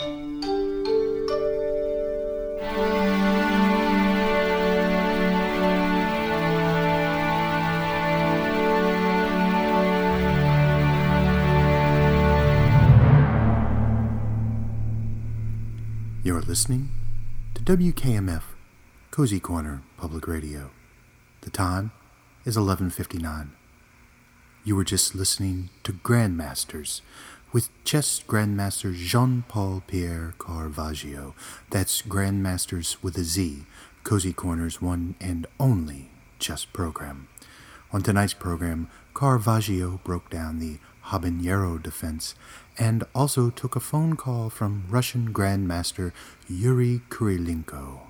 You're 0.00 0.06
listening 16.42 16.90
to 17.54 17.62
WKMF 17.64 18.42
Cozy 19.10 19.40
Corner 19.40 19.82
Public 19.96 20.28
Radio. 20.28 20.70
The 21.40 21.50
time 21.50 21.90
is 22.44 22.56
11:59. 22.56 23.50
You 24.62 24.76
were 24.76 24.84
just 24.84 25.16
listening 25.16 25.70
to 25.82 25.92
Grandmasters 25.92 27.00
with 27.52 27.70
chess 27.84 28.22
grandmaster 28.26 28.94
Jean-Paul 28.94 29.82
Pierre 29.86 30.34
Caravaggio. 30.38 31.34
That's 31.70 32.02
Grandmasters 32.02 32.96
with 33.02 33.16
a 33.16 33.24
Z, 33.24 33.64
Cozy 34.04 34.32
Corner's 34.32 34.82
one 34.82 35.14
and 35.20 35.46
only 35.58 36.10
chess 36.38 36.64
program. 36.64 37.28
On 37.92 38.02
tonight's 38.02 38.34
program, 38.34 38.88
Caravaggio 39.14 40.00
broke 40.04 40.28
down 40.28 40.58
the 40.58 40.78
habanero 41.06 41.82
defense 41.82 42.34
and 42.78 43.02
also 43.14 43.48
took 43.50 43.74
a 43.74 43.80
phone 43.80 44.14
call 44.14 44.50
from 44.50 44.84
Russian 44.88 45.32
Grandmaster 45.32 46.12
Yuri 46.48 47.00
Kurilenko. 47.08 48.00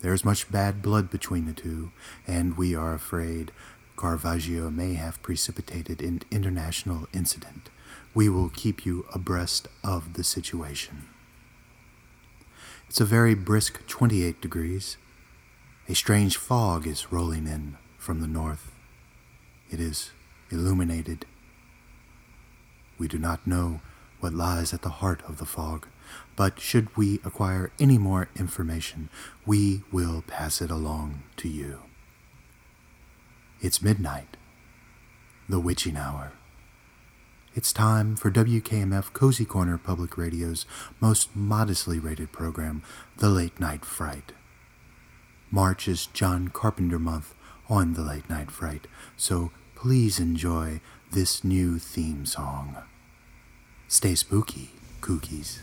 There's 0.00 0.24
much 0.24 0.50
bad 0.50 0.80
blood 0.80 1.10
between 1.10 1.46
the 1.46 1.52
two, 1.52 1.90
and 2.26 2.56
we 2.56 2.74
are 2.74 2.94
afraid 2.94 3.50
Caravaggio 3.98 4.70
may 4.70 4.94
have 4.94 5.22
precipitated 5.22 6.00
an 6.02 6.22
international 6.30 7.08
incident. 7.12 7.70
We 8.14 8.28
will 8.28 8.48
keep 8.48 8.86
you 8.86 9.06
abreast 9.12 9.68
of 9.82 10.14
the 10.14 10.24
situation. 10.24 11.08
It's 12.88 13.00
a 13.00 13.04
very 13.04 13.34
brisk 13.34 13.86
28 13.86 14.40
degrees. 14.40 14.96
A 15.88 15.94
strange 15.94 16.36
fog 16.36 16.86
is 16.86 17.12
rolling 17.12 17.46
in 17.46 17.76
from 17.98 18.20
the 18.20 18.28
north. 18.28 18.70
It 19.70 19.80
is 19.80 20.12
illuminated 20.50 21.26
we 22.98 23.08
do 23.08 23.18
not 23.18 23.46
know 23.46 23.80
what 24.20 24.32
lies 24.32 24.72
at 24.72 24.82
the 24.82 24.88
heart 25.00 25.22
of 25.28 25.38
the 25.38 25.44
fog, 25.44 25.86
but 26.36 26.60
should 26.60 26.96
we 26.96 27.20
acquire 27.24 27.72
any 27.78 27.98
more 27.98 28.28
information, 28.36 29.10
we 29.44 29.82
will 29.90 30.22
pass 30.26 30.62
it 30.62 30.70
along 30.70 31.22
to 31.36 31.48
you. 31.48 31.80
It's 33.60 33.82
midnight, 33.82 34.36
the 35.48 35.60
witching 35.60 35.96
hour. 35.96 36.32
It's 37.56 37.72
time 37.72 38.16
for 38.16 38.32
WKMF 38.32 39.12
Cozy 39.12 39.44
Corner 39.44 39.78
Public 39.78 40.18
Radio's 40.18 40.66
most 41.00 41.36
modestly 41.36 42.00
rated 42.00 42.32
program, 42.32 42.82
The 43.18 43.28
Late 43.28 43.60
Night 43.60 43.84
Fright. 43.84 44.32
March 45.52 45.86
is 45.86 46.06
John 46.06 46.48
Carpenter 46.48 46.98
month 46.98 47.32
on 47.68 47.94
The 47.94 48.02
Late 48.02 48.28
Night 48.28 48.50
Fright, 48.50 48.88
so 49.16 49.52
please 49.76 50.18
enjoy 50.18 50.80
this 51.12 51.44
new 51.44 51.78
theme 51.78 52.26
song. 52.26 52.76
Stay 53.86 54.16
spooky, 54.16 54.70
kookies. 55.00 55.60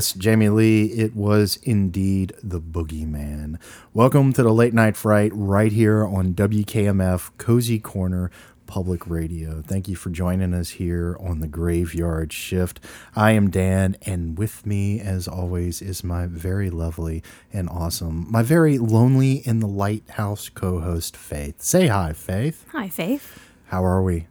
Yes, 0.00 0.14
Jamie 0.14 0.48
Lee, 0.48 0.86
it 0.86 1.14
was 1.14 1.58
indeed 1.62 2.32
the 2.42 2.58
Boogeyman. 2.58 3.58
Welcome 3.92 4.32
to 4.32 4.42
the 4.42 4.50
Late 4.50 4.72
Night 4.72 4.96
Fright 4.96 5.30
right 5.34 5.70
here 5.70 6.06
on 6.06 6.32
WKMF 6.32 7.32
Cozy 7.36 7.78
Corner 7.78 8.30
Public 8.66 9.06
Radio. 9.06 9.60
Thank 9.60 9.88
you 9.88 9.96
for 9.96 10.08
joining 10.08 10.54
us 10.54 10.70
here 10.70 11.18
on 11.20 11.40
the 11.40 11.46
Graveyard 11.46 12.32
Shift. 12.32 12.80
I 13.14 13.32
am 13.32 13.50
Dan, 13.50 13.94
and 14.06 14.38
with 14.38 14.64
me, 14.64 15.00
as 15.00 15.28
always, 15.28 15.82
is 15.82 16.02
my 16.02 16.24
very 16.24 16.70
lovely 16.70 17.22
and 17.52 17.68
awesome, 17.68 18.26
my 18.30 18.42
very 18.42 18.78
lonely 18.78 19.46
in 19.46 19.60
the 19.60 19.68
lighthouse 19.68 20.48
co 20.48 20.80
host, 20.80 21.14
Faith. 21.14 21.60
Say 21.60 21.88
hi, 21.88 22.14
Faith. 22.14 22.64
Hi, 22.72 22.88
Faith. 22.88 23.38
How 23.66 23.84
are 23.84 24.02
we? 24.02 24.28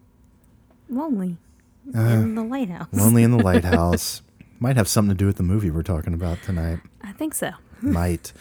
Lonely 0.90 1.38
uh, 1.96 2.00
in 2.00 2.34
the 2.34 2.44
lighthouse. 2.44 2.88
Lonely 2.91 3.22
in 3.22 3.30
the 3.38 3.44
lighthouse. 3.44 4.24
Might 4.59 4.75
have 4.75 4.88
something 4.88 5.16
to 5.16 5.18
do 5.18 5.25
with 5.25 5.38
the 5.38 5.44
movie 5.44 5.72
we're 5.72 5.84
talking 5.84 6.14
about 6.14 6.42
tonight. 6.44 6.80
I 7.02 7.14
think 7.14 7.34
so. 7.34 7.52
might. 7.81 8.34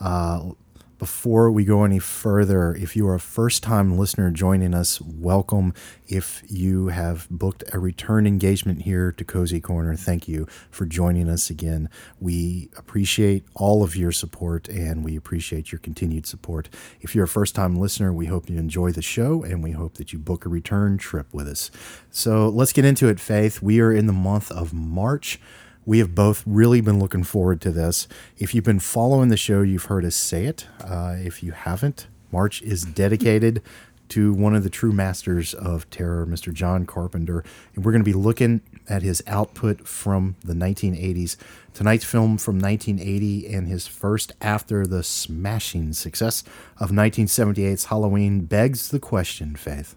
Uh, 0.00 0.50
before 0.98 1.50
we 1.50 1.66
go 1.66 1.84
any 1.84 1.98
further, 1.98 2.74
if 2.74 2.96
you 2.96 3.06
are 3.06 3.14
a 3.14 3.20
first 3.20 3.62
time 3.62 3.98
listener 3.98 4.30
joining 4.30 4.72
us, 4.72 4.98
welcome. 5.02 5.74
If 6.06 6.42
you 6.48 6.88
have 6.88 7.28
booked 7.30 7.64
a 7.74 7.78
return 7.78 8.26
engagement 8.26 8.82
here 8.82 9.12
to 9.12 9.24
Cozy 9.24 9.60
Corner, 9.60 9.94
thank 9.94 10.26
you 10.26 10.46
for 10.70 10.86
joining 10.86 11.28
us 11.28 11.50
again. 11.50 11.90
We 12.18 12.70
appreciate 12.78 13.44
all 13.54 13.82
of 13.82 13.94
your 13.94 14.10
support 14.10 14.68
and 14.68 15.04
we 15.04 15.16
appreciate 15.16 15.70
your 15.70 15.80
continued 15.80 16.24
support. 16.26 16.70
If 17.02 17.14
you're 17.14 17.24
a 17.24 17.28
first 17.28 17.54
time 17.54 17.76
listener, 17.76 18.10
we 18.10 18.26
hope 18.26 18.48
you 18.48 18.56
enjoy 18.56 18.92
the 18.92 19.02
show 19.02 19.42
and 19.42 19.62
we 19.62 19.72
hope 19.72 19.94
that 19.94 20.14
you 20.14 20.18
book 20.18 20.46
a 20.46 20.48
return 20.48 20.96
trip 20.96 21.26
with 21.34 21.46
us. 21.46 21.70
So 22.10 22.48
let's 22.48 22.72
get 22.72 22.86
into 22.86 23.08
it, 23.08 23.20
Faith. 23.20 23.60
We 23.60 23.80
are 23.80 23.92
in 23.92 24.06
the 24.06 24.14
month 24.14 24.50
of 24.50 24.72
March. 24.72 25.38
We 25.86 26.00
have 26.00 26.16
both 26.16 26.42
really 26.44 26.80
been 26.80 26.98
looking 26.98 27.22
forward 27.22 27.60
to 27.60 27.70
this. 27.70 28.08
If 28.36 28.54
you've 28.54 28.64
been 28.64 28.80
following 28.80 29.28
the 29.28 29.36
show, 29.36 29.62
you've 29.62 29.84
heard 29.84 30.04
us 30.04 30.16
say 30.16 30.46
it. 30.46 30.66
Uh, 30.82 31.14
if 31.16 31.44
you 31.44 31.52
haven't, 31.52 32.08
March 32.32 32.60
is 32.62 32.82
dedicated 32.82 33.62
to 34.08 34.32
one 34.32 34.56
of 34.56 34.64
the 34.64 34.70
true 34.70 34.92
masters 34.92 35.54
of 35.54 35.88
terror, 35.88 36.26
Mr. 36.26 36.52
John 36.52 36.86
Carpenter. 36.86 37.44
And 37.74 37.84
we're 37.84 37.92
going 37.92 38.02
to 38.02 38.10
be 38.10 38.12
looking 38.12 38.62
at 38.88 39.02
his 39.02 39.22
output 39.28 39.86
from 39.86 40.34
the 40.44 40.54
1980s. 40.54 41.36
Tonight's 41.72 42.04
film 42.04 42.36
from 42.36 42.58
1980 42.58 43.46
and 43.46 43.68
his 43.68 43.86
first 43.86 44.32
after 44.40 44.88
the 44.88 45.04
smashing 45.04 45.92
success 45.92 46.42
of 46.78 46.90
1978's 46.90 47.86
Halloween 47.86 48.40
begs 48.40 48.88
the 48.88 49.00
question, 49.00 49.54
Faith. 49.54 49.94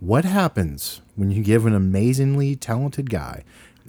What 0.00 0.24
happens 0.24 1.02
when 1.16 1.30
you 1.32 1.42
give 1.42 1.66
an 1.66 1.74
amazingly 1.74 2.54
talented 2.54 3.10
guy 3.10 3.42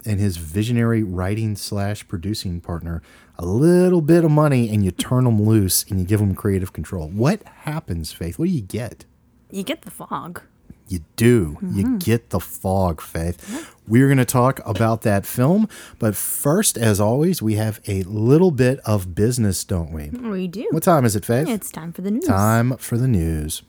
and 0.06 0.20
his 0.20 0.38
visionary 0.38 1.04
writing 1.04 1.56
slash 1.56 2.08
producing 2.08 2.62
partner 2.62 3.02
a 3.38 3.46
little 3.46 4.02
bit 4.02 4.24
of 4.26 4.32
money 4.32 4.70
and 4.70 4.84
you 4.84 4.92
turn 4.92 5.24
them 5.24 5.42
loose 5.42 5.86
and 5.90 6.00
you 6.00 6.06
give 6.06 6.20
them 6.20 6.36
creative 6.36 6.74
control. 6.74 7.08
What 7.08 7.44
happens, 7.44 8.12
Faith? 8.12 8.38
What 8.38 8.46
do 8.46 8.52
you 8.52 8.62
get? 8.62 9.06
You 9.50 9.64
get 9.64 9.84
the 9.84 9.92
fog. 9.92 10.42
You 10.90 11.02
do. 11.16 11.58
You 11.62 11.84
mm-hmm. 11.84 11.98
get 11.98 12.32
the 12.32 12.40
fog, 12.40 13.00
Faith. 13.00 13.76
We're 13.88 14.08
going 14.08 14.18
to 14.18 14.26
talk 14.26 14.60
about 14.66 15.04
that 15.04 15.26
film. 15.26 15.70
But 16.00 16.16
first, 16.16 16.78
as 16.78 17.00
always, 17.00 17.42
we 17.42 17.56
have 17.56 17.80
a 17.88 18.02
little 18.04 18.50
bit 18.50 18.80
of 18.86 19.14
business, 19.14 19.64
don't 19.64 19.92
we? 19.92 20.10
We 20.10 20.48
do. 20.48 20.68
What 20.72 20.84
time 20.84 21.06
is 21.06 21.16
it, 21.16 21.26
Faith? 21.26 21.48
It's 21.48 21.72
time 21.72 21.94
for 21.94 22.02
the 22.02 22.12
news. 22.12 22.26
Time 22.26 22.76
for 22.78 22.98
the 22.98 23.08
news. 23.08 23.62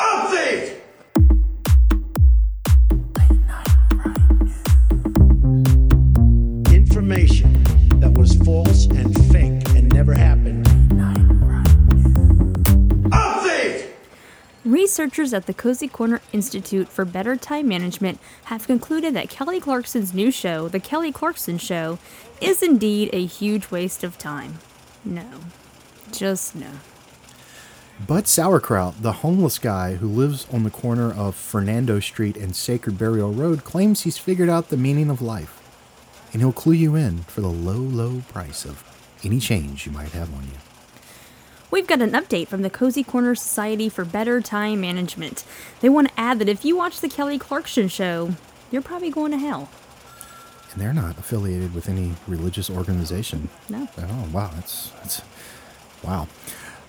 Information 0.00 0.73
Researchers 14.94 15.34
at 15.34 15.46
the 15.46 15.52
Cozy 15.52 15.88
Corner 15.88 16.20
Institute 16.32 16.88
for 16.88 17.04
Better 17.04 17.34
Time 17.34 17.66
Management 17.66 18.20
have 18.44 18.68
concluded 18.68 19.12
that 19.14 19.28
Kelly 19.28 19.58
Clarkson's 19.58 20.14
new 20.14 20.30
show, 20.30 20.68
The 20.68 20.78
Kelly 20.78 21.10
Clarkson 21.10 21.58
Show, 21.58 21.98
is 22.40 22.62
indeed 22.62 23.10
a 23.12 23.26
huge 23.26 23.72
waste 23.72 24.04
of 24.04 24.18
time. 24.18 24.60
No. 25.04 25.26
Just 26.12 26.54
no. 26.54 26.68
Bud 28.06 28.28
Sauerkraut, 28.28 29.02
the 29.02 29.14
homeless 29.14 29.58
guy 29.58 29.96
who 29.96 30.06
lives 30.06 30.46
on 30.52 30.62
the 30.62 30.70
corner 30.70 31.12
of 31.12 31.34
Fernando 31.34 31.98
Street 31.98 32.36
and 32.36 32.54
Sacred 32.54 32.96
Burial 32.96 33.32
Road, 33.32 33.64
claims 33.64 34.02
he's 34.02 34.16
figured 34.16 34.48
out 34.48 34.68
the 34.68 34.76
meaning 34.76 35.10
of 35.10 35.20
life. 35.20 35.60
And 36.32 36.40
he'll 36.40 36.52
clue 36.52 36.74
you 36.74 36.94
in 36.94 37.24
for 37.24 37.40
the 37.40 37.48
low, 37.48 37.72
low 37.72 38.22
price 38.28 38.64
of 38.64 38.84
any 39.24 39.40
change 39.40 39.86
you 39.86 39.90
might 39.90 40.12
have 40.12 40.32
on 40.32 40.44
you. 40.44 40.63
We've 41.74 41.88
got 41.88 42.00
an 42.00 42.12
update 42.12 42.46
from 42.46 42.62
the 42.62 42.70
Cozy 42.70 43.02
Corner 43.02 43.34
Society 43.34 43.88
for 43.88 44.04
Better 44.04 44.40
Time 44.40 44.80
Management. 44.80 45.42
They 45.80 45.88
want 45.88 46.06
to 46.06 46.14
add 46.16 46.38
that 46.38 46.48
if 46.48 46.64
you 46.64 46.76
watch 46.76 47.00
the 47.00 47.08
Kelly 47.08 47.36
Clarkson 47.36 47.88
show, 47.88 48.36
you're 48.70 48.80
probably 48.80 49.10
going 49.10 49.32
to 49.32 49.38
hell. 49.38 49.68
And 50.70 50.80
they're 50.80 50.92
not 50.92 51.18
affiliated 51.18 51.74
with 51.74 51.88
any 51.88 52.12
religious 52.28 52.70
organization. 52.70 53.48
No. 53.68 53.88
Oh, 53.98 54.28
wow. 54.32 54.52
That's, 54.54 54.90
that's 54.90 55.22
wow. 56.04 56.28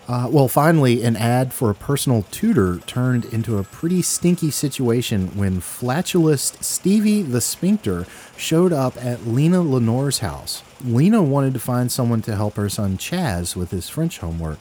Uh, 0.07 0.27
well, 0.29 0.47
finally, 0.47 1.01
an 1.01 1.15
ad 1.15 1.51
for 1.51 1.71
a 1.71 1.75
personal 1.75 2.21
tutor 2.29 2.77
turned 2.85 3.25
into 3.25 3.57
a 3.57 3.63
pretty 3.63 4.03
stinky 4.03 4.51
situation 4.51 5.29
when 5.29 5.61
flatulist 5.61 6.63
Stevie 6.63 7.23
the 7.23 7.41
Sphincter 7.41 8.05
showed 8.37 8.71
up 8.71 9.03
at 9.03 9.25
Lena 9.25 9.61
Lenore's 9.61 10.19
house. 10.19 10.61
Lena 10.85 11.21
wanted 11.23 11.53
to 11.53 11.59
find 11.59 11.91
someone 11.91 12.21
to 12.21 12.35
help 12.35 12.55
her 12.55 12.69
son 12.69 12.97
Chaz 12.97 13.55
with 13.55 13.71
his 13.71 13.89
French 13.89 14.19
homework. 14.19 14.59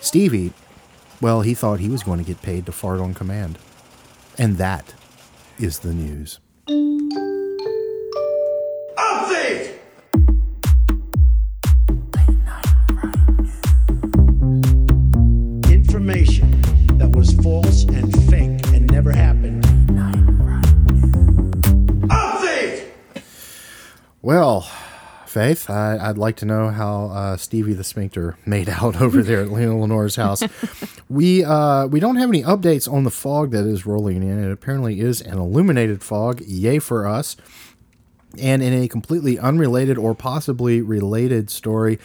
Stevie, 0.00 0.52
well, 1.20 1.40
he 1.40 1.54
thought 1.54 1.80
he 1.80 1.88
was 1.88 2.02
going 2.02 2.18
to 2.18 2.24
get 2.24 2.42
paid 2.42 2.66
to 2.66 2.72
fart 2.72 3.00
on 3.00 3.14
command. 3.14 3.58
And 4.38 4.58
that 4.58 4.94
is 5.58 5.78
the 5.78 5.94
news. 5.94 6.40
Faith, 25.54 25.68
I, 25.68 25.98
I'd 26.00 26.16
like 26.16 26.36
to 26.36 26.46
know 26.46 26.70
how 26.70 27.10
uh, 27.10 27.36
Stevie 27.36 27.74
the 27.74 27.84
Sphincter 27.84 28.38
made 28.46 28.70
out 28.70 29.00
over 29.02 29.22
there 29.22 29.42
at 29.42 29.50
Lena 29.50 29.78
Lenore's 29.78 30.16
house. 30.16 30.42
we 31.10 31.44
uh, 31.44 31.86
we 31.86 32.00
don't 32.00 32.16
have 32.16 32.30
any 32.30 32.42
updates 32.42 32.90
on 32.90 33.04
the 33.04 33.10
fog 33.10 33.50
that 33.50 33.66
is 33.66 33.84
rolling 33.84 34.22
in. 34.22 34.42
It 34.42 34.50
apparently 34.50 35.00
is 35.00 35.20
an 35.20 35.38
illuminated 35.38 36.02
fog. 36.02 36.40
Yay 36.46 36.78
for 36.78 37.06
us! 37.06 37.36
And 38.40 38.62
in 38.62 38.72
a 38.72 38.88
completely 38.88 39.38
unrelated 39.38 39.98
or 39.98 40.14
possibly 40.14 40.80
related 40.80 41.50
story, 41.50 41.98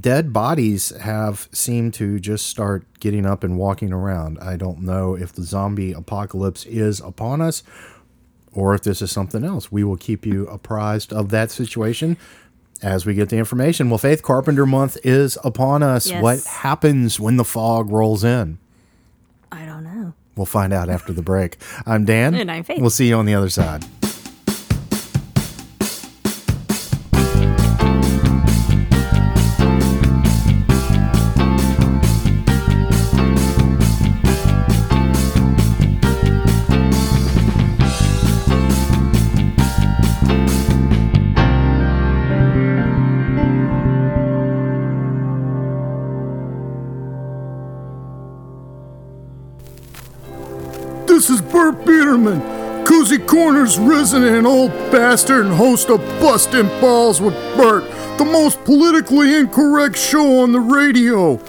dead 0.00 0.32
bodies 0.32 0.90
have 0.98 1.48
seemed 1.52 1.94
to 1.94 2.18
just 2.18 2.46
start 2.46 2.84
getting 2.98 3.24
up 3.24 3.44
and 3.44 3.56
walking 3.56 3.92
around. 3.92 4.38
I 4.40 4.56
don't 4.56 4.80
know 4.80 5.14
if 5.14 5.32
the 5.32 5.44
zombie 5.44 5.92
apocalypse 5.92 6.66
is 6.66 6.98
upon 6.98 7.40
us 7.42 7.62
or 8.52 8.74
if 8.74 8.82
this 8.82 9.00
is 9.00 9.12
something 9.12 9.44
else. 9.44 9.70
We 9.70 9.84
will 9.84 9.96
keep 9.96 10.26
you 10.26 10.48
apprised 10.48 11.12
of 11.12 11.28
that 11.28 11.52
situation 11.52 12.16
as 12.82 13.06
we 13.06 13.14
get 13.14 13.28
the 13.28 13.36
information. 13.36 13.90
Well, 13.90 13.98
Faith 13.98 14.22
Carpenter 14.22 14.66
month 14.66 14.96
is 15.04 15.38
upon 15.44 15.82
us. 15.82 16.08
Yes. 16.10 16.22
What 16.22 16.44
happens 16.44 17.18
when 17.18 17.36
the 17.36 17.44
fog 17.44 17.90
rolls 17.90 18.24
in? 18.24 18.58
I 19.50 19.64
don't 19.64 19.84
know. 19.84 20.14
We'll 20.36 20.46
find 20.46 20.72
out 20.72 20.88
after 20.88 21.12
the 21.12 21.22
break. 21.22 21.56
I'm 21.86 22.04
Dan. 22.04 22.34
And 22.34 22.50
I'm 22.50 22.62
Faith. 22.62 22.80
We'll 22.80 22.90
see 22.90 23.08
you 23.08 23.16
on 23.16 23.26
the 23.26 23.34
other 23.34 23.48
side. 23.48 23.84
Biederman, 52.18 52.84
Cozy 52.84 53.18
Corner's 53.18 53.78
resident 53.78 54.46
old 54.46 54.70
bastard 54.90 55.46
and 55.46 55.54
host 55.54 55.90
of 55.90 56.00
Bustin' 56.20 56.66
Balls 56.80 57.20
with 57.20 57.34
Bert, 57.56 57.84
the 58.18 58.24
most 58.24 58.62
politically 58.64 59.36
incorrect 59.36 59.96
show 59.96 60.40
on 60.40 60.52
the 60.52 60.60
radio. 60.60 61.40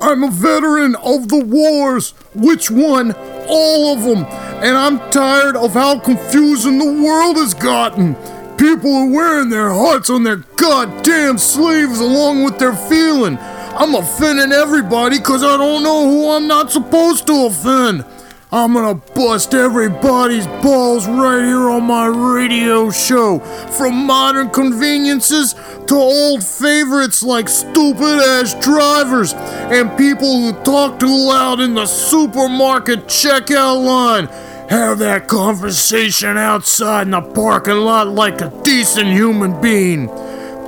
I'm 0.00 0.24
a 0.24 0.30
veteran 0.30 0.94
of 0.96 1.28
the 1.28 1.44
wars. 1.44 2.10
Which 2.34 2.70
one? 2.70 3.12
All 3.48 3.92
of 3.92 4.02
them. 4.02 4.24
And 4.62 4.76
I'm 4.76 4.98
tired 5.10 5.56
of 5.56 5.74
how 5.74 5.98
confusing 5.98 6.78
the 6.78 7.02
world 7.04 7.36
has 7.36 7.54
gotten. 7.54 8.14
People 8.56 8.94
are 8.94 9.10
wearing 9.10 9.48
their 9.48 9.70
hearts 9.70 10.10
on 10.10 10.22
their 10.22 10.44
goddamn 10.56 11.38
sleeves 11.38 11.98
along 11.98 12.44
with 12.44 12.58
their 12.58 12.74
feeling. 12.74 13.38
I'm 13.38 13.94
offending 13.94 14.52
everybody 14.52 15.18
because 15.18 15.42
I 15.42 15.56
don't 15.56 15.82
know 15.82 16.08
who 16.08 16.30
I'm 16.30 16.46
not 16.46 16.70
supposed 16.70 17.26
to 17.28 17.46
offend. 17.46 18.04
I'm 18.54 18.74
gonna 18.74 18.96
bust 19.14 19.54
everybody's 19.54 20.46
balls 20.46 21.06
right 21.06 21.42
here 21.42 21.70
on 21.70 21.84
my 21.84 22.04
radio 22.04 22.90
show. 22.90 23.38
From 23.38 24.04
modern 24.04 24.50
conveniences 24.50 25.54
to 25.86 25.94
old 25.94 26.44
favorites 26.44 27.22
like 27.22 27.48
stupid 27.48 28.20
ass 28.20 28.52
drivers 28.62 29.32
and 29.32 29.96
people 29.96 30.28
who 30.36 30.52
talk 30.64 31.00
too 31.00 31.06
loud 31.06 31.60
in 31.60 31.72
the 31.72 31.86
supermarket 31.86 33.06
checkout 33.06 33.82
line. 33.86 34.26
Have 34.68 34.98
that 34.98 35.28
conversation 35.28 36.36
outside 36.36 37.06
in 37.06 37.12
the 37.12 37.22
parking 37.22 37.78
lot 37.78 38.08
like 38.08 38.42
a 38.42 38.52
decent 38.62 39.08
human 39.08 39.58
being. 39.62 40.08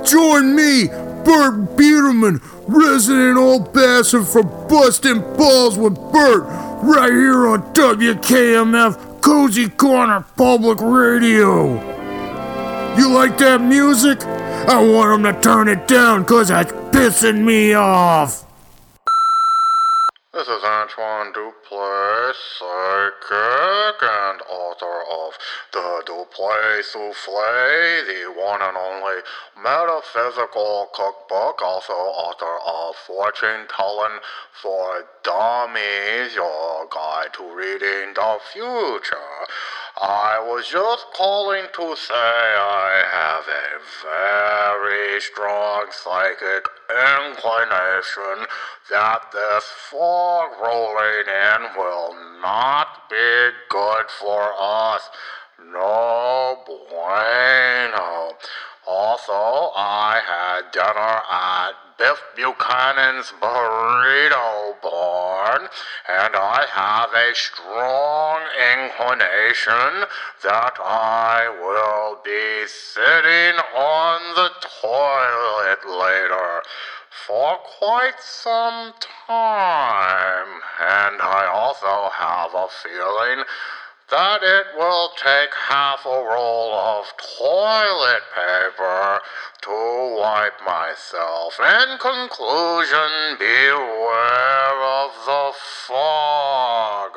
Join 0.03 0.55
me, 0.55 0.87
Bert 1.23 1.77
Biederman, 1.77 2.41
resident 2.67 3.37
old 3.37 3.73
bastard 3.73 4.25
for 4.25 4.41
busting 4.43 5.21
balls 5.37 5.77
with 5.77 5.95
Bert, 6.11 6.45
right 6.83 7.11
here 7.11 7.47
on 7.47 7.61
WKMF 7.73 9.21
Cozy 9.21 9.69
Corner 9.69 10.25
Public 10.35 10.79
Radio. 10.81 11.73
You 12.97 13.11
like 13.11 13.37
that 13.39 13.61
music? 13.61 14.23
I 14.23 14.81
want 14.81 15.23
them 15.23 15.33
to 15.33 15.41
turn 15.41 15.67
it 15.67 15.87
down 15.87 16.25
cause 16.25 16.49
it's 16.49 16.71
pissing 16.71 17.43
me 17.43 17.73
off. 17.73 18.43
This 20.35 20.49
is 20.49 20.63
Antoine 20.65 21.31
Duplass, 21.31 22.35
psychic 22.59 24.03
and 24.03 24.41
author 24.49 24.99
of 25.09 25.37
The 25.71 26.03
Duplass 26.05 26.91
Souffle, 26.91 28.05
the 28.05 28.33
one 28.35 28.61
and 28.61 28.75
only 28.75 29.21
metaphysical 29.55 30.89
cookbook, 30.93 31.61
also 31.61 31.93
author 31.93 32.59
of 32.67 32.97
Fortune 32.97 33.65
Telling 33.73 34.19
for 34.51 35.05
Dummies, 35.23 36.35
your 36.35 36.85
guide 36.91 37.31
to 37.35 37.55
reading 37.55 38.13
the 38.13 38.37
future. 38.51 39.47
I 40.01 40.43
was 40.45 40.67
just 40.67 41.05
calling 41.13 41.67
to 41.75 41.95
say 41.95 42.13
I 42.13 43.05
have 43.09 43.47
a 43.47 43.79
very 44.03 45.21
strong 45.21 45.85
psychic 45.91 46.67
inclination 46.89 48.47
that 48.89 49.31
this 49.31 49.65
fog 49.89 50.51
rolling 50.61 51.27
in 51.27 51.77
will 51.77 52.15
not 52.41 53.09
be 53.09 53.49
good 53.69 54.05
for 54.19 54.53
us. 54.59 55.09
No 55.71 56.63
bueno. 56.65 58.33
Also, 58.87 59.71
I 59.75 60.21
had 60.25 60.71
dinner 60.71 61.21
at 61.29 61.71
Biff 61.97 62.21
Buchanan's 62.35 63.33
Burrito 63.41 64.79
Barn, 64.83 65.69
and 66.07 66.35
I 66.35 66.65
have 66.69 67.09
a 67.13 67.33
strong 67.33 68.41
inclination 68.75 70.05
that 70.43 70.77
I 70.79 71.49
will 71.49 72.19
be 72.23 72.67
sitting 72.67 73.57
on 73.75 74.21
the 74.35 74.49
toilet 74.81 75.81
later 75.87 76.61
for 77.25 77.57
quite 77.79 78.19
some 78.19 78.93
time. 79.27 80.61
And 80.79 81.21
I 81.21 81.49
also 81.51 82.11
have 82.13 82.53
a 82.53 82.67
feeling 82.83 83.45
that 84.11 84.43
it 84.43 84.77
will 84.77 85.09
take 85.17 85.53
half 85.53 86.05
a 86.05 86.09
roll 86.09 86.73
of 86.73 87.05
toilet 87.37 88.21
paper 88.33 89.19
to 89.61 90.17
wipe 90.19 90.61
myself. 90.65 91.59
In 91.59 91.97
conclusion, 91.97 93.37
beware 93.39 94.81
of 94.83 95.11
the 95.25 95.51
fog. 95.87 97.11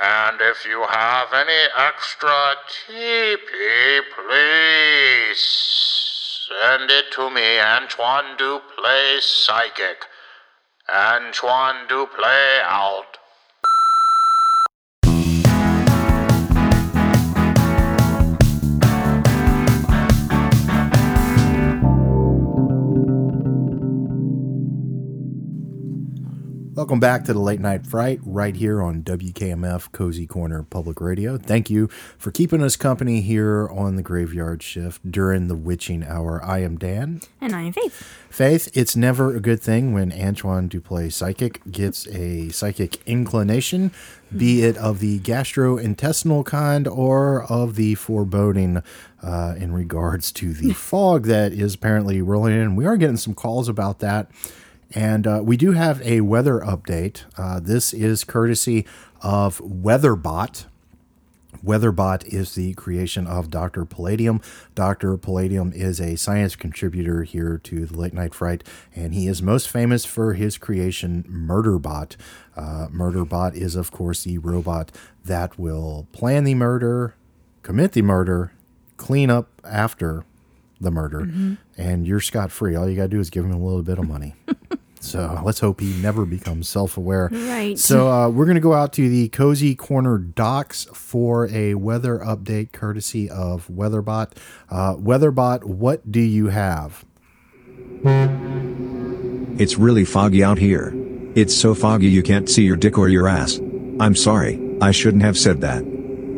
And 0.00 0.40
if 0.40 0.66
you 0.66 0.84
have 0.88 1.32
any 1.32 1.68
extra 1.76 2.56
TP, 2.68 4.00
please 4.14 5.42
send 6.48 6.90
it 6.90 7.10
to 7.12 7.30
me, 7.30 7.60
Antoine 7.60 8.36
Duplass 8.36 9.22
Psychic 9.22 10.06
Antoine 10.88 11.86
Duplay 11.88 12.60
out. 12.64 13.18
Welcome 26.82 26.98
back 26.98 27.22
to 27.26 27.32
the 27.32 27.38
Late 27.38 27.60
Night 27.60 27.86
Fright 27.86 28.18
right 28.24 28.56
here 28.56 28.82
on 28.82 29.04
WKMF 29.04 29.92
Cozy 29.92 30.26
Corner 30.26 30.64
Public 30.64 31.00
Radio. 31.00 31.38
Thank 31.38 31.70
you 31.70 31.86
for 32.18 32.32
keeping 32.32 32.60
us 32.60 32.74
company 32.74 33.20
here 33.20 33.68
on 33.68 33.94
the 33.94 34.02
graveyard 34.02 34.64
shift 34.64 35.08
during 35.08 35.46
the 35.46 35.54
witching 35.54 36.02
hour. 36.02 36.44
I 36.44 36.58
am 36.58 36.76
Dan. 36.76 37.20
And 37.40 37.54
I 37.54 37.62
am 37.62 37.72
Faith. 37.72 38.02
Faith, 38.28 38.68
it's 38.76 38.96
never 38.96 39.36
a 39.36 39.38
good 39.38 39.60
thing 39.60 39.92
when 39.92 40.12
Antoine 40.12 40.68
Duplay 40.68 41.12
Psychic 41.12 41.60
gets 41.70 42.08
a 42.08 42.48
psychic 42.48 43.00
inclination, 43.06 43.92
be 44.36 44.64
it 44.64 44.76
of 44.76 44.98
the 44.98 45.20
gastrointestinal 45.20 46.44
kind 46.44 46.88
or 46.88 47.44
of 47.44 47.76
the 47.76 47.94
foreboding 47.94 48.82
uh, 49.22 49.54
in 49.56 49.72
regards 49.72 50.32
to 50.32 50.52
the 50.52 50.72
fog 50.74 51.26
that 51.26 51.52
is 51.52 51.76
apparently 51.76 52.20
rolling 52.20 52.60
in. 52.60 52.74
We 52.74 52.86
are 52.86 52.96
getting 52.96 53.18
some 53.18 53.34
calls 53.34 53.68
about 53.68 54.00
that. 54.00 54.28
And 54.94 55.26
uh, 55.26 55.40
we 55.42 55.56
do 55.56 55.72
have 55.72 56.02
a 56.02 56.20
weather 56.20 56.60
update. 56.60 57.24
Uh, 57.38 57.60
this 57.60 57.94
is 57.94 58.24
courtesy 58.24 58.86
of 59.22 59.58
WeatherBot. 59.58 60.66
WeatherBot 61.64 62.24
is 62.26 62.54
the 62.54 62.74
creation 62.74 63.26
of 63.26 63.50
Dr. 63.50 63.84
Palladium. 63.84 64.40
Dr. 64.74 65.16
Palladium 65.16 65.72
is 65.72 66.00
a 66.00 66.16
science 66.16 66.56
contributor 66.56 67.22
here 67.22 67.60
to 67.62 67.86
the 67.86 67.96
Late 67.96 68.12
Night 68.12 68.34
Fright, 68.34 68.64
and 68.96 69.14
he 69.14 69.28
is 69.28 69.42
most 69.42 69.68
famous 69.68 70.04
for 70.04 70.34
his 70.34 70.58
creation, 70.58 71.24
MurderBot. 71.30 72.16
Uh, 72.56 72.88
MurderBot 72.88 73.54
is, 73.54 73.76
of 73.76 73.92
course, 73.92 74.24
the 74.24 74.38
robot 74.38 74.90
that 75.24 75.56
will 75.58 76.08
plan 76.10 76.42
the 76.44 76.54
murder, 76.54 77.14
commit 77.62 77.92
the 77.92 78.02
murder, 78.02 78.52
clean 78.96 79.30
up 79.30 79.48
after 79.64 80.24
the 80.82 80.90
murder, 80.90 81.28
and 81.76 82.06
you're 82.06 82.20
scot 82.20 82.50
free. 82.50 82.74
All 82.74 82.88
you 82.88 82.96
got 82.96 83.04
to 83.04 83.08
do 83.08 83.20
is 83.20 83.30
give 83.30 83.44
him 83.44 83.52
a 83.52 83.58
little 83.58 83.82
bit 83.82 83.98
of 83.98 84.06
money. 84.06 84.34
so 85.00 85.40
let's 85.44 85.60
hope 85.60 85.80
he 85.80 85.92
never 86.02 86.24
becomes 86.24 86.68
self 86.68 86.96
aware. 86.96 87.28
Right. 87.32 87.78
So 87.78 88.10
uh, 88.10 88.28
we're 88.28 88.44
going 88.44 88.56
to 88.56 88.60
go 88.60 88.74
out 88.74 88.92
to 88.94 89.08
the 89.08 89.28
Cozy 89.28 89.74
Corner 89.74 90.18
docks 90.18 90.84
for 90.92 91.48
a 91.48 91.74
weather 91.74 92.18
update 92.18 92.72
courtesy 92.72 93.30
of 93.30 93.68
WeatherBot. 93.68 94.32
Uh, 94.70 94.94
WeatherBot, 94.96 95.64
what 95.64 96.10
do 96.10 96.20
you 96.20 96.48
have? 96.48 97.04
It's 99.58 99.76
really 99.76 100.04
foggy 100.04 100.42
out 100.42 100.58
here. 100.58 100.92
It's 101.34 101.56
so 101.56 101.74
foggy 101.74 102.08
you 102.08 102.22
can't 102.22 102.48
see 102.48 102.64
your 102.64 102.76
dick 102.76 102.98
or 102.98 103.08
your 103.08 103.28
ass. 103.28 103.58
I'm 104.00 104.16
sorry, 104.16 104.60
I 104.80 104.90
shouldn't 104.90 105.22
have 105.22 105.38
said 105.38 105.60
that. 105.60 105.84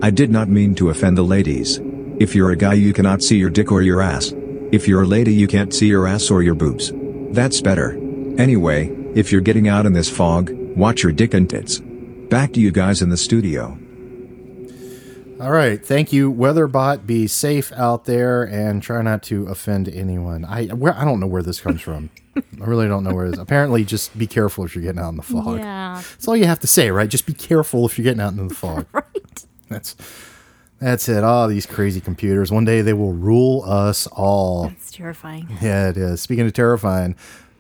I 0.03 0.11
did 0.11 0.31
not 0.31 0.49
mean 0.49 0.75
to 0.77 0.91
offend 0.91 1.17
the 1.17 1.23
ladies. 1.23 1.81
If 2.21 2.35
you're 2.35 2.51
a 2.51 2.57
guy, 2.57 2.75
you 2.75 2.93
cannot 2.93 3.23
see 3.23 3.37
your 3.37 3.51
dick 3.51 3.73
or 3.73 3.83
your 3.83 4.01
ass. 4.01 4.33
If 4.73 4.87
you're 4.87 5.03
a 5.03 5.07
lady, 5.07 5.35
you 5.35 5.47
can't 5.47 5.75
see 5.75 5.87
your 5.87 6.07
ass 6.07 6.31
or 6.31 6.43
your 6.43 6.55
boobs. 6.55 6.93
That's 7.35 7.61
better. 7.61 7.93
Anyway, 8.39 8.89
if 9.15 9.33
you're 9.33 9.41
getting 9.41 9.69
out 9.69 9.87
in 9.87 9.93
this 9.93 10.09
fog, 10.09 10.51
watch 10.77 11.03
your 11.03 11.13
dick 11.13 11.35
and 11.35 11.49
tits. 11.49 11.81
Back 11.81 12.53
to 12.55 12.61
you 12.61 12.71
guys 12.71 13.03
in 13.03 13.09
the 13.11 13.17
studio. 13.17 13.79
All 15.41 15.51
right, 15.51 15.85
thank 15.85 16.13
you, 16.13 16.33
WeatherBot. 16.33 17.07
Be 17.07 17.27
safe 17.27 17.73
out 17.73 18.05
there 18.05 18.45
and 18.45 18.81
try 18.81 19.03
not 19.03 19.23
to 19.25 19.47
offend 19.49 19.89
anyone. 19.89 20.45
I 20.45 20.67
where 20.67 20.95
I 20.97 21.05
don't 21.05 21.19
know 21.19 21.27
where 21.27 21.43
this 21.43 21.61
comes 21.61 21.81
from. 21.81 22.11
I 22.37 22.43
really 22.65 22.87
don't 22.87 23.03
know 23.03 23.13
where 23.13 23.27
it 23.27 23.35
is. 23.35 23.39
Apparently, 23.39 23.85
just 23.85 24.17
be 24.17 24.29
careful 24.29 24.65
if 24.65 24.75
you're 24.75 24.85
getting 24.85 25.01
out 25.01 25.11
in 25.11 25.17
the 25.17 25.23
fog. 25.23 25.59
Yeah. 25.59 25.95
That's 25.97 26.29
all 26.29 26.37
you 26.37 26.47
have 26.47 26.61
to 26.61 26.67
say, 26.69 26.91
right? 26.91 27.09
Just 27.09 27.27
be 27.27 27.35
careful 27.35 27.85
if 27.85 27.99
you're 27.99 28.05
getting 28.05 28.21
out 28.21 28.33
in 28.33 28.49
the 28.49 28.55
fog. 28.55 28.87
Right. 28.95 29.45
That's 29.69 29.97
that's 30.85 31.09
it. 31.09 31.23
Oh, 31.25 31.49
these 31.49 31.67
crazy 31.67 32.01
computers. 32.01 32.53
One 32.53 32.65
day 32.65 32.81
they 32.83 32.93
will 32.93 33.13
rule 33.13 33.63
us 33.65 34.07
all. 34.09 34.67
It's 34.69 34.93
terrifying. 34.93 35.49
Yeah, 35.61 35.89
it 35.89 35.97
is. 35.97 36.21
Speaking 36.21 36.47
of 36.47 36.53
terrifying, 36.53 37.17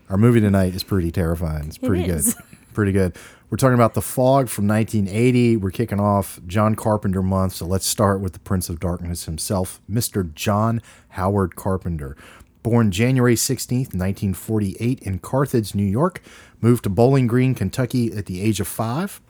our 0.08 0.16
movie 0.16 0.40
tonight 0.40 0.74
is 0.74 0.82
pretty 0.84 1.10
terrifying. 1.10 1.66
It's 1.68 1.76
It 1.78 1.82
pretty 1.86 2.04
is. 2.04 2.34
good. 2.34 2.44
Pretty 2.74 2.90
good. 2.90 3.16
We're 3.50 3.56
talking 3.56 3.74
about 3.76 3.94
The 3.94 4.02
Fog 4.02 4.48
from 4.48 4.66
1980. 4.66 5.58
We're 5.58 5.70
kicking 5.70 6.00
off 6.00 6.40
John 6.44 6.74
Carpenter 6.74 7.22
month, 7.22 7.52
so 7.52 7.66
let's 7.66 7.86
start 7.86 8.20
with 8.20 8.32
the 8.32 8.40
Prince 8.40 8.68
of 8.68 8.80
Darkness 8.80 9.26
himself, 9.26 9.80
Mr. 9.88 10.34
John 10.34 10.82
Howard 11.10 11.54
Carpenter. 11.54 12.16
Born 12.64 12.90
January 12.90 13.36
16th, 13.36 13.94
1948 13.94 14.98
in 15.02 15.20
Carthage, 15.20 15.72
New 15.72 15.84
York, 15.84 16.20
moved 16.60 16.82
to 16.82 16.90
Bowling 16.90 17.28
Green, 17.28 17.54
Kentucky 17.54 18.12
at 18.12 18.26
the 18.26 18.40
age 18.42 18.58
of 18.58 18.66
5. 18.66 19.20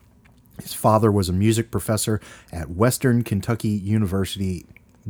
His 0.61 0.73
father 0.73 1.11
was 1.11 1.29
a 1.29 1.33
music 1.33 1.71
professor 1.71 2.19
at 2.51 2.69
Western 2.69 3.23
Kentucky 3.23 3.69
University. 3.69 4.65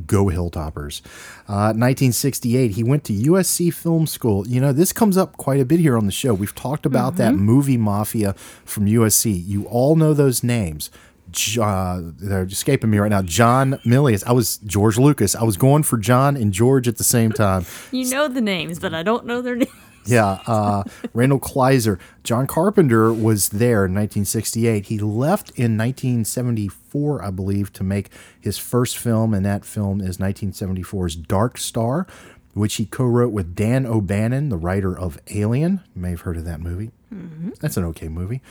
Go 0.05 0.25
Hilltoppers. 0.25 0.99
Uh, 1.47 1.71
1968, 1.71 2.71
he 2.71 2.83
went 2.83 3.05
to 3.05 3.13
USC 3.13 3.73
Film 3.73 4.05
School. 4.07 4.45
You 4.45 4.59
know, 4.59 4.73
this 4.73 4.91
comes 4.91 5.15
up 5.17 5.37
quite 5.37 5.61
a 5.61 5.65
bit 5.65 5.79
here 5.79 5.97
on 5.97 6.05
the 6.05 6.11
show. 6.11 6.33
We've 6.33 6.53
talked 6.53 6.85
about 6.85 7.15
that 7.15 7.35
movie 7.35 7.77
mafia 7.77 8.33
from 8.65 8.87
USC. 8.87 9.41
You 9.47 9.63
all 9.67 9.95
know 9.95 10.13
those 10.13 10.43
names. 10.43 10.89
Uh, 11.59 12.01
they're 12.17 12.43
escaping 12.43 12.89
me 12.89 12.97
right 12.97 13.09
now. 13.09 13.21
John 13.21 13.73
Milius. 13.85 14.25
I 14.27 14.31
was 14.33 14.57
George 14.57 14.97
Lucas. 14.97 15.33
I 15.33 15.43
was 15.43 15.55
going 15.57 15.83
for 15.83 15.97
John 15.97 16.35
and 16.35 16.51
George 16.51 16.87
at 16.89 16.97
the 16.97 17.03
same 17.05 17.31
time. 17.31 17.65
You 17.91 18.09
know 18.09 18.27
the 18.27 18.41
names, 18.41 18.79
but 18.79 18.93
I 18.93 19.01
don't 19.01 19.25
know 19.25 19.41
their 19.41 19.55
names. 19.63 19.71
Yeah, 20.15 20.39
uh, 20.45 20.83
Randall 21.13 21.39
Kleiser. 21.39 22.00
John 22.24 22.45
Carpenter 22.47 23.12
was 23.12 23.50
there 23.50 23.85
in 23.85 23.93
1968. 23.93 24.85
He 24.85 25.00
left 25.00 25.50
in 25.51 25.77
1974, 25.77 27.24
I 27.24 27.31
believe, 27.31 27.74
to 27.74 27.83
make 27.83 28.09
his 28.39 28.57
first 28.57 28.97
film, 28.97 29.33
and 29.33 29.45
that 29.45 29.65
film 29.65 30.01
is 30.01 30.17
1974's 30.17 31.15
Dark 31.15 31.57
Star, 31.57 32.05
which 32.53 32.75
he 32.75 32.85
co-wrote 32.85 33.33
with 33.33 33.55
Dan 33.55 33.85
O'Bannon, 33.85 34.50
the 34.50 34.57
writer 34.57 34.97
of 34.97 35.19
Alien. 35.31 35.81
You 35.95 36.01
may 36.01 36.12
have 36.12 36.21
heard 36.21 36.38
of 36.38 36.45
that 36.45 36.59
movie. 36.59 36.91
That's 37.59 37.77
an 37.77 37.83
okay 37.85 38.07
movie. 38.07 38.41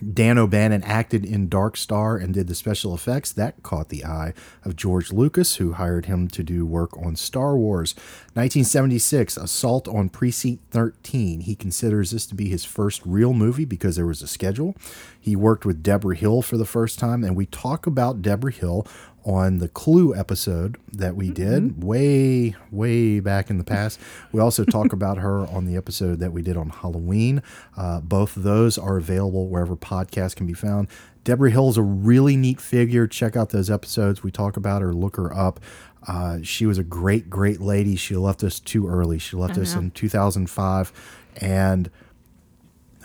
Dan 0.00 0.38
O'Bannon 0.38 0.82
acted 0.84 1.24
in 1.24 1.48
Dark 1.48 1.76
Star 1.76 2.16
and 2.16 2.32
did 2.32 2.48
the 2.48 2.54
special 2.54 2.94
effects. 2.94 3.32
That 3.32 3.62
caught 3.62 3.88
the 3.88 4.04
eye 4.04 4.32
of 4.64 4.76
George 4.76 5.12
Lucas, 5.12 5.56
who 5.56 5.72
hired 5.72 6.06
him 6.06 6.28
to 6.28 6.42
do 6.42 6.64
work 6.64 6.96
on 6.96 7.16
Star 7.16 7.56
Wars. 7.56 7.94
1976, 8.34 9.36
Assault 9.36 9.88
on 9.88 10.08
Precinct 10.08 10.62
13. 10.70 11.40
He 11.40 11.54
considers 11.54 12.12
this 12.12 12.26
to 12.26 12.34
be 12.34 12.48
his 12.48 12.64
first 12.64 13.02
real 13.04 13.32
movie 13.32 13.64
because 13.64 13.96
there 13.96 14.06
was 14.06 14.22
a 14.22 14.26
schedule. 14.26 14.74
He 15.20 15.36
worked 15.36 15.66
with 15.66 15.82
Debra 15.82 16.16
Hill 16.16 16.40
for 16.40 16.56
the 16.56 16.64
first 16.64 16.98
time, 16.98 17.22
and 17.22 17.36
we 17.36 17.46
talk 17.46 17.86
about 17.86 18.22
Debra 18.22 18.52
Hill 18.52 18.86
on 19.24 19.58
the 19.58 19.68
Clue 19.68 20.14
episode 20.14 20.76
that 20.92 21.16
we 21.16 21.30
did 21.30 21.82
way, 21.82 22.54
way 22.70 23.20
back 23.20 23.50
in 23.50 23.58
the 23.58 23.64
past. 23.64 24.00
We 24.32 24.40
also 24.40 24.64
talk 24.64 24.92
about 24.92 25.18
her 25.18 25.46
on 25.46 25.66
the 25.66 25.76
episode 25.76 26.20
that 26.20 26.32
we 26.32 26.42
did 26.42 26.56
on 26.56 26.70
Halloween. 26.70 27.42
Uh, 27.76 28.00
both 28.00 28.36
of 28.36 28.42
those 28.42 28.78
are 28.78 28.96
available 28.96 29.48
wherever 29.48 29.76
podcasts 29.76 30.34
can 30.34 30.46
be 30.46 30.54
found. 30.54 30.88
Debra 31.24 31.50
Hill 31.50 31.68
is 31.68 31.76
a 31.76 31.82
really 31.82 32.36
neat 32.36 32.60
figure. 32.60 33.06
Check 33.06 33.36
out 33.36 33.50
those 33.50 33.70
episodes. 33.70 34.22
We 34.22 34.30
talk 34.30 34.56
about 34.56 34.82
her, 34.82 34.92
look 34.92 35.16
her 35.16 35.36
up. 35.36 35.60
Uh, 36.06 36.38
she 36.42 36.64
was 36.64 36.78
a 36.78 36.84
great, 36.84 37.28
great 37.28 37.60
lady. 37.60 37.94
She 37.96 38.16
left 38.16 38.42
us 38.42 38.58
too 38.58 38.88
early. 38.88 39.18
She 39.18 39.36
left 39.36 39.58
us 39.58 39.74
in 39.74 39.90
2005. 39.90 40.92
And 41.36 41.90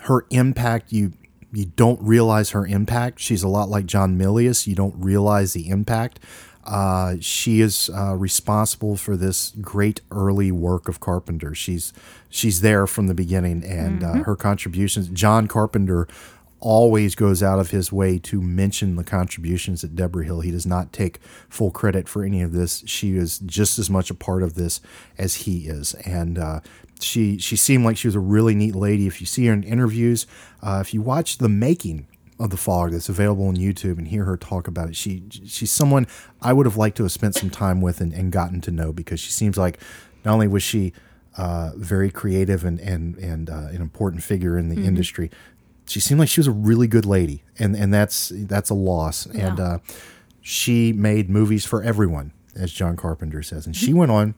her 0.00 0.26
impact 0.30 0.92
you 0.92 1.12
you 1.52 1.66
don't 1.66 2.00
realize 2.02 2.50
her 2.50 2.66
impact. 2.66 3.20
She's 3.20 3.42
a 3.42 3.48
lot 3.48 3.68
like 3.68 3.86
john 3.86 4.18
milius. 4.18 4.66
You 4.66 4.74
don't 4.74 4.94
realize 4.96 5.52
the 5.52 5.68
impact. 5.68 6.20
Uh, 6.64 7.14
she 7.20 7.60
is 7.60 7.88
uh, 7.96 8.16
responsible 8.16 8.96
for 8.96 9.16
this 9.16 9.52
great 9.60 10.00
early 10.10 10.50
work 10.50 10.88
of 10.88 10.98
carpenter. 10.98 11.54
She's 11.54 11.92
she's 12.28 12.60
there 12.60 12.86
from 12.86 13.06
the 13.06 13.14
beginning 13.14 13.64
and 13.64 14.02
uh, 14.02 14.12
her 14.24 14.36
contributions 14.36 15.08
john 15.08 15.46
carpenter 15.46 16.06
always 16.60 17.14
goes 17.14 17.42
out 17.42 17.58
of 17.58 17.70
his 17.70 17.92
way 17.92 18.18
to 18.18 18.40
mention 18.40 18.96
the 18.96 19.04
contributions 19.04 19.84
at 19.84 19.94
Debra 19.94 20.24
Hill. 20.24 20.40
He 20.40 20.50
does 20.50 20.66
not 20.66 20.92
take 20.92 21.18
full 21.48 21.70
credit 21.70 22.08
for 22.08 22.24
any 22.24 22.42
of 22.42 22.52
this. 22.52 22.82
She 22.86 23.16
is 23.16 23.38
just 23.38 23.78
as 23.78 23.90
much 23.90 24.10
a 24.10 24.14
part 24.14 24.42
of 24.42 24.54
this 24.54 24.80
as 25.18 25.34
he 25.34 25.66
is, 25.68 25.94
and 26.04 26.38
uh, 26.38 26.60
she 27.00 27.38
she 27.38 27.56
seemed 27.56 27.84
like 27.84 27.96
she 27.96 28.08
was 28.08 28.14
a 28.14 28.20
really 28.20 28.54
neat 28.54 28.74
lady. 28.74 29.06
If 29.06 29.20
you 29.20 29.26
see 29.26 29.46
her 29.46 29.52
in 29.52 29.62
interviews, 29.62 30.26
uh, 30.62 30.78
if 30.80 30.94
you 30.94 31.02
watch 31.02 31.38
the 31.38 31.48
making 31.48 32.06
of 32.38 32.50
the 32.50 32.56
fog 32.56 32.92
that's 32.92 33.08
available 33.08 33.48
on 33.48 33.56
YouTube 33.56 33.98
and 33.98 34.08
hear 34.08 34.24
her 34.24 34.36
talk 34.36 34.68
about 34.68 34.88
it, 34.88 34.96
she 34.96 35.22
she's 35.30 35.70
someone 35.70 36.06
I 36.40 36.52
would 36.52 36.66
have 36.66 36.76
liked 36.76 36.96
to 36.98 37.02
have 37.04 37.12
spent 37.12 37.34
some 37.34 37.50
time 37.50 37.80
with 37.80 38.00
and, 38.00 38.12
and 38.12 38.32
gotten 38.32 38.60
to 38.62 38.70
know 38.70 38.92
because 38.92 39.20
she 39.20 39.30
seems 39.30 39.56
like 39.56 39.78
not 40.24 40.34
only 40.34 40.48
was 40.48 40.62
she 40.62 40.92
uh, 41.36 41.72
very 41.76 42.10
creative 42.10 42.64
and 42.64 42.80
and 42.80 43.16
and 43.18 43.50
uh, 43.50 43.68
an 43.70 43.82
important 43.82 44.22
figure 44.22 44.56
in 44.56 44.68
the 44.68 44.84
industry. 44.84 45.30
She 45.88 46.00
seemed 46.00 46.18
like 46.18 46.28
she 46.28 46.40
was 46.40 46.48
a 46.48 46.52
really 46.52 46.88
good 46.88 47.06
lady, 47.06 47.44
and 47.58 47.76
and 47.76 47.92
that's 47.92 48.32
that's 48.34 48.70
a 48.70 48.74
loss. 48.74 49.26
And 49.26 49.60
uh, 49.60 49.78
she 50.40 50.92
made 50.92 51.28
movies 51.28 51.64
for 51.64 51.82
everyone, 51.82 52.32
as 52.56 52.72
John 52.72 52.96
Carpenter 52.96 53.42
says. 53.42 53.66
And 53.66 53.76
she 53.76 53.92
went 53.92 54.10
on 54.10 54.34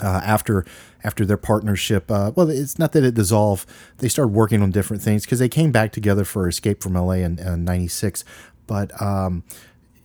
uh, 0.00 0.20
after 0.24 0.64
after 1.04 1.24
their 1.26 1.36
partnership. 1.36 2.10
Uh, 2.10 2.32
well, 2.34 2.48
it's 2.48 2.78
not 2.78 2.92
that 2.92 3.04
it 3.04 3.14
dissolved. 3.14 3.68
They 3.98 4.08
started 4.08 4.32
working 4.32 4.62
on 4.62 4.70
different 4.70 5.02
things 5.02 5.24
because 5.24 5.38
they 5.38 5.48
came 5.48 5.72
back 5.72 5.92
together 5.92 6.24
for 6.24 6.48
Escape 6.48 6.82
from 6.82 6.94
LA 6.94 7.14
in, 7.14 7.38
in 7.38 7.64
'96. 7.64 8.24
But 8.66 9.00
um, 9.02 9.44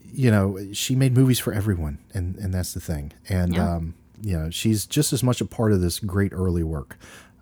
you 0.03 0.31
know, 0.31 0.57
she 0.73 0.95
made 0.95 1.13
movies 1.13 1.39
for 1.39 1.53
everyone, 1.53 1.99
and 2.13 2.35
and 2.37 2.53
that's 2.53 2.73
the 2.73 2.81
thing. 2.81 3.13
And 3.29 3.55
Yeah. 3.55 3.75
um, 3.75 3.93
you 4.21 4.37
know, 4.37 4.49
she's 4.49 4.85
just 4.87 5.13
as 5.13 5.21
much 5.23 5.41
a 5.41 5.45
part 5.45 5.71
of 5.71 5.81
this 5.81 5.99
great 5.99 6.33
early 6.33 6.63
work. 6.63 6.97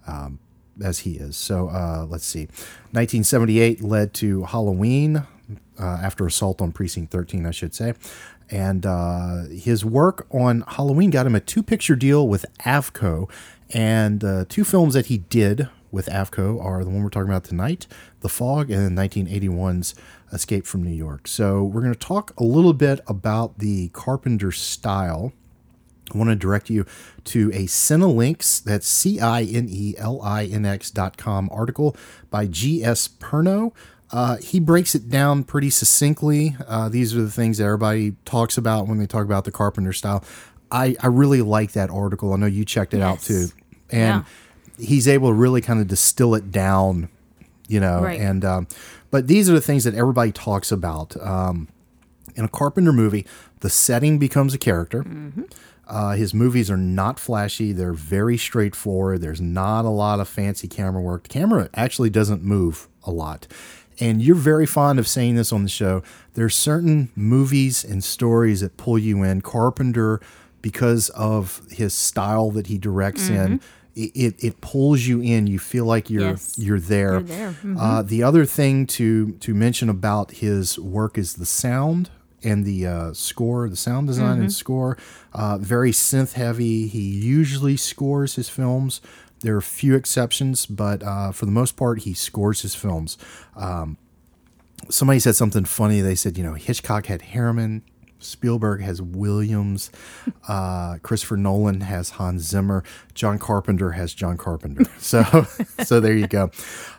Um, 0.08 0.40
as 0.84 1.00
he 1.00 1.12
is. 1.12 1.38
So 1.38 1.70
uh, 1.70 2.06
let's 2.10 2.26
see. 2.26 2.48
1978 2.92 3.82
led 3.82 4.14
to 4.16 4.44
Halloween 4.44 5.18
uh, 5.80 5.84
after 5.84 6.26
Assault 6.26 6.62
on 6.62 6.74
Precinct 6.74 7.12
13, 7.14 7.46
I 7.46 7.52
should 7.52 7.74
say. 7.74 7.94
And 8.50 8.86
uh, 8.86 9.46
his 9.46 9.84
work 9.84 10.28
on 10.32 10.64
Halloween 10.68 11.10
got 11.10 11.26
him 11.26 11.36
a 11.36 11.40
two 11.40 11.64
picture 11.64 11.96
deal 11.96 12.28
with 12.28 12.46
Avco. 12.60 13.30
And 13.72 14.24
uh, 14.24 14.46
two 14.48 14.64
films 14.64 14.94
that 14.94 15.08
he 15.08 15.20
did 15.20 15.70
with 15.92 16.08
Avco 16.08 16.64
are 16.64 16.84
the 16.84 16.90
one 16.90 17.04
we're 17.04 17.10
talking 17.10 17.30
about 17.30 17.46
tonight, 17.46 17.88
The 18.20 18.30
Fog, 18.30 18.70
and 18.70 18.98
1981's 18.98 19.96
Escape 20.32 20.66
from 20.66 20.84
New 20.84 20.94
York. 20.94 21.28
So 21.28 21.64
we're 21.64 21.82
going 21.82 21.94
to 21.94 22.00
talk 22.00 22.34
a 22.38 22.44
little 22.44 22.74
bit 22.74 23.00
about 23.08 23.60
the 23.60 23.88
Carpenter 23.90 24.52
style. 24.52 25.32
I 26.14 26.18
want 26.18 26.30
to 26.30 26.36
direct 26.36 26.70
you 26.70 26.86
to 27.26 27.50
a 27.52 27.66
Cinelinx, 27.66 28.64
that's 28.64 28.88
C 28.88 29.20
I 29.20 29.42
N 29.44 29.68
E 29.70 29.96
L 29.98 30.22
I 30.22 30.46
N 30.46 30.66
X 30.66 30.92
dot 30.92 31.18
com 31.18 31.50
article 31.52 31.96
by 32.30 32.46
G.S. 32.46 33.08
Perno. 33.08 33.72
Uh, 34.16 34.38
he 34.38 34.62
breaks 34.62 34.96
it 34.96 35.10
down 35.10 35.44
pretty 35.44 35.70
succinctly. 35.70 36.56
Uh, 36.70 36.88
these 36.88 37.14
are 37.14 37.22
the 37.22 37.30
things 37.30 37.58
that 37.58 37.66
everybody 37.66 38.16
talks 38.24 38.58
about 38.58 38.88
when 38.88 38.98
they 38.98 39.06
talk 39.06 39.26
about 39.26 39.44
the 39.44 39.52
Carpenter 39.52 39.92
style. 39.92 40.24
I, 40.72 40.96
I 41.02 41.08
really 41.08 41.42
like 41.42 41.74
that 41.74 41.90
article. 41.90 42.32
I 42.32 42.38
know 42.38 42.46
you 42.46 42.64
checked 42.64 42.94
it 42.94 43.02
out 43.02 43.20
too. 43.20 43.48
And 43.92 44.24
he's 44.80 45.10
able 45.10 45.28
to 45.28 45.34
really 45.34 45.60
kind 45.60 45.82
of 45.82 45.90
distill 45.90 46.34
it 46.34 46.50
down, 46.50 47.10
you 47.68 47.82
know. 47.82 48.04
Right. 48.04 48.20
And 48.20 48.46
um, 48.46 48.68
but 49.12 49.28
these 49.28 49.50
are 49.50 49.54
the 49.54 49.62
things 49.62 49.84
that 49.84 49.94
everybody 49.96 50.32
talks 50.32 50.72
about. 50.72 51.16
Um, 51.22 51.68
in 52.38 52.46
a 52.46 52.50
Carpenter 52.50 52.94
movie, 52.94 53.26
the 53.60 53.70
setting 53.70 54.18
becomes 54.18 54.54
a 54.54 54.58
character. 54.58 55.06
Uh, 55.88 56.14
his 56.14 56.34
movies 56.34 56.72
are 56.72 56.78
not 56.78 57.20
flashy. 57.20 57.74
They're 57.74 57.94
very 57.94 58.38
straightforward. 58.38 59.20
There's 59.22 59.42
not 59.42 59.84
a 59.84 59.90
lot 59.90 60.22
of 60.22 60.30
fancy 60.30 60.68
camera 60.70 61.02
work. 61.02 61.24
The 61.24 61.30
camera 61.30 61.70
actually 61.74 62.10
doesn't 62.10 62.44
move 62.44 62.88
a 63.04 63.12
lot. 63.12 63.48
And 64.00 64.22
you're 64.22 64.36
very 64.36 64.66
fond 64.66 65.00
of 65.00 65.08
saying 65.08 65.36
this 65.36 65.54
on 65.54 65.64
the 65.64 65.70
show. 65.70 66.04
There's 66.34 66.56
certain 66.56 67.10
movies 67.16 67.84
and 67.84 68.04
stories 68.04 68.62
that 68.62 68.76
pull 68.78 68.98
you 69.00 69.24
in. 69.24 69.42
Carpenter, 69.42 70.20
because 70.62 71.10
of 71.12 71.62
his 71.72 71.94
style 71.94 72.52
that 72.52 72.68
he 72.68 72.78
directs 72.78 73.30
in, 73.30 73.62
it, 73.96 74.36
it, 74.44 74.60
pulls 74.62 75.04
you 75.08 75.22
in. 75.22 75.48
You 75.48 75.60
feel 75.60 75.86
like 75.86 76.10
you're 76.10 76.22
Yes. 76.32 76.56
you're 76.58 76.80
there. 76.82 77.14
You're 77.14 77.22
there. 77.22 77.56
Mhm. 77.64 77.78
Uh, 77.80 78.02
the 78.02 78.24
other 78.24 78.44
thing 78.46 78.86
to 78.88 79.32
to 79.40 79.54
mention 79.54 79.88
about 79.90 80.32
his 80.32 80.78
work 80.78 81.18
is 81.18 81.36
the 81.36 81.46
sound 81.46 82.10
and 82.44 82.66
the 82.66 82.86
uh, 82.86 83.14
score, 83.14 83.70
the 83.70 83.76
sound 83.78 84.08
design 84.08 84.40
and 84.42 84.52
score. 84.54 84.98
Uh, 85.34 85.58
very 85.58 85.92
synth 85.92 86.34
heavy. 86.34 86.88
He 86.88 87.00
usually 87.02 87.78
scores 87.78 88.36
his 88.36 88.50
films. 88.50 89.00
There 89.46 89.54
are 89.54 89.60
a 89.60 89.62
few 89.62 89.94
exceptions, 89.94 90.66
but 90.66 91.04
uh, 91.04 91.32
for 91.32 91.46
the 91.46 91.52
most 91.52 91.78
part, 91.78 92.00
he 92.00 92.16
scores 92.16 92.64
his 92.64 92.74
films. 92.74 93.16
Um, 93.56 94.00
somebody 94.90 95.20
said 95.20 95.36
something 95.36 95.66
funny. 95.66 96.02
They 96.02 96.16
said, 96.16 96.36
you 96.36 96.44
know, 96.44 96.56
Hitchcock 96.56 97.06
had 97.06 97.22
Herrmann, 97.22 97.84
Spielberg 98.18 98.82
has 98.82 99.04
Williams, 99.04 99.92
uh, 100.48 100.98
Christopher 101.04 101.38
Nolan 101.38 101.82
has 101.82 102.10
Hans 102.10 102.42
Zimmer, 102.42 102.84
John 103.14 103.38
Carpenter 103.38 103.92
has 103.92 104.16
John 104.16 104.36
Carpenter. 104.36 104.90
So, 104.98 105.24
so 105.84 106.00
there 106.00 106.18
you 106.18 106.26
go. 106.26 106.50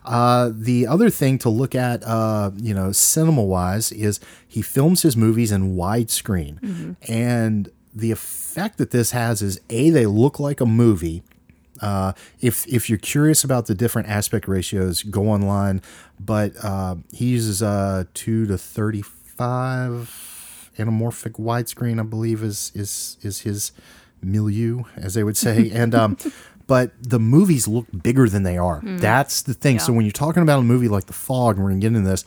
Uh, 0.04 0.52
the 0.54 0.86
other 0.86 1.10
thing 1.10 1.38
to 1.38 1.48
look 1.48 1.74
at, 1.74 2.04
uh, 2.04 2.52
you 2.54 2.72
know, 2.72 2.92
cinema 2.92 3.42
wise, 3.42 3.90
is 3.90 4.20
he 4.46 4.62
films 4.62 5.02
his 5.02 5.16
movies 5.16 5.50
in 5.50 5.74
widescreen, 5.74 6.94
and 7.08 7.70
the 7.92 8.12
effect 8.12 8.78
that 8.78 8.92
this 8.92 9.10
has 9.10 9.42
is 9.42 9.60
a 9.68 9.90
they 9.90 10.06
look 10.06 10.38
like 10.38 10.60
a 10.60 10.66
movie. 10.66 11.24
Uh, 11.80 12.12
if 12.40 12.66
if 12.66 12.88
you're 12.88 12.98
curious 12.98 13.44
about 13.44 13.66
the 13.66 13.74
different 13.74 14.08
aspect 14.08 14.48
ratios, 14.48 15.02
go 15.02 15.28
online. 15.28 15.82
But 16.18 16.52
uh, 16.62 16.96
he 17.12 17.26
uses 17.26 17.62
uh, 17.62 18.04
two 18.14 18.46
to 18.46 18.56
thirty 18.58 19.02
five 19.02 20.70
anamorphic 20.78 21.32
widescreen, 21.32 22.00
I 22.00 22.02
believe, 22.04 22.42
is 22.42 22.72
is 22.74 23.16
is 23.22 23.40
his 23.40 23.72
milieu, 24.22 24.84
as 24.96 25.14
they 25.14 25.22
would 25.22 25.36
say. 25.36 25.70
and 25.70 25.94
um, 25.94 26.16
but 26.66 26.92
the 27.00 27.18
movies 27.18 27.68
look 27.68 27.86
bigger 28.02 28.28
than 28.28 28.42
they 28.42 28.58
are. 28.58 28.80
That's 28.82 29.42
the 29.42 29.54
thing. 29.54 29.78
So 29.78 29.92
when 29.92 30.04
you're 30.04 30.12
talking 30.12 30.42
about 30.42 30.60
a 30.60 30.62
movie 30.62 30.88
like 30.88 31.06
The 31.06 31.12
Fog, 31.12 31.56
and 31.56 31.64
we're 31.64 31.70
gonna 31.70 31.80
get 31.80 31.88
into 31.94 32.08
this, 32.08 32.24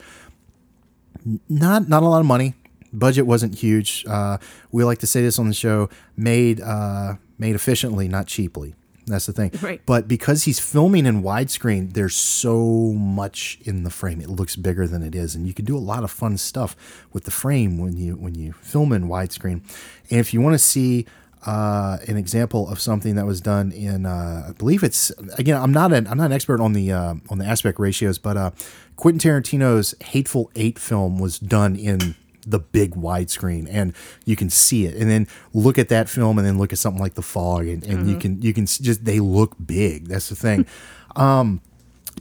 not 1.48 1.88
not 1.88 2.02
a 2.02 2.06
lot 2.06 2.20
of 2.20 2.26
money. 2.26 2.54
Budget 2.92 3.24
wasn't 3.24 3.54
huge. 3.54 4.04
Uh, 4.08 4.38
we 4.72 4.82
like 4.82 4.98
to 4.98 5.06
say 5.06 5.22
this 5.22 5.38
on 5.38 5.46
the 5.46 5.54
show: 5.54 5.88
made 6.16 6.60
uh, 6.60 7.14
made 7.38 7.54
efficiently, 7.54 8.08
not 8.08 8.26
cheaply. 8.26 8.74
That's 9.10 9.26
the 9.26 9.32
thing. 9.32 9.52
Right. 9.60 9.80
But 9.86 10.08
because 10.08 10.44
he's 10.44 10.58
filming 10.58 11.06
in 11.06 11.22
widescreen, 11.22 11.92
there's 11.92 12.16
so 12.16 12.92
much 12.92 13.58
in 13.62 13.84
the 13.84 13.90
frame. 13.90 14.20
It 14.20 14.30
looks 14.30 14.56
bigger 14.56 14.86
than 14.86 15.02
it 15.02 15.14
is, 15.14 15.34
and 15.34 15.46
you 15.46 15.54
can 15.54 15.64
do 15.64 15.76
a 15.76 15.78
lot 15.78 16.04
of 16.04 16.10
fun 16.10 16.36
stuff 16.38 16.76
with 17.12 17.24
the 17.24 17.30
frame 17.30 17.78
when 17.78 17.96
you 17.96 18.14
when 18.14 18.34
you 18.34 18.52
film 18.52 18.92
in 18.92 19.08
widescreen. 19.08 19.62
And 20.10 20.20
if 20.20 20.32
you 20.34 20.40
want 20.40 20.54
to 20.54 20.58
see 20.58 21.06
uh, 21.46 21.98
an 22.06 22.16
example 22.16 22.68
of 22.68 22.80
something 22.80 23.14
that 23.14 23.26
was 23.26 23.40
done 23.40 23.72
in, 23.72 24.04
uh, 24.04 24.46
I 24.48 24.52
believe 24.52 24.82
it's 24.82 25.10
again. 25.38 25.60
I'm 25.60 25.72
not 25.72 25.92
an 25.92 26.06
I'm 26.06 26.18
not 26.18 26.26
an 26.26 26.32
expert 26.32 26.60
on 26.60 26.72
the 26.72 26.92
uh, 26.92 27.14
on 27.28 27.38
the 27.38 27.46
aspect 27.46 27.78
ratios, 27.78 28.18
but 28.18 28.36
uh, 28.36 28.50
Quentin 28.96 29.18
Tarantino's 29.18 29.94
Hateful 30.02 30.50
Eight 30.54 30.78
film 30.78 31.18
was 31.18 31.38
done 31.38 31.76
in 31.76 32.14
the 32.50 32.58
big 32.58 32.94
widescreen, 32.94 33.66
and 33.70 33.94
you 34.24 34.36
can 34.36 34.50
see 34.50 34.86
it. 34.86 34.94
And 34.96 35.10
then 35.10 35.26
look 35.54 35.78
at 35.78 35.88
that 35.88 36.08
film, 36.08 36.38
and 36.38 36.46
then 36.46 36.58
look 36.58 36.72
at 36.72 36.78
something 36.78 37.00
like 37.02 37.14
The 37.14 37.22
Fog, 37.22 37.66
and, 37.66 37.82
and 37.84 38.08
you 38.08 38.16
can 38.18 38.40
you 38.42 38.52
can 38.52 38.66
just 38.66 39.04
they 39.04 39.20
look 39.20 39.54
big. 39.64 40.08
That's 40.08 40.28
the 40.28 40.36
thing. 40.36 40.66
um, 41.16 41.60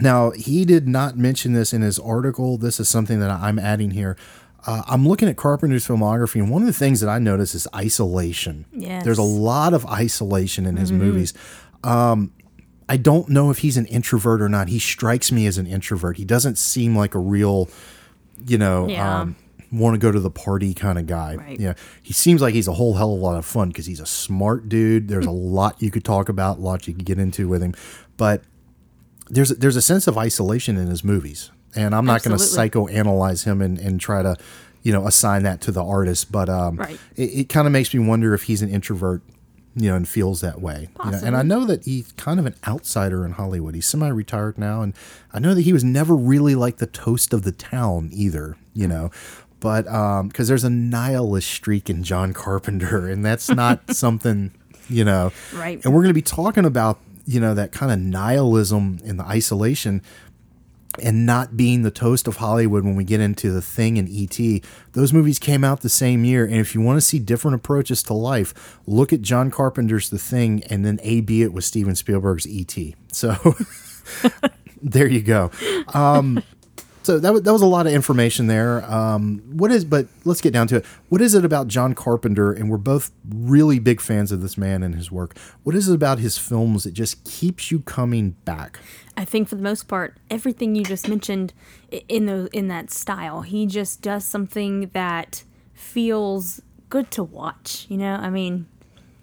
now 0.01 0.31
he 0.31 0.65
did 0.65 0.87
not 0.87 1.17
mention 1.17 1.53
this 1.53 1.73
in 1.73 1.81
his 1.81 1.99
article. 1.99 2.57
This 2.57 2.79
is 2.79 2.87
something 2.87 3.19
that 3.19 3.29
I'm 3.31 3.59
adding 3.59 3.91
here. 3.91 4.15
Uh, 4.67 4.83
I'm 4.87 5.07
looking 5.07 5.29
at 5.29 5.37
Carpenter's 5.37 5.87
filmography, 5.87 6.35
and 6.35 6.49
one 6.51 6.61
of 6.61 6.67
the 6.67 6.73
things 6.73 6.99
that 6.99 7.09
I 7.09 7.17
notice 7.19 7.55
is 7.55 7.67
isolation. 7.75 8.65
Yes. 8.73 9.03
There's 9.05 9.17
a 9.17 9.23
lot 9.23 9.73
of 9.73 9.85
isolation 9.85 10.65
in 10.65 10.75
his 10.77 10.91
movies. 10.91 11.33
Um, 11.83 12.33
I 12.89 12.97
don't 12.97 13.29
know 13.29 13.51
if 13.51 13.59
he's 13.59 13.77
an 13.77 13.85
introvert 13.85 14.41
or 14.41 14.49
not. 14.49 14.67
He 14.67 14.79
strikes 14.79 15.31
me 15.31 15.45
as 15.45 15.57
an 15.57 15.65
introvert. 15.67 16.17
He 16.17 16.25
doesn't 16.25 16.57
seem 16.57 16.95
like 16.95 17.13
a 17.15 17.19
real, 17.19 17.69
you 18.47 18.57
know, 18.57 18.87
Yeah. 18.87 19.21
um, 19.21 19.35
want 19.71 19.93
to 19.93 19.99
go 19.99 20.11
to 20.11 20.19
the 20.19 20.31
party 20.31 20.73
kind 20.73 20.97
of 20.97 21.05
guy. 21.05 21.35
Right. 21.35 21.59
Yeah, 21.59 21.73
he 22.01 22.13
seems 22.13 22.41
like 22.41 22.53
he's 22.53 22.67
a 22.67 22.73
whole 22.73 22.95
hell 22.95 23.13
of 23.13 23.19
a 23.19 23.23
lot 23.23 23.37
of 23.37 23.45
fun 23.45 23.69
because 23.69 23.85
he's 23.85 23.99
a 23.99 24.05
smart 24.05 24.67
dude. 24.69 25.07
There's 25.07 25.25
a 25.25 25.31
lot 25.57 25.81
you 25.81 25.91
could 25.91 26.03
talk 26.03 26.29
about, 26.29 26.57
a 26.57 26.61
lot 26.61 26.87
you 26.87 26.93
could 26.93 27.05
get 27.05 27.19
into 27.19 27.47
with 27.47 27.61
him, 27.61 27.73
but 28.17 28.43
there's 29.29 29.49
there's 29.49 29.75
a 29.75 29.81
sense 29.81 30.07
of 30.07 30.17
isolation 30.17 30.75
in 30.77 30.87
his 30.87 31.03
movies, 31.03 31.51
and 31.75 31.93
I'm 31.93 32.05
not 32.05 32.23
going 32.23 32.35
to 32.37 32.43
psychoanalyze 32.43 33.45
him 33.45 33.61
and, 33.61 33.77
and 33.77 33.99
try 34.01 34.23
to, 34.23 34.35
you 34.81 34.91
know, 34.91 35.05
assign 35.05 35.43
that 35.43 35.61
to 35.61 35.71
the 35.71 35.83
artist. 35.83 36.31
But 36.31 36.49
um, 36.49 36.77
Right. 36.77 36.99
it, 37.15 37.23
it 37.41 37.49
kind 37.49 37.67
of 37.67 37.73
makes 37.73 37.93
me 37.93 37.99
wonder 38.05 38.33
if 38.33 38.43
he's 38.43 38.63
an 38.63 38.69
introvert, 38.69 39.21
you 39.75 39.87
know, 39.89 39.95
and 39.95 40.09
feels 40.09 40.41
that 40.41 40.61
way. 40.61 40.89
You 41.05 41.11
know? 41.11 41.19
And 41.23 41.37
I 41.37 41.43
know 41.43 41.65
that 41.65 41.85
he's 41.85 42.11
kind 42.13 42.39
of 42.39 42.47
an 42.47 42.55
outsider 42.67 43.23
in 43.23 43.33
Hollywood. 43.33 43.75
He's 43.75 43.85
semi-retired 43.85 44.57
now, 44.57 44.81
and 44.81 44.95
I 45.31 45.37
know 45.37 45.53
that 45.53 45.61
he 45.61 45.73
was 45.73 45.83
never 45.83 46.15
really 46.15 46.55
like 46.55 46.77
the 46.77 46.87
toast 46.87 47.31
of 47.33 47.43
the 47.43 47.51
town 47.51 48.09
either. 48.11 48.57
You 48.73 48.87
know. 48.87 49.11
But 49.59 49.83
because 50.27 50.47
there's 50.47 50.63
a 50.63 50.69
nihilist 50.69 51.49
streak 51.49 51.89
in 51.89 52.03
John 52.03 52.33
Carpenter, 52.33 53.07
and 53.11 53.25
that's 53.25 53.49
not 53.49 53.93
something, 53.95 54.51
you 54.89 55.03
know. 55.03 55.31
Right. 55.53 55.83
And 55.83 55.93
we're 55.93 56.01
going 56.01 56.09
to 56.09 56.13
be 56.13 56.21
talking 56.21 56.65
about, 56.65 56.99
you 57.25 57.39
know, 57.39 57.53
that 57.53 57.71
kind 57.71 57.91
of 57.91 57.99
nihilism 57.99 58.99
and 59.05 59.19
the 59.19 59.25
isolation 59.25 60.01
and 61.01 61.25
not 61.25 61.55
being 61.55 61.83
the 61.83 61.91
toast 61.91 62.27
of 62.27 62.37
Hollywood 62.37 62.83
when 62.83 62.95
we 62.95 63.03
get 63.03 63.19
into 63.19 63.51
The 63.51 63.61
Thing 63.61 63.97
and 63.97 64.09
E.T. 64.09 64.61
Those 64.93 65.13
movies 65.13 65.39
came 65.39 65.63
out 65.63 65.81
the 65.81 65.89
same 65.89 66.25
year. 66.25 66.45
And 66.45 66.55
if 66.55 66.73
you 66.73 66.81
want 66.81 66.97
to 66.97 67.01
see 67.01 67.19
different 67.19 67.55
approaches 67.55 68.01
to 68.03 68.13
life, 68.13 68.79
look 68.87 69.13
at 69.13 69.21
John 69.21 69.51
Carpenter's 69.51 70.09
The 70.09 70.17
Thing 70.17 70.63
and 70.63 70.85
then 70.85 70.99
A.B. 71.03 71.43
it 71.43 71.53
with 71.53 71.63
Steven 71.63 71.95
Spielberg's 71.95 72.47
E.T. 72.47 72.95
So 73.11 73.55
there 74.81 75.07
you 75.07 75.21
go. 75.21 75.51
Um, 75.93 76.43
so 77.03 77.17
that 77.19 77.31
was, 77.33 77.41
that 77.43 77.53
was 77.53 77.61
a 77.61 77.65
lot 77.67 77.87
of 77.87 77.93
information 77.93 78.47
there. 78.47 78.83
Um, 78.91 79.39
what 79.51 79.71
is, 79.71 79.85
but 79.85 80.07
let's 80.25 80.41
get 80.41 80.53
down 80.53 80.67
to 80.67 80.77
it. 80.77 80.85
What 81.09 81.21
is 81.21 81.33
it 81.33 81.43
about 81.45 81.67
John 81.67 81.93
Carpenter? 81.95 82.51
And 82.51 82.69
we're 82.69 82.77
both 82.77 83.11
really 83.27 83.79
big 83.79 84.01
fans 84.01 84.31
of 84.31 84.41
this 84.41 84.57
man 84.57 84.83
and 84.83 84.95
his 84.95 85.11
work. 85.11 85.37
What 85.63 85.75
is 85.75 85.87
it 85.89 85.95
about 85.95 86.19
his 86.19 86.37
films 86.37 86.83
that 86.83 86.93
just 86.93 87.23
keeps 87.23 87.71
you 87.71 87.79
coming 87.79 88.31
back? 88.45 88.79
I 89.17 89.25
think 89.25 89.47
for 89.49 89.55
the 89.55 89.61
most 89.63 89.87
part, 89.87 90.17
everything 90.29 90.75
you 90.75 90.83
just 90.83 91.07
mentioned 91.09 91.53
in 92.07 92.25
the 92.25 92.49
in 92.53 92.67
that 92.69 92.91
style, 92.91 93.41
he 93.41 93.65
just 93.65 94.01
does 94.01 94.23
something 94.23 94.89
that 94.93 95.43
feels 95.73 96.61
good 96.89 97.09
to 97.11 97.23
watch. 97.23 97.85
You 97.89 97.97
know, 97.97 98.13
I 98.15 98.29
mean, 98.29 98.67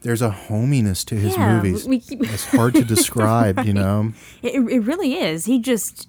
there's 0.03 0.23
a 0.23 0.31
hominess 0.31 1.05
to 1.05 1.15
his 1.15 1.35
Yeah, 1.37 1.57
movies. 1.57 1.87
we 1.87 2.01
keep- 2.01 2.23
it's 2.23 2.45
hard 2.47 2.75
to 2.75 2.85
describe, 2.95 3.65
you 3.65 3.73
know. 3.73 4.13
It, 4.43 4.55
it 4.71 4.81
really 4.81 5.15
is. 5.15 5.47
He 5.47 5.59
just, 5.59 6.09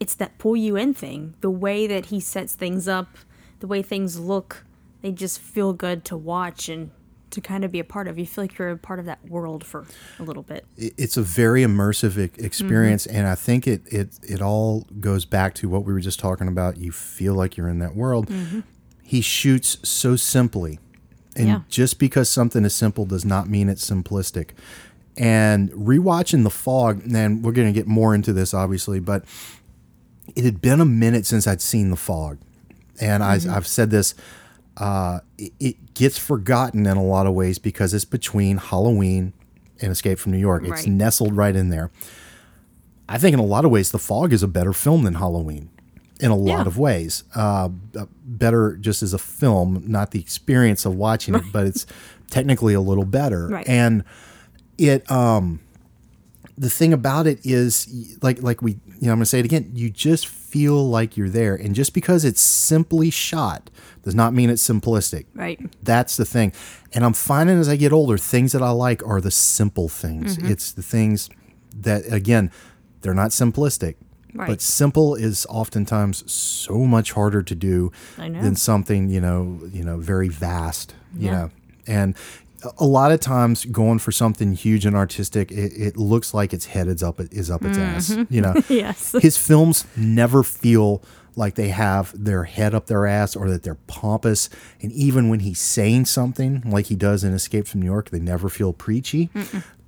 it's 0.00 0.14
that 0.16 0.38
pull 0.38 0.56
you 0.56 0.76
in 0.76 0.94
thing. 0.94 1.34
The 1.40 1.50
way 1.50 1.86
that 1.86 2.06
he 2.06 2.20
sets 2.20 2.54
things 2.54 2.88
up, 2.88 3.16
the 3.60 3.66
way 3.66 3.82
things 3.82 4.18
look, 4.18 4.64
they 5.02 5.12
just 5.12 5.40
feel 5.40 5.72
good 5.72 6.04
to 6.06 6.16
watch 6.16 6.68
and 6.68 6.90
to 7.30 7.40
kind 7.40 7.64
of 7.64 7.72
be 7.72 7.80
a 7.80 7.84
part 7.84 8.06
of. 8.06 8.18
You 8.18 8.26
feel 8.26 8.44
like 8.44 8.58
you're 8.58 8.70
a 8.70 8.76
part 8.76 8.98
of 9.00 9.06
that 9.06 9.24
world 9.28 9.64
for 9.64 9.86
a 10.18 10.22
little 10.22 10.42
bit. 10.42 10.64
it's 10.76 11.16
a 11.16 11.22
very 11.22 11.62
immersive 11.62 12.16
e- 12.16 12.28
mm-hmm. 12.28 12.44
experience 12.44 13.06
and 13.06 13.26
i 13.26 13.34
think 13.34 13.66
it, 13.66 13.82
it 13.86 14.18
it 14.22 14.40
all 14.40 14.86
goes 15.00 15.24
back 15.24 15.52
to 15.54 15.68
what 15.68 15.84
we 15.84 15.92
were 15.92 16.00
just 16.00 16.20
talking 16.20 16.46
about 16.48 16.76
you 16.76 16.92
feel 16.92 17.34
like 17.34 17.56
you're 17.56 17.68
in 17.68 17.80
that 17.80 17.96
world 17.96 18.28
mm-hmm. 18.28 18.60
he 19.02 19.20
shoots 19.20 19.78
so 19.82 20.14
simply 20.16 20.78
and 21.36 21.48
Yeah. 21.48 21.60
just 21.68 21.98
because 21.98 22.30
something 22.30 22.64
is 22.64 22.74
simple 22.74 23.04
does 23.04 23.24
not 23.24 23.48
mean 23.48 23.68
it's 23.68 23.88
simplistic 23.90 24.50
and 25.16 25.70
rewatching 25.72 26.44
the 26.44 26.50
fog 26.50 27.02
and 27.12 27.44
we're 27.44 27.52
going 27.52 27.66
to 27.72 27.78
get 27.78 27.86
more 27.88 28.14
into 28.14 28.32
this 28.32 28.54
obviously 28.54 29.00
but 29.00 29.24
it 30.34 30.44
had 30.44 30.60
been 30.60 30.80
a 30.80 30.84
minute 30.84 31.26
since 31.26 31.46
i'd 31.46 31.60
seen 31.60 31.90
the 31.90 31.96
fog 31.96 32.38
and 33.00 33.22
I, 33.22 33.34
i've 33.50 33.66
said 33.66 33.90
this 33.90 34.14
uh, 34.76 35.20
it, 35.38 35.52
it 35.60 35.94
gets 35.94 36.18
forgotten 36.18 36.84
in 36.86 36.96
a 36.96 37.02
lot 37.04 37.26
of 37.28 37.32
ways 37.34 37.60
because 37.60 37.94
it's 37.94 38.04
between 38.04 38.56
Halloween 38.56 39.32
and 39.80 39.92
Escape 39.92 40.18
from 40.18 40.32
New 40.32 40.38
York. 40.38 40.64
It's 40.66 40.84
nestled 40.84 41.36
right 41.36 41.54
in 41.54 41.68
there. 41.70 41.92
I 43.08 43.16
think 43.18 43.34
in 43.34 43.38
a 43.38 43.44
lot 43.44 43.64
of 43.64 43.70
ways, 43.70 43.92
The 43.92 44.00
Fog 44.00 44.32
is 44.32 44.42
a 44.42 44.48
better 44.48 44.72
film 44.72 45.04
than 45.04 45.14
Halloween. 45.14 45.70
In 46.18 46.32
a 46.32 46.36
lot 46.36 46.62
Yeah. 46.62 46.66
of 46.66 46.76
ways, 46.76 47.22
uh, 47.36 47.68
better 48.24 48.76
just 48.76 49.00
as 49.00 49.14
a 49.14 49.18
film, 49.18 49.84
not 49.86 50.10
the 50.10 50.18
experience 50.18 50.84
of 50.84 50.96
watching 50.96 51.36
it, 51.36 51.44
but 51.52 51.68
it's 51.68 51.86
technically 52.28 52.74
a 52.74 52.80
little 52.80 53.04
better. 53.04 53.46
Right. 53.46 53.68
And 53.68 54.02
it, 54.76 55.08
um, 55.08 55.60
the 56.58 56.68
thing 56.70 56.92
about 56.92 57.28
it 57.28 57.38
is 57.44 58.16
like 58.22 58.42
like 58.42 58.60
we 58.60 58.78
you 59.00 59.06
know 59.06 59.12
I'm 59.12 59.18
going 59.18 59.24
to 59.24 59.26
say 59.26 59.40
it 59.40 59.44
again 59.44 59.70
you 59.74 59.90
just 59.90 60.26
feel 60.26 60.88
like 60.88 61.16
you're 61.16 61.28
there 61.28 61.54
and 61.54 61.74
just 61.74 61.92
because 61.94 62.24
it's 62.24 62.40
simply 62.40 63.10
shot 63.10 63.70
does 64.02 64.14
not 64.14 64.32
mean 64.34 64.50
it's 64.50 64.66
simplistic 64.66 65.26
Right. 65.34 65.58
that's 65.82 66.16
the 66.16 66.24
thing 66.24 66.52
and 66.92 67.04
I'm 67.04 67.12
finding 67.12 67.58
as 67.58 67.68
I 67.68 67.76
get 67.76 67.92
older 67.92 68.16
things 68.18 68.52
that 68.52 68.62
I 68.62 68.70
like 68.70 69.06
are 69.06 69.20
the 69.20 69.30
simple 69.30 69.88
things 69.88 70.36
Mm-hmm. 70.38 70.50
it's 70.52 70.72
the 70.72 70.82
things 70.82 71.28
that 71.76 72.04
again 72.12 72.50
they're 73.00 73.14
not 73.14 73.30
simplistic 73.30 73.96
Right. 74.36 74.48
but 74.48 74.60
simple 74.60 75.14
is 75.14 75.46
oftentimes 75.48 76.28
so 76.30 76.78
much 76.86 77.12
harder 77.12 77.42
to 77.42 77.54
do 77.54 77.92
than 78.42 78.56
something 78.56 79.08
you 79.08 79.20
know 79.20 79.60
you 79.72 79.84
know 79.84 79.98
very 79.98 80.28
vast 80.28 80.94
you 81.16 81.26
Yeah. 81.26 81.32
know 81.32 81.50
and 81.86 82.16
a- 82.78 82.84
lot 82.84 83.12
of 83.12 83.20
times 83.20 83.64
going 83.66 83.98
for 83.98 84.12
something 84.12 84.54
huge 84.54 84.86
and 84.86 84.96
artistic 84.96 85.50
it, 85.52 85.72
it 85.76 85.96
looks 85.96 86.32
like 86.34 86.52
its 86.52 86.66
head 86.66 86.86
is 86.88 87.02
up 87.02 87.20
is 87.20 87.50
up 87.50 87.64
its 87.64 87.78
ass 87.78 88.10
you 88.30 88.40
know? 88.40 88.52
Mm-hmm. 88.54 88.72
Yes. 88.84 89.12
his 89.20 89.36
films 89.36 89.86
never 89.96 90.42
feel 90.42 91.02
like 91.36 91.56
they 91.56 91.68
have 91.68 92.12
their 92.16 92.44
head 92.44 92.74
up 92.74 92.86
their 92.86 93.06
ass 93.06 93.34
or 93.34 93.50
that 93.50 93.64
they're 93.64 93.74
pompous. 93.88 94.48
And 94.80 94.92
even 94.92 95.28
when 95.28 95.40
he's 95.40 95.60
saying 95.60 96.04
something 96.04 96.62
like 96.64 96.86
he 96.86 96.94
does 96.94 97.24
in 97.24 97.32
escape 97.32 97.66
from 97.66 97.80
new 97.80 97.86
york 97.86 98.10
they 98.10 98.20
never 98.20 98.48
feel 98.48 98.72
preachy. 98.72 99.30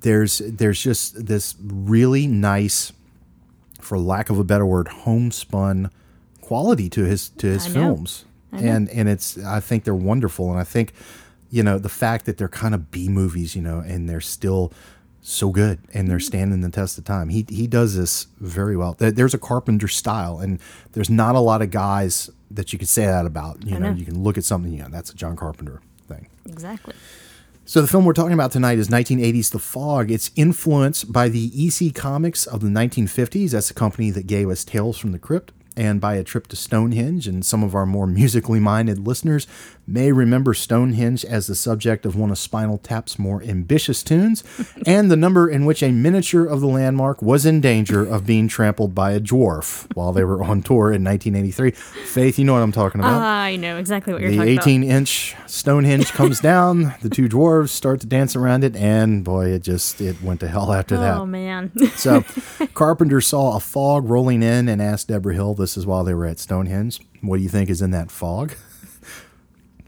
There's 0.00 0.38
there's 0.38 0.80
just 0.82 1.26
this 1.26 1.54
really 1.62 2.26
nice 2.26 2.92
for 3.80 3.98
lack 3.98 4.28
of 4.30 4.38
a 4.38 4.44
better 4.44 4.66
word 4.66 4.88
homespun 4.88 5.90
quality 6.40 6.88
to 6.90 7.04
his 7.04 7.28
to 7.30 7.46
his 7.46 7.66
I 7.66 7.70
films. 7.70 8.24
And 8.52 8.88
and 8.90 9.08
it's 9.08 9.38
i 9.38 9.60
think 9.60 9.84
they're 9.84 9.94
wonderful. 9.94 10.50
And 10.50 10.58
i 10.58 10.64
think 10.64 10.92
you 11.50 11.62
know 11.62 11.78
the 11.78 11.88
fact 11.88 12.24
that 12.26 12.38
they're 12.38 12.48
kind 12.48 12.74
of 12.74 12.90
b 12.90 13.08
movies 13.08 13.54
you 13.56 13.62
know 13.62 13.78
and 13.80 14.08
they're 14.08 14.20
still 14.20 14.72
so 15.22 15.50
good 15.50 15.78
and 15.92 16.02
Mm-hmm. 16.02 16.08
they're 16.08 16.20
standing 16.20 16.60
the 16.60 16.70
test 16.70 16.98
of 16.98 17.04
time 17.04 17.28
he 17.30 17.44
he 17.48 17.66
does 17.66 17.96
this 17.96 18.26
very 18.40 18.76
well 18.76 18.94
there's 18.98 19.34
a 19.34 19.38
carpenter 19.38 19.88
style 19.88 20.38
and 20.38 20.60
there's 20.92 21.10
not 21.10 21.34
a 21.34 21.40
lot 21.40 21.62
of 21.62 21.70
guys 21.70 22.30
that 22.50 22.72
you 22.72 22.78
could 22.78 22.88
say 22.88 23.06
that 23.06 23.26
about 23.26 23.64
you 23.64 23.72
know, 23.78 23.90
know. 23.90 23.96
you 23.96 24.04
can 24.04 24.22
look 24.22 24.38
at 24.38 24.44
something 24.44 24.72
you 24.72 24.78
know 24.82 24.88
that's 24.88 25.10
a 25.10 25.14
john 25.16 25.34
carpenter 25.36 25.80
thing 26.08 26.28
Exactly. 26.46 26.94
so 27.64 27.80
the 27.80 27.88
film 27.88 28.04
we're 28.04 28.12
talking 28.12 28.34
about 28.34 28.52
tonight 28.52 28.78
is 28.78 28.88
1980's 28.88 29.50
The 29.50 29.58
Fog. 29.58 30.12
It's 30.12 30.30
influenced 30.36 31.10
by 31.12 31.28
the 31.28 31.50
EC 31.56 31.92
Comics 31.92 32.46
of 32.46 32.60
the 32.60 32.68
1950s. 32.68 33.50
That's 33.50 33.66
the 33.66 33.74
company 33.74 34.10
that 34.12 34.28
gave 34.28 34.48
us 34.48 34.64
Tales 34.64 34.96
from 34.96 35.10
the 35.10 35.18
Crypt. 35.18 35.50
And 35.76 36.00
by 36.00 36.14
a 36.14 36.22
trip 36.22 36.46
to 36.46 36.56
Stonehenge, 36.56 37.26
and 37.26 37.44
some 37.44 37.62
of 37.64 37.74
our 37.74 37.84
more 37.84 38.06
musically 38.06 38.60
minded 38.60 39.04
listeners 39.06 39.48
may 39.86 40.10
remember 40.12 40.52
Stonehenge 40.54 41.24
as 41.24 41.46
the 41.46 41.54
subject 41.54 42.04
of 42.04 42.16
one 42.16 42.30
of 42.30 42.38
Spinal 42.38 42.78
Tap's 42.78 43.18
more 43.18 43.42
ambitious 43.42 44.02
tunes, 44.02 44.42
and 44.86 45.10
the 45.10 45.16
number 45.16 45.48
in 45.48 45.64
which 45.64 45.82
a 45.82 45.90
miniature 45.92 46.44
of 46.44 46.60
the 46.60 46.66
landmark 46.66 47.22
was 47.22 47.46
in 47.46 47.60
danger 47.60 48.04
of 48.04 48.26
being 48.26 48.48
trampled 48.48 48.94
by 48.94 49.12
a 49.12 49.20
dwarf 49.20 49.86
while 49.94 50.12
they 50.12 50.24
were 50.24 50.42
on 50.42 50.62
tour 50.62 50.92
in 50.92 51.04
1983. 51.04 51.70
Faith, 51.70 52.38
you 52.38 52.44
know 52.44 52.54
what 52.54 52.62
I'm 52.62 52.72
talking 52.72 53.00
about 53.00 53.22
I 53.22 53.56
know 53.56 53.78
exactly 53.78 54.12
what 54.12 54.22
you're 54.22 54.30
talking 54.30 54.52
about. 54.54 54.64
the 54.64 54.70
18 54.70 54.82
inch 54.84 55.34
Stonehenge 55.46 56.12
comes 56.12 56.40
down. 56.40 56.94
The 57.02 57.08
two 57.10 57.28
dwarves 57.28 57.68
start 57.68 58.00
to 58.00 58.06
dance 58.06 58.34
around 58.34 58.64
it, 58.64 58.74
and 58.76 59.24
boy, 59.24 59.50
it 59.50 59.62
just 59.62 60.00
it 60.00 60.20
went 60.22 60.40
to 60.40 60.48
hell 60.48 60.72
after 60.72 60.96
about. 60.96 61.14
that. 61.14 61.20
Oh 61.20 61.26
man. 61.26 61.72
So, 61.96 62.24
Carpenter 62.74 63.20
saw 63.20 63.56
a 63.56 63.60
fog 63.60 64.08
rolling 64.08 64.42
in 64.42 64.68
and 64.68 64.82
asked 64.82 65.08
Debra 65.08 65.34
Hill. 65.34 65.54
This 65.54 65.76
is 65.76 65.86
while 65.86 66.04
they 66.04 66.12
were 66.14 66.26
at 66.26 66.38
Stonehenge. 66.38 67.00
What 67.22 67.38
do 67.38 67.42
you 67.42 67.48
think 67.48 67.70
is 67.70 67.80
in 67.80 67.90
that 67.92 68.10
fog? 68.10 68.52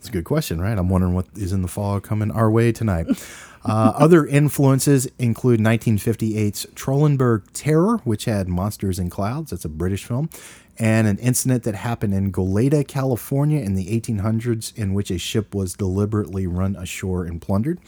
It's 0.09 0.14
a 0.14 0.16
good 0.21 0.25
question, 0.25 0.59
right? 0.59 0.79
I'm 0.79 0.88
wondering 0.88 1.12
what 1.12 1.27
is 1.37 1.53
in 1.53 1.61
the 1.61 1.68
fog 1.68 2.03
coming 2.03 2.31
our 2.31 2.51
way 2.51 2.73
tonight. 2.73 3.09
Uh, 3.62 3.92
other 3.94 4.25
influences 4.27 5.07
include 5.18 5.61
1958's 5.61 6.64
Trollenberg 6.75 7.42
Terror, 7.53 7.99
which 8.05 8.25
had 8.25 8.49
monsters 8.49 8.99
in 8.99 9.11
clouds. 9.11 9.51
That's 9.51 9.66
a 9.66 9.68
British 9.68 10.07
film. 10.07 10.31
And 10.79 11.07
an 11.07 11.18
incident 11.18 11.64
that 11.64 11.75
happened 11.75 12.14
in 12.14 12.33
Goleta, 12.33 12.88
California 12.88 13.61
in 13.61 13.75
the 13.75 14.01
1800s, 14.01 14.75
in 14.79 14.94
which 14.94 15.11
a 15.11 15.18
ship 15.18 15.55
was 15.55 15.75
deliberately 15.75 16.47
run 16.47 16.75
ashore 16.75 17.27
and 17.27 17.38
plundered. 17.38 17.79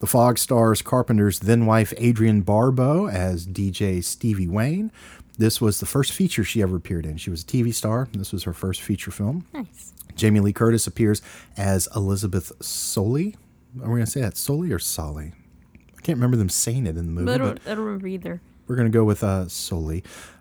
The 0.00 0.06
Fog 0.06 0.36
stars 0.36 0.82
Carpenter's 0.82 1.38
then 1.38 1.64
wife 1.64 1.94
Adrienne 1.94 2.42
Barbeau 2.42 3.08
as 3.08 3.46
DJ 3.46 4.04
Stevie 4.04 4.46
Wayne. 4.46 4.92
This 5.38 5.58
was 5.58 5.80
the 5.80 5.86
first 5.86 6.12
feature 6.12 6.44
she 6.44 6.60
ever 6.60 6.76
appeared 6.76 7.06
in. 7.06 7.16
She 7.16 7.30
was 7.30 7.42
a 7.42 7.46
TV 7.46 7.72
star. 7.72 8.08
This 8.12 8.30
was 8.30 8.42
her 8.42 8.52
first 8.52 8.82
feature 8.82 9.10
film. 9.10 9.46
nice. 9.54 9.91
Jamie 10.16 10.40
Lee 10.40 10.52
Curtis 10.52 10.86
appears 10.86 11.22
as 11.56 11.88
Elizabeth 11.94 12.52
Soley. 12.60 13.36
Are 13.80 13.88
we 13.88 13.94
going 13.96 14.04
to 14.04 14.10
say 14.10 14.20
that 14.20 14.36
Soley 14.36 14.72
or 14.72 14.78
Solly? 14.78 15.32
I 15.96 16.00
can't 16.02 16.16
remember 16.16 16.36
them 16.36 16.48
saying 16.48 16.86
it 16.86 16.96
in 16.96 17.06
the 17.06 17.12
movie. 17.12 17.26
But 17.26 17.40
I 17.40 17.44
don't, 17.44 17.60
I 17.66 17.74
don't 17.74 17.84
remember 17.84 18.06
either. 18.06 18.40
we're 18.66 18.76
going 18.76 18.90
to 18.90 18.96
go 18.96 19.04
with 19.04 19.22
uh. 19.24 19.46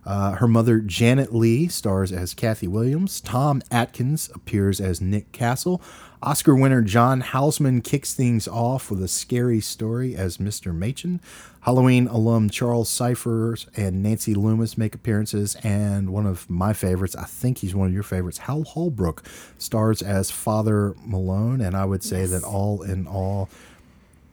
Uh, 0.03 0.31
her 0.33 0.47
mother, 0.47 0.79
Janet 0.79 1.33
Leigh, 1.33 1.67
stars 1.67 2.11
as 2.11 2.33
Kathy 2.33 2.67
Williams. 2.67 3.21
Tom 3.21 3.61
Atkins 3.69 4.29
appears 4.33 4.81
as 4.81 4.99
Nick 4.99 5.31
Castle. 5.31 5.81
Oscar 6.23 6.53
winner 6.53 6.83
John 6.83 7.21
Houseman 7.21 7.81
kicks 7.81 8.13
things 8.13 8.47
off 8.47 8.91
with 8.91 9.01
a 9.01 9.07
scary 9.07 9.59
story 9.59 10.15
as 10.15 10.37
Mr. 10.37 10.71
Machen. 10.71 11.19
Halloween 11.61 12.07
alum 12.07 12.51
Charles 12.51 12.89
Cyphers 12.89 13.65
and 13.75 14.03
Nancy 14.03 14.35
Loomis 14.35 14.77
make 14.77 14.93
appearances, 14.93 15.55
and 15.63 16.11
one 16.11 16.27
of 16.27 16.47
my 16.47 16.73
favorites, 16.73 17.15
I 17.15 17.23
think 17.23 17.57
he's 17.59 17.73
one 17.73 17.87
of 17.87 17.93
your 17.93 18.03
favorites, 18.03 18.37
Hal 18.39 18.63
Holbrook, 18.63 19.23
stars 19.57 20.03
as 20.03 20.29
Father 20.29 20.95
Malone. 21.03 21.59
And 21.59 21.75
I 21.75 21.85
would 21.85 22.03
say 22.03 22.27
that 22.27 22.43
all 22.43 22.83
in 22.83 23.07
all, 23.07 23.49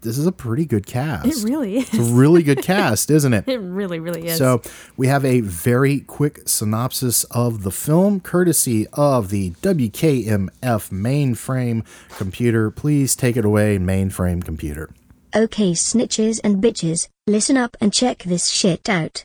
this 0.00 0.18
is 0.18 0.26
a 0.26 0.32
pretty 0.32 0.64
good 0.64 0.86
cast. 0.86 1.26
It 1.26 1.48
really 1.48 1.78
is. 1.78 1.88
It's 1.92 2.10
a 2.10 2.14
really 2.14 2.42
good 2.42 2.62
cast, 2.62 3.10
isn't 3.10 3.34
it? 3.34 3.44
It 3.46 3.60
really, 3.60 3.98
really 3.98 4.26
is. 4.26 4.38
So 4.38 4.62
we 4.96 5.06
have 5.08 5.24
a 5.24 5.40
very 5.40 6.00
quick 6.00 6.40
synopsis 6.46 7.24
of 7.24 7.62
the 7.62 7.70
film, 7.70 8.20
courtesy 8.20 8.86
of 8.92 9.30
the 9.30 9.50
WKMF 9.62 10.50
mainframe 10.90 11.84
computer. 12.16 12.70
Please 12.70 13.16
take 13.16 13.36
it 13.36 13.44
away, 13.44 13.78
mainframe 13.78 14.44
computer. 14.44 14.90
Okay, 15.36 15.72
snitches 15.72 16.40
and 16.42 16.62
bitches, 16.62 17.08
listen 17.26 17.56
up 17.56 17.76
and 17.80 17.92
check 17.92 18.22
this 18.22 18.48
shit 18.48 18.88
out. 18.88 19.24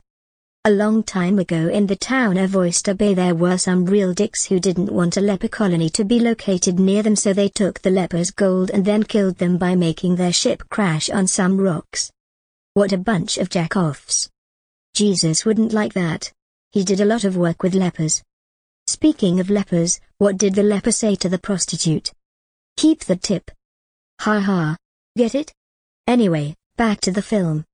A 0.66 0.72
long 0.72 1.04
time 1.04 1.40
ago 1.40 1.68
in 1.68 1.88
the 1.88 1.96
town 1.98 2.38
of 2.38 2.56
Oyster 2.56 2.94
Bay, 2.94 3.14
there 3.14 3.36
were 3.36 3.58
some 3.58 3.84
real 3.84 4.14
dicks 4.14 4.46
who 4.46 4.62
didn't 4.62 4.94
want 4.94 5.18
a 5.18 5.20
leper 5.20 5.50
colony 5.50 5.90
to 5.90 6.06
be 6.06 6.22
located 6.22 6.80
near 6.80 7.04
them, 7.04 7.18
so 7.18 7.34
they 7.34 7.50
took 7.50 7.82
the 7.82 7.92
lepers' 7.92 8.32
gold 8.32 8.72
and 8.72 8.86
then 8.86 9.04
killed 9.04 9.38
them 9.40 9.58
by 9.58 9.76
making 9.76 10.16
their 10.16 10.32
ship 10.32 10.64
crash 10.70 11.10
on 11.10 11.28
some 11.28 11.60
rocks. 11.60 12.14
What 12.76 12.94
a 12.94 12.98
bunch 12.98 13.38
of 13.38 13.50
jack-offs. 13.50 14.30
Jesus 14.94 15.44
wouldn't 15.44 15.74
like 15.74 15.92
that. 15.96 16.32
He 16.72 16.86
did 16.86 17.02
a 17.02 17.06
lot 17.06 17.26
of 17.26 17.36
work 17.36 17.62
with 17.62 17.76
lepers. 17.76 18.24
Speaking 18.88 19.42
of 19.42 19.50
lepers, 19.50 20.00
what 20.18 20.38
did 20.38 20.56
the 20.56 20.64
leper 20.64 20.94
say 20.94 21.16
to 21.16 21.28
the 21.28 21.40
prostitute? 21.40 22.14
Keep 22.78 23.04
the 23.04 23.18
tip. 23.18 23.52
Ha 24.22 24.40
ha. 24.40 24.78
Get 25.18 25.36
it? 25.36 25.52
Anyway, 26.08 26.56
back 26.78 27.02
to 27.02 27.12
the 27.12 27.22
film. 27.22 27.66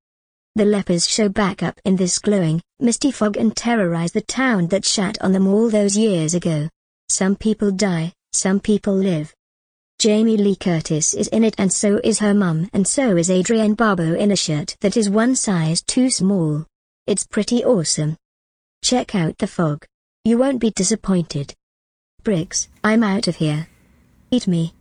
The 0.60 0.66
lepers 0.66 1.08
show 1.08 1.30
back 1.30 1.64
up 1.64 1.80
in 1.86 1.96
this 1.96 2.20
glowing, 2.20 2.62
misty 2.82 3.12
fog 3.12 3.38
and 3.38 3.56
terrorize 3.56 4.12
the 4.12 4.20
town 4.20 4.68
that 4.68 4.84
shat 4.84 5.18
on 5.22 5.32
them 5.32 5.48
all 5.48 5.70
those 5.70 5.96
years 5.96 6.34
ago. 6.34 6.68
Some 7.08 7.38
people 7.38 7.72
die, 7.72 8.12
some 8.34 8.60
people 8.60 8.94
live. 8.94 9.34
Jamie 10.00 10.36
Lee 10.36 10.58
Curtis 10.58 11.14
is 11.14 11.30
in 11.30 11.46
it 11.46 11.56
and 11.58 11.72
so 11.72 12.02
is 12.04 12.20
her 12.20 12.34
mum 12.34 12.70
and 12.74 12.86
so 12.86 13.16
is 13.16 13.32
Adrienne 13.32 13.74
Barbeau 13.74 14.16
in 14.16 14.34
a 14.34 14.36
shirt 14.36 14.76
that 14.82 14.98
is 14.98 15.10
one 15.10 15.34
size 15.34 15.82
too 15.82 16.10
small. 16.10 16.66
It's 17.08 17.26
pretty 17.26 17.64
awesome. 17.64 18.18
Check 18.84 19.16
out 19.16 19.38
The 19.38 19.48
Fog. 19.48 19.86
You 20.26 20.38
won't 20.40 20.60
be 20.60 20.72
disappointed. 20.72 21.54
Briggs, 22.24 22.68
I'm 22.84 23.02
out 23.02 23.30
of 23.30 23.38
here. 23.38 23.70
Eat 24.30 24.46
me. 24.46 24.74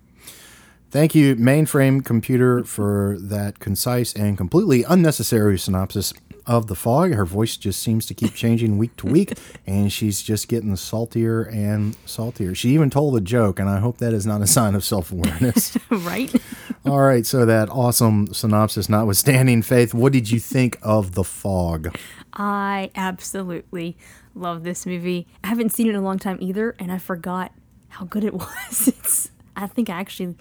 Thank 0.90 1.14
you, 1.14 1.36
Mainframe 1.36 2.02
Computer, 2.02 2.64
for 2.64 3.18
that 3.20 3.58
concise 3.58 4.14
and 4.14 4.38
completely 4.38 4.84
unnecessary 4.84 5.58
synopsis 5.58 6.14
of 6.46 6.66
The 6.66 6.74
Fog. 6.74 7.12
Her 7.12 7.26
voice 7.26 7.58
just 7.58 7.82
seems 7.82 8.06
to 8.06 8.14
keep 8.14 8.32
changing 8.32 8.78
week 8.78 8.96
to 8.96 9.06
week, 9.06 9.38
and 9.66 9.92
she's 9.92 10.22
just 10.22 10.48
getting 10.48 10.74
saltier 10.76 11.42
and 11.42 11.94
saltier. 12.06 12.54
She 12.54 12.70
even 12.70 12.88
told 12.88 13.14
a 13.16 13.20
joke, 13.20 13.60
and 13.60 13.68
I 13.68 13.80
hope 13.80 13.98
that 13.98 14.14
is 14.14 14.24
not 14.24 14.40
a 14.40 14.46
sign 14.46 14.74
of 14.74 14.82
self 14.82 15.12
awareness. 15.12 15.76
right? 15.90 16.34
All 16.86 17.00
right, 17.00 17.26
so 17.26 17.44
that 17.44 17.68
awesome 17.68 18.32
synopsis 18.32 18.88
notwithstanding, 18.88 19.60
Faith, 19.60 19.92
what 19.92 20.14
did 20.14 20.30
you 20.30 20.40
think 20.40 20.78
of 20.80 21.12
The 21.12 21.24
Fog? 21.24 21.94
I 22.32 22.90
absolutely 22.94 23.98
love 24.34 24.64
this 24.64 24.86
movie. 24.86 25.26
I 25.44 25.48
haven't 25.48 25.70
seen 25.70 25.88
it 25.88 25.90
in 25.90 25.96
a 25.96 26.02
long 26.02 26.18
time 26.18 26.38
either, 26.40 26.74
and 26.78 26.90
I 26.90 26.96
forgot 26.96 27.52
how 27.88 28.06
good 28.06 28.24
it 28.24 28.32
was. 28.32 28.88
It's 28.88 29.30
I 29.54 29.66
think 29.66 29.90
I 29.90 30.00
actually 30.00 30.36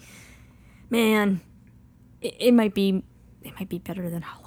man, 0.90 1.40
it, 2.20 2.34
it 2.38 2.52
might 2.54 2.74
be 2.74 3.02
it 3.42 3.52
might 3.58 3.68
be 3.68 3.78
better 3.78 4.08
than 4.10 4.22
Halloween. 4.22 4.44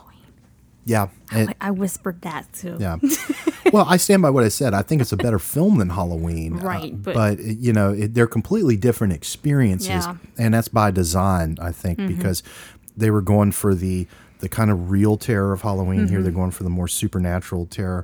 Yeah. 0.85 1.07
I, 1.31 1.39
it- 1.41 1.57
I 1.61 1.71
whispered 1.71 2.21
that 2.21 2.51
too. 2.53 2.77
Yeah. 2.79 2.97
well, 3.73 3.85
I 3.87 3.97
stand 3.97 4.21
by 4.21 4.29
what 4.31 4.43
I 4.43 4.49
said. 4.49 4.73
I 4.73 4.81
think 4.81 5.01
it's 5.01 5.11
a 5.11 5.17
better 5.17 5.39
film 5.39 5.77
than 5.77 5.89
Halloween. 5.89 6.59
uh, 6.59 6.63
Right, 6.63 7.01
but, 7.01 7.13
but- 7.15 7.39
you 7.39 7.71
know, 7.73 7.91
it, 7.93 8.13
they're 8.13 8.27
completely 8.27 8.75
different 8.77 9.13
experiences, 9.13 9.87
Yeah. 9.89 10.15
and 10.37 10.53
that's 10.53 10.67
by 10.67 10.91
design, 10.91 11.57
I 11.61 11.71
think, 11.71 11.99
Mhm. 11.99 12.07
because 12.07 12.41
they 12.97 13.09
were 13.11 13.21
going 13.21 13.51
for 13.51 13.73
the 13.75 14.07
the 14.39 14.49
kind 14.49 14.71
of 14.71 14.89
real 14.89 15.17
terror 15.17 15.53
of 15.53 15.61
Halloween. 15.61 16.07
Here, 16.07 16.19
Mhm. 16.19 16.23
they're 16.23 16.31
going 16.31 16.49
for 16.51 16.63
the 16.63 16.69
more 16.71 16.87
supernatural 16.87 17.67
terror. 17.67 18.03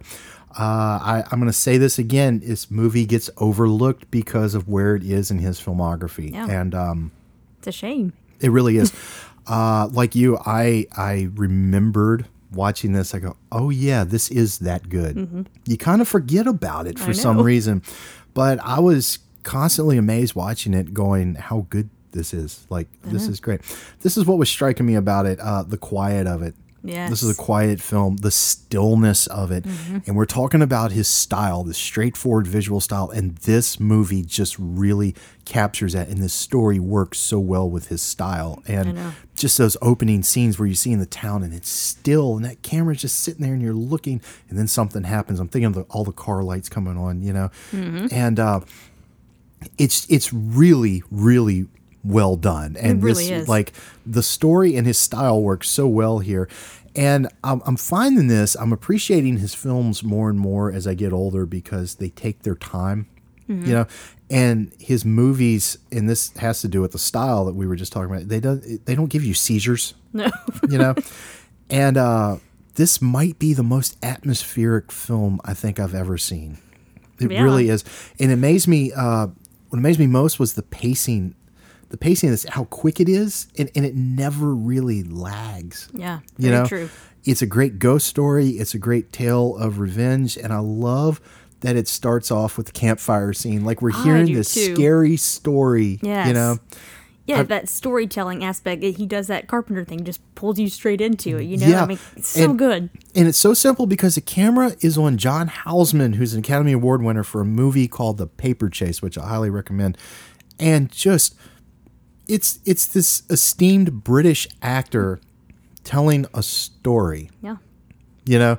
Uh, 0.51 0.61
I, 1.01 1.23
I'm 1.31 1.39
going 1.39 1.49
to 1.51 1.53
say 1.53 1.77
this 1.79 1.97
again: 1.97 2.39
this 2.45 2.69
movie 2.69 3.05
gets 3.07 3.29
overlooked 3.37 4.09
because 4.11 4.53
of 4.53 4.67
where 4.67 4.95
it 4.95 5.03
is 5.03 5.31
in 5.31 5.39
his 5.39 5.59
filmography, 5.59 6.31
Yeah. 6.33 6.47
and 6.47 6.75
um, 6.75 7.11
It's 7.57 7.67
a 7.67 7.71
shame. 7.71 8.13
It 8.39 8.51
really 8.51 8.77
is. 8.77 8.93
uh, 9.47 9.89
like 9.91 10.15
you, 10.15 10.37
I 10.45 10.87
I 10.95 11.29
remembered 11.35 12.25
watching 12.51 12.93
this. 12.93 13.13
I 13.13 13.19
go, 13.19 13.35
oh 13.51 13.69
yeah, 13.69 14.03
this 14.03 14.29
is 14.29 14.59
that 14.59 14.89
good. 14.89 15.15
Mhm. 15.15 15.45
You 15.65 15.77
kind 15.77 16.01
of 16.01 16.07
forget 16.07 16.47
about 16.47 16.87
it 16.87 16.97
for 16.99 17.13
some 17.13 17.41
reason, 17.51 17.81
but 18.33 18.59
I 18.63 18.79
was 18.79 19.19
constantly 19.43 19.97
amazed 19.97 20.35
watching 20.35 20.73
it, 20.73 20.93
going, 20.93 21.35
how 21.35 21.65
good 21.69 21.89
this 22.11 22.33
is. 22.33 22.65
Like 22.69 22.87
this 23.03 23.25
know. 23.25 23.31
is 23.31 23.39
great. 23.39 23.61
This 24.01 24.17
is 24.17 24.25
what 24.25 24.37
was 24.37 24.49
striking 24.49 24.85
me 24.85 24.95
about 24.95 25.25
it. 25.25 25.39
Uh, 25.39 25.63
the 25.63 25.77
quiet 25.77 26.27
of 26.27 26.41
it. 26.41 26.55
This 27.09 27.21
is 27.23 27.29
a 27.29 27.35
quiet 27.35 27.79
film, 27.81 28.17
the 28.17 28.31
stillness 28.31 29.27
of 29.27 29.51
it. 29.51 29.63
Mhm. 29.65 30.07
And 30.07 30.15
we're 30.15 30.25
talking 30.25 30.61
about 30.61 30.91
his 30.91 31.07
style, 31.07 31.63
the 31.63 31.73
straightforward 31.73 32.47
visual 32.47 32.79
style. 32.81 33.09
And 33.09 33.35
this 33.37 33.79
movie 33.79 34.23
just 34.23 34.55
really 34.59 35.13
captures 35.45 35.93
that. 35.93 36.07
And 36.09 36.17
this 36.21 36.33
story 36.33 36.79
works 36.79 37.19
so 37.19 37.39
well 37.39 37.69
with 37.69 37.87
his 37.87 38.01
style. 38.01 38.61
And 38.67 38.97
just 39.35 39.57
those 39.57 39.77
opening 39.81 40.23
scenes 40.23 40.57
where 40.57 40.67
you 40.67 40.75
see 40.75 40.91
in 40.91 40.99
the 40.99 41.05
town 41.05 41.43
and 41.43 41.53
it's 41.53 41.69
still, 41.69 42.35
and 42.37 42.45
that 42.45 42.61
camera's 42.63 43.01
just 43.01 43.19
sitting 43.19 43.41
there 43.43 43.53
and 43.53 43.61
you're 43.61 43.73
looking, 43.73 44.21
and 44.49 44.57
then 44.57 44.67
something 44.67 45.03
happens. 45.03 45.39
I'm 45.39 45.47
thinking 45.47 45.67
of 45.67 45.73
the, 45.75 45.81
all 45.83 46.03
the 46.03 46.11
car 46.11 46.43
lights 46.43 46.69
coming 46.69 46.97
on, 46.97 47.21
you 47.21 47.33
know? 47.33 47.49
Mhm. 47.71 48.11
And, 48.11 48.39
uh, 48.39 48.61
it's 49.79 50.05
it's 50.07 50.31
really 50.31 51.01
really 51.09 51.65
well 52.03 52.35
done 52.35 52.77
and 52.79 53.01
really 53.03 53.27
this 53.27 53.41
is. 53.43 53.47
like 53.49 53.73
the 54.05 54.21
story 54.23 54.75
and 54.75 54.85
his 54.85 54.97
style 54.99 55.41
works 55.41 55.67
so 55.67 55.87
well 55.87 56.19
here 56.19 56.47
and 56.97 57.27
I'm, 57.43 57.61
I'm 57.65 57.77
finding 57.77 58.27
this 58.27 58.55
i'm 58.55 58.73
appreciating 58.73 59.37
his 59.37 59.53
films 59.55 60.03
more 60.03 60.29
and 60.29 60.39
more 60.39 60.71
as 60.71 60.85
i 60.87 60.93
get 60.93 61.13
older 61.13 61.45
because 61.45 61.95
they 61.95 62.09
take 62.09 62.41
their 62.43 62.55
time 62.55 63.07
Mhm. 63.47 63.65
you 63.65 63.73
know 63.73 63.85
and 64.29 64.73
his 64.77 65.05
movies 65.05 65.77
and 65.89 66.09
this 66.09 66.33
has 66.35 66.59
to 66.61 66.67
do 66.67 66.81
with 66.81 66.91
the 66.91 66.99
style 66.99 67.45
that 67.45 67.53
we 67.55 67.65
were 67.65 67.77
just 67.77 67.93
talking 67.93 68.13
about 68.13 68.27
they 68.27 68.41
don't 68.41 68.85
they 68.85 68.93
don't 68.93 69.07
give 69.09 69.23
you 69.23 69.33
seizures 69.33 69.93
No. 70.11 70.29
you 70.69 70.77
know 70.77 70.95
and 71.69 71.95
uh 71.95 72.37
this 72.75 73.01
might 73.01 73.39
be 73.39 73.53
the 73.53 73.63
most 73.63 73.95
atmospheric 74.03 74.91
film 74.91 75.39
i 75.45 75.53
think 75.53 75.79
i've 75.79 75.95
ever 75.95 76.17
seen 76.17 76.57
it 77.21 77.31
Yeah. 77.31 77.41
really 77.41 77.69
is 77.69 77.85
and 78.19 78.31
it 78.31 78.33
amazed 78.33 78.67
me 78.67 78.91
uh 78.91 79.27
what 79.69 79.79
amazed 79.79 79.99
me 79.99 80.07
most 80.07 80.39
was 80.39 80.55
the 80.55 80.63
pacing 80.63 81.33
the 81.89 81.97
pacing 81.97 82.29
is 82.29 82.45
how 82.49 82.65
quick 82.65 82.99
it 82.99 83.07
is 83.09 83.47
and, 83.57 83.69
and 83.75 83.85
it 83.85 83.95
never 83.95 84.53
really 84.53 85.03
lags 85.03 85.89
Yeah, 85.93 86.19
you 86.37 86.51
know 86.51 86.65
true. 86.65 86.89
it's 87.25 87.41
a 87.41 87.45
great 87.45 87.79
ghost 87.79 88.07
story 88.07 88.49
it's 88.51 88.73
a 88.73 88.77
great 88.79 89.11
tale 89.13 89.55
of 89.57 89.79
revenge 89.79 90.37
and 90.37 90.51
i 90.53 90.59
love 90.59 91.19
that 91.61 91.75
it 91.75 91.87
starts 91.87 92.29
off 92.31 92.57
with 92.57 92.67
the 92.67 92.71
campfire 92.73 93.33
scene 93.33 93.63
like 93.65 93.81
we're 93.81 93.91
ah, 93.93 94.03
hearing 94.03 94.25
do 94.27 94.35
this 94.35 94.53
too. 94.53 94.75
scary 94.75 95.17
story 95.17 95.99
Yeah, 96.01 96.27
you 96.27 96.33
know 96.33 96.57
Yeah, 97.25 97.39
I- 97.39 97.43
that 97.43 97.67
storytelling 97.67 98.43
aspect. 98.43 98.81
He 98.83 99.05
does 99.05 99.27
that 99.27 99.47
Carpenter 99.47 99.83
thing, 99.83 100.05
just 100.05 100.21
pulls 100.35 100.57
you 100.59 100.69
straight 100.69 101.01
into 101.01 101.35
it. 101.37 101.43
You 101.43 101.57
know, 101.57 101.75
I 101.79 101.85
mean, 101.85 101.99
it's 102.15 102.29
so 102.29 102.51
and- 102.51 102.57
good. 102.57 102.89
And 103.15 103.27
it's 103.27 103.37
so 103.37 103.53
simple 103.53 103.85
because 103.85 104.15
the 104.15 104.21
camera 104.21 104.75
is 104.79 104.97
on 104.97 105.17
John 105.17 105.47
Houseman, 105.49 106.13
who's 106.13 106.33
an 106.33 106.39
Academy 106.39 106.71
Award 106.71 107.01
winner 107.01 107.23
for 107.23 107.41
a 107.41 107.45
movie 107.45 107.89
called 107.89 108.17
The 108.17 108.27
Paper 108.27 108.69
Chase, 108.69 109.01
which 109.01 109.17
I 109.17 109.27
highly 109.27 109.49
recommend. 109.49 109.97
And 110.57 110.89
just 110.89 111.35
it's 112.27 112.59
it's 112.65 112.85
this 112.85 113.23
esteemed 113.29 114.03
British 114.03 114.47
actor 114.61 115.19
telling 115.83 116.25
a 116.33 116.43
story. 116.43 117.29
Yeah. 117.41 117.57
You 118.25 118.39
know? 118.39 118.57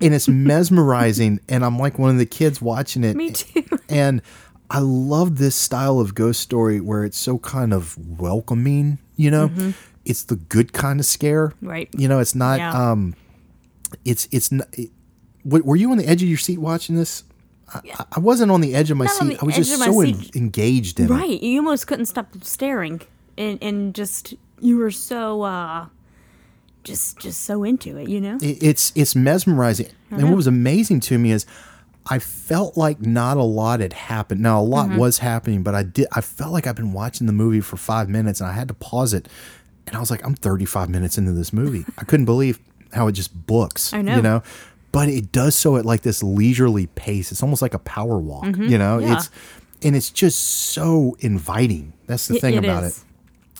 And 0.00 0.14
it's 0.14 0.28
mesmerizing 0.50 1.40
and 1.48 1.64
I'm 1.64 1.78
like 1.78 1.98
one 1.98 2.10
of 2.10 2.18
the 2.18 2.26
kids 2.26 2.60
watching 2.60 3.04
it. 3.04 3.16
Me 3.16 3.30
too. 3.32 3.64
And 3.88 4.22
I 4.70 4.78
love 4.78 5.38
this 5.38 5.56
style 5.56 5.98
of 5.98 6.14
ghost 6.14 6.38
story 6.40 6.80
where 6.80 7.04
it's 7.04 7.18
so 7.18 7.38
kind 7.38 7.72
of 7.74 7.98
welcoming, 8.20 8.98
you 9.16 9.28
know? 9.30 9.48
Mhm. 9.48 9.74
It's 10.04 10.22
the 10.22 10.36
good 10.36 10.72
kind 10.72 11.00
of 11.00 11.06
scare. 11.06 11.52
Right. 11.60 11.88
You 11.96 12.06
know, 12.06 12.20
it's 12.20 12.34
not 12.36 12.58
Yeah. 12.60 12.90
um 12.90 13.14
it's 14.04 14.28
it's 14.30 14.52
not 14.52 14.68
it, 14.74 14.90
were 15.44 15.74
you 15.76 15.90
on 15.90 15.98
the 15.98 16.06
edge 16.06 16.22
of 16.22 16.28
your 16.28 16.38
seat 16.38 16.58
watching 16.60 16.94
this? 16.96 17.24
I, 17.72 18.04
I 18.12 18.20
wasn't 18.20 18.50
on 18.50 18.60
the 18.60 18.74
edge 18.74 18.90
of 18.90 18.96
my 18.96 19.04
Not 19.06 19.14
seat. 19.14 19.38
I 19.42 19.44
was 19.44 19.54
just 19.56 19.76
so 19.78 20.00
en- 20.00 20.24
engaged 20.34 20.98
in 21.00 21.06
it. 21.06 21.10
Right. 21.10 21.42
You 21.42 21.58
almost 21.60 21.86
couldn't 21.86 22.06
stop 22.06 22.28
staring. 22.42 23.00
And 23.38 23.58
and 23.62 23.94
just 23.94 24.34
you 24.60 24.76
were 24.78 24.90
so 24.90 25.42
uh 25.42 25.86
just 26.84 27.18
just 27.18 27.42
so 27.42 27.62
into 27.64 27.96
it, 27.96 28.08
you 28.08 28.20
know? 28.20 28.38
It- 28.40 28.62
it's 28.62 28.92
it's 28.94 29.14
mesmerizing. 29.14 29.88
And 30.10 30.28
what 30.28 30.36
was 30.36 30.46
amazing 30.46 31.00
to 31.00 31.18
me 31.18 31.30
is 31.30 31.46
I 32.06 32.18
felt 32.18 32.76
like 32.76 33.00
not 33.02 33.36
a 33.36 33.42
lot 33.42 33.80
had 33.80 33.92
happened. 33.92 34.40
Now 34.40 34.60
a 34.60 34.64
lot 34.64 34.88
Mhm. 34.88 34.96
was 34.96 35.18
happening, 35.18 35.62
but 35.62 35.74
I 35.74 35.82
did 35.82 36.06
I 36.12 36.20
felt 36.22 36.52
like 36.52 36.66
I've 36.66 36.76
been 36.76 36.92
watching 36.92 37.26
the 37.26 37.32
movie 37.32 37.60
for 37.60 37.76
5 37.76 38.08
minutes 38.08 38.40
and 38.40 38.48
I 38.50 38.52
had 38.54 38.68
to 38.68 38.74
pause 38.74 39.12
it. 39.14 39.28
And 39.86 39.96
I 39.96 40.00
was 40.00 40.10
like 40.10 40.24
I'm 40.26 40.34
35 40.34 40.88
minutes 40.88 41.18
into 41.18 41.32
this 41.32 41.52
movie. 41.52 41.84
I 41.98 42.04
couldn't 42.04 42.26
believe 42.26 42.58
how 42.92 43.06
it 43.06 43.12
just 43.12 43.46
books, 43.46 43.92
I 43.92 44.02
know. 44.02 44.16
you 44.16 44.22
know. 44.22 44.42
But 44.92 45.08
it 45.08 45.30
does 45.32 45.54
so 45.54 45.76
at 45.76 45.84
like 45.86 46.02
this 46.02 46.22
leisurely 46.22 46.86
pace. 46.88 47.30
It's 47.30 47.42
almost 47.42 47.62
like 47.62 47.74
a 47.74 47.78
power 47.78 48.18
walk, 48.18 48.44
Mhm. 48.44 48.68
you 48.68 48.78
know. 48.78 48.98
Yeah. 48.98 49.16
It's 49.16 49.30
and 49.82 49.96
it's 49.96 50.10
just 50.10 50.38
so 50.38 51.16
inviting. 51.20 51.92
That's 52.06 52.26
the 52.26 52.34
It- 52.36 52.40
thing 52.40 52.54
it 52.54 52.64
about 52.64 52.84
is. 52.84 53.04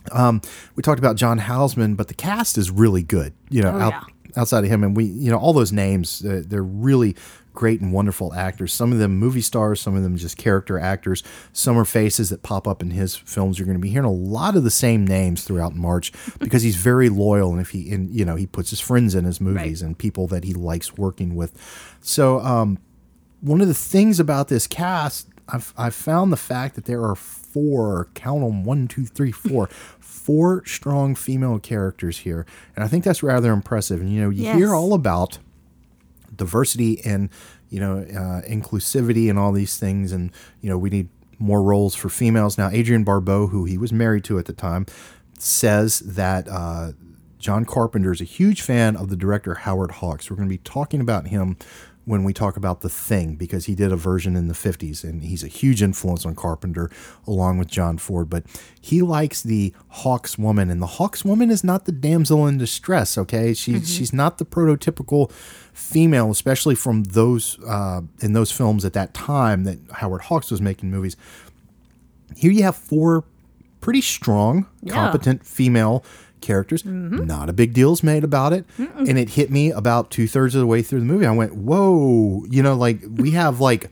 it. 0.07 0.13
Um, 0.17 0.41
we 0.77 0.83
talked 0.83 0.99
about 0.99 1.17
John 1.17 1.39
Houseman, 1.39 1.95
but 1.95 2.09
the 2.09 2.15
cast 2.15 2.59
is 2.59 2.71
really 2.71 3.03
good. 3.03 3.33
You 3.49 3.63
know, 3.63 3.71
Oh, 3.75 3.81
out, 3.81 3.93
yeah. 3.93 4.41
outside 4.41 4.65
of 4.65 4.71
him, 4.71 4.83
and 4.83 4.97
we, 4.97 5.05
you 5.05 5.31
know, 5.31 5.39
all 5.39 5.53
those 5.53 5.73
names, 5.73 6.23
uh, 6.25 6.43
they're 6.47 6.63
really 6.63 7.15
great 7.55 7.81
and 7.81 7.93
wonderful 7.93 8.33
actors. 8.35 8.73
Some 8.73 8.93
of 8.93 8.99
them 8.99 9.17
movie 9.19 9.41
stars, 9.41 9.81
some 9.81 9.97
of 9.97 10.03
them 10.03 10.17
just 10.17 10.37
character 10.37 10.79
actors. 10.79 11.23
Some 11.53 11.77
are 11.79 11.85
faces 11.85 12.31
that 12.31 12.43
pop 12.43 12.69
up 12.69 12.81
in 12.83 12.91
his 12.91 13.17
films. 13.17 13.59
You're 13.59 13.67
going 13.67 13.79
to 13.79 13.83
be 13.83 13.91
hearing 13.91 14.07
a 14.09 14.13
lot 14.13 14.57
of 14.57 14.65
the 14.65 14.71
same 14.71 15.07
names 15.07 15.45
throughout 15.45 15.75
March 15.75 16.13
because 16.39 16.63
he's 16.63 16.77
very 16.77 17.09
loyal, 17.09 17.51
and 17.53 17.61
if 17.61 17.71
he, 17.71 17.91
and 17.93 18.11
you 18.11 18.25
know, 18.25 18.37
he 18.37 18.47
puts 18.47 18.71
his 18.71 18.81
friends 18.81 19.15
in 19.15 19.25
his 19.25 19.41
movies 19.41 19.83
and 19.83 19.99
people 19.99 20.27
that 20.29 20.45
he 20.45 20.55
likes 20.55 20.97
working 20.97 21.35
with. 21.35 21.53
So, 22.01 22.41
um, 22.41 22.79
one 23.41 23.61
of 23.61 23.69
the 23.69 23.75
things 23.75 24.21
about 24.21 24.49
this 24.49 24.67
cast, 24.67 25.29
I've, 25.49 25.73
I've 25.77 25.95
found 25.95 26.31
the 26.33 26.37
fact 26.37 26.75
that 26.75 26.85
there 26.85 27.03
are 27.03 27.15
four, 27.17 28.09
count 28.15 28.43
them 28.43 28.65
one, 28.65 28.87
two, 28.87 29.07
three, 29.07 29.33
four, 29.33 29.67
four 29.99 30.63
strong 30.67 31.15
female 31.15 31.59
characters 31.59 32.19
here. 32.19 32.45
And 32.77 32.85
I 32.85 32.89
think 32.89 33.03
that's 33.03 33.23
rather 33.23 33.53
impressive. 33.53 34.01
And, 34.01 34.11
you 34.13 34.21
know, 34.21 34.29
you 34.31 34.45
Yes. 34.45 34.57
hear 34.57 34.75
all 34.75 34.93
about 34.95 35.39
diversity 36.41 37.01
and, 37.05 37.31
you 37.69 37.79
know, 37.79 37.99
uh, 37.99 38.43
inclusivity 38.49 39.31
and 39.31 39.39
all 39.39 39.53
these 39.53 39.77
things. 39.79 40.11
And, 40.11 40.33
you 40.61 40.69
know, 40.69 40.77
we 40.77 40.91
need 40.91 41.09
more 41.39 41.63
roles 41.63 41.95
for 41.95 42.09
females. 42.09 42.59
Now, 42.59 42.69
Adrienne 42.69 43.05
Barbeau, 43.05 43.47
who 43.47 43.65
he 43.65 43.79
was 43.79 43.93
married 43.93 44.25
to 44.25 44.39
at 44.39 44.47
the 44.47 44.53
time, 44.53 44.87
says 45.39 46.01
that 46.01 46.49
uh, 46.49 46.93
John 47.39 47.65
Carpenter 47.65 48.13
is 48.13 48.21
a 48.21 48.25
huge 48.25 48.61
fan 48.63 48.97
of 48.97 49.09
the 49.09 49.17
director 49.17 49.55
Howard 49.55 49.93
Hawks. 49.93 50.29
We're 50.29 50.37
going 50.37 50.49
to 50.49 50.53
be 50.53 50.59
talking 50.59 51.01
about 51.01 51.29
him 51.29 51.57
when 52.05 52.25
we 52.25 52.33
talk 52.33 52.57
about 52.57 52.81
the 52.81 52.89
thing 52.89 53.37
because 53.37 53.67
he 53.67 53.75
did 53.75 53.93
a 53.93 53.97
version 53.97 54.35
in 54.35 54.49
the 54.49 54.55
50s 54.55 55.05
and 55.05 55.23
he's 55.23 55.45
a 55.45 55.49
huge 55.49 55.83
influence 55.83 56.27
on 56.27 56.35
Carpenter 56.35 56.91
along 57.27 57.59
with 57.59 57.69
John 57.69 57.99
Ford 57.99 58.29
but 58.29 58.45
he 58.81 59.03
likes 59.03 59.43
the 59.43 59.73
Hawks 59.89 60.37
woman 60.39 60.71
and 60.71 60.81
the 60.81 60.87
Hawks 60.87 61.25
woman 61.25 61.51
is 61.51 61.63
not 61.63 61.85
the 61.85 61.93
damsel 61.93 62.47
in 62.47 62.59
distress 62.59 63.19
okay 63.19 63.55
she, 63.55 63.81
she's 63.81 64.13
not 64.13 64.39
the 64.39 64.45
prototypical 64.45 65.31
female 65.73 66.31
especially 66.31 66.75
from 66.75 67.05
those 67.05 67.59
uh, 67.67 68.01
in 68.21 68.33
those 68.33 68.51
films 68.53 68.85
at 68.85 68.93
that 68.93 69.15
time 69.15 69.65
that 69.65 69.79
Howard 69.95 70.23
Hawks 70.23 70.51
was 70.51 70.61
making 70.61 70.91
movies 70.91 71.17
here 72.37 72.51
you 72.53 72.63
have 72.63 72.77
four 72.77 73.25
pretty 73.81 74.01
strong, 74.03 74.67
Yeah. 74.83 74.93
competent 74.95 75.45
female 75.47 76.05
characters. 76.41 76.85
Not 76.85 77.49
a 77.49 77.53
big 77.53 77.73
deal's 77.75 78.03
made 78.03 78.25
about 78.25 78.53
it. 78.53 78.65
And 78.79 79.19
it 79.19 79.31
hit 79.31 79.51
me 79.51 79.71
about 79.71 80.11
two 80.11 80.27
thirds 80.29 80.55
of 80.55 80.61
the 80.61 80.67
way 80.67 80.81
through 80.83 81.01
the 81.01 81.07
movie. 81.07 81.27
I 81.27 81.33
went, 81.33 81.55
whoa, 81.55 82.45
you 82.49 82.63
know, 82.63 82.75
like 82.75 83.01
we 83.17 83.33
have 83.33 83.61
like, 83.61 83.91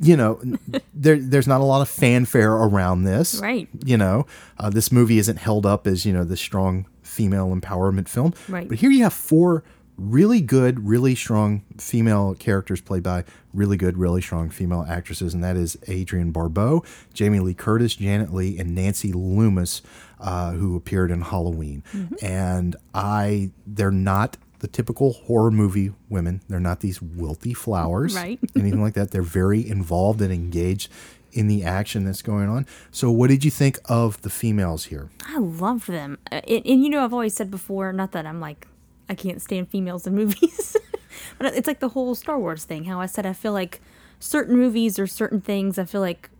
you 0.00 0.16
know, 0.16 0.40
there, 0.94 1.18
there's 1.18 1.46
not 1.48 1.60
a 1.60 1.64
lot 1.64 1.80
of 1.82 1.88
fanfare 1.88 2.52
around 2.52 3.04
this. 3.04 3.40
Right. 3.40 3.68
You 3.84 3.96
know, 3.96 4.26
uh, 4.58 4.70
this 4.70 4.92
movie 4.92 5.18
isn't 5.18 5.36
held 5.38 5.66
up 5.66 5.86
as, 5.86 6.04
you 6.06 6.12
know, 6.12 6.24
the 6.24 6.36
strong 6.36 6.86
female 7.02 7.54
empowerment 7.54 8.08
film. 8.08 8.34
Right. 8.48 8.68
But 8.68 8.78
here 8.78 8.90
you 8.90 9.02
have 9.02 9.12
four 9.14 9.62
really 10.10 10.40
good, 10.40 10.86
really 10.86 11.14
strong 11.14 11.62
female 11.78 12.34
characters 12.34 12.80
played 12.80 13.02
by 13.02 13.24
really 13.54 13.76
good, 13.76 13.96
really 13.96 14.20
strong 14.22 14.50
female 14.50 14.84
actresses, 14.88 15.34
and 15.34 15.42
that 15.44 15.56
is 15.56 15.76
Adrienne 15.88 16.30
Barbeau, 16.30 16.84
Jamie 17.14 17.40
Lee 17.40 17.54
Curtis, 17.54 17.94
Janet 17.96 18.32
Leigh, 18.32 18.58
and 18.58 18.74
Nancy 18.74 19.12
Loomis, 19.12 19.82
uh, 20.20 20.52
who 20.52 20.76
appeared 20.76 21.10
in 21.10 21.20
Halloween. 21.22 21.82
And 22.22 22.76
I, 22.94 23.50
they're 23.66 23.90
not 23.90 24.36
the 24.60 24.68
typical 24.68 25.12
horror 25.12 25.50
movie 25.50 25.92
women. 26.08 26.40
They're 26.48 26.60
not 26.60 26.80
these 26.80 27.00
wilty 27.00 27.56
flowers, 27.56 28.14
Right. 28.14 28.38
anything 28.56 28.80
like 28.82 28.94
that. 28.94 29.10
They're 29.10 29.22
very 29.22 29.66
involved 29.68 30.20
and 30.22 30.32
engaged 30.32 30.90
in 31.32 31.48
the 31.48 31.64
action 31.64 32.04
that's 32.04 32.22
going 32.22 32.48
on. 32.48 32.66
So, 32.90 33.10
what 33.10 33.28
did 33.30 33.42
you 33.44 33.50
think 33.50 33.78
of 33.86 34.20
the 34.22 34.28
females 34.30 34.84
here? 34.86 35.08
I 35.26 35.38
love 35.38 35.86
them. 35.86 36.18
Uh, 36.30 36.42
and 36.46 36.84
you 36.84 36.90
know, 36.90 37.02
I've 37.02 37.12
always 37.14 37.34
said 37.34 37.50
before, 37.50 37.92
not 37.92 38.12
that 38.12 38.26
I'm 38.26 38.38
like, 38.38 38.68
I 39.08 39.14
can't 39.14 39.40
stand 39.42 39.68
females 39.68 40.06
in 40.06 40.14
movies, 40.14 40.76
but 41.38 41.54
it's 41.54 41.66
like 41.66 41.80
the 41.80 41.90
whole 41.90 42.14
Star 42.14 42.38
Wars 42.38 42.64
thing. 42.64 42.84
How 42.84 43.00
I 43.00 43.06
said 43.06 43.26
I 43.26 43.32
feel 43.32 43.52
like 43.52 43.80
certain 44.20 44.56
movies 44.56 44.98
or 44.98 45.06
certain 45.06 45.40
things, 45.40 45.78
I 45.78 45.84
feel 45.84 46.00
like, 46.00 46.30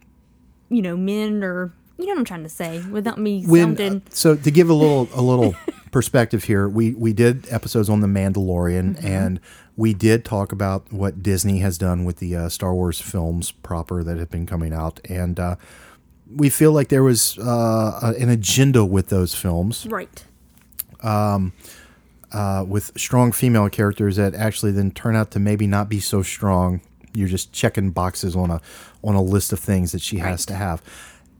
you 0.68 0.80
know, 0.82 0.96
men 0.96 1.42
or, 1.42 1.72
you 1.98 2.06
know 2.06 2.12
what 2.12 2.18
I'm 2.20 2.24
trying 2.24 2.42
to 2.44 2.48
say 2.48 2.80
without 2.90 3.18
me 3.18 3.44
when 3.44 3.76
sounding. 3.76 4.02
so 4.10 4.34
to 4.36 4.50
give 4.50 4.70
a 4.70 4.74
little 4.74 5.08
a 5.14 5.20
little 5.22 5.54
perspective 5.92 6.44
here 6.44 6.66
we 6.68 6.94
we 6.94 7.12
did 7.12 7.46
episodes 7.52 7.88
on 7.90 8.00
the 8.00 8.06
mandalorian 8.08 8.94
Mm-hmm. 8.96 9.06
and 9.06 9.40
we 9.76 9.92
did 9.94 10.24
talk 10.24 10.50
about 10.50 10.90
what 10.92 11.22
disney 11.22 11.58
has 11.58 11.76
done 11.76 12.04
with 12.04 12.16
the 12.16 12.34
uh, 12.34 12.48
star 12.48 12.74
wars 12.74 12.98
films 13.00 13.52
proper 13.52 14.02
that 14.02 14.16
have 14.18 14.30
been 14.30 14.46
coming 14.46 14.72
out 14.72 15.00
and 15.08 15.38
uh, 15.38 15.56
we 16.34 16.48
feel 16.48 16.72
like 16.72 16.88
there 16.88 17.02
was 17.04 17.38
uh, 17.38 18.14
an 18.18 18.30
agenda 18.30 18.84
with 18.86 19.08
those 19.08 19.34
films 19.34 19.86
right. 19.90 20.24
Uh, 22.32 22.64
with 22.66 22.92
strong 22.96 23.32
female 23.32 23.68
characters 23.68 24.16
that 24.16 24.34
actually 24.34 24.72
then 24.72 24.90
turn 24.90 25.16
out 25.16 25.30
to 25.32 25.38
maybe 25.40 25.66
not 25.66 25.88
be 25.88 26.00
so 26.00 26.22
strong. 26.22 26.80
You're 27.14 27.28
just 27.28 27.52
checking 27.52 27.90
boxes 27.90 28.34
on 28.34 28.50
a 28.50 28.60
on 29.04 29.14
a 29.14 29.22
list 29.22 29.52
of 29.52 29.58
things 29.60 29.92
that 29.92 30.00
she 30.00 30.18
has 30.18 30.46
to 30.46 30.54
have. 30.54 30.82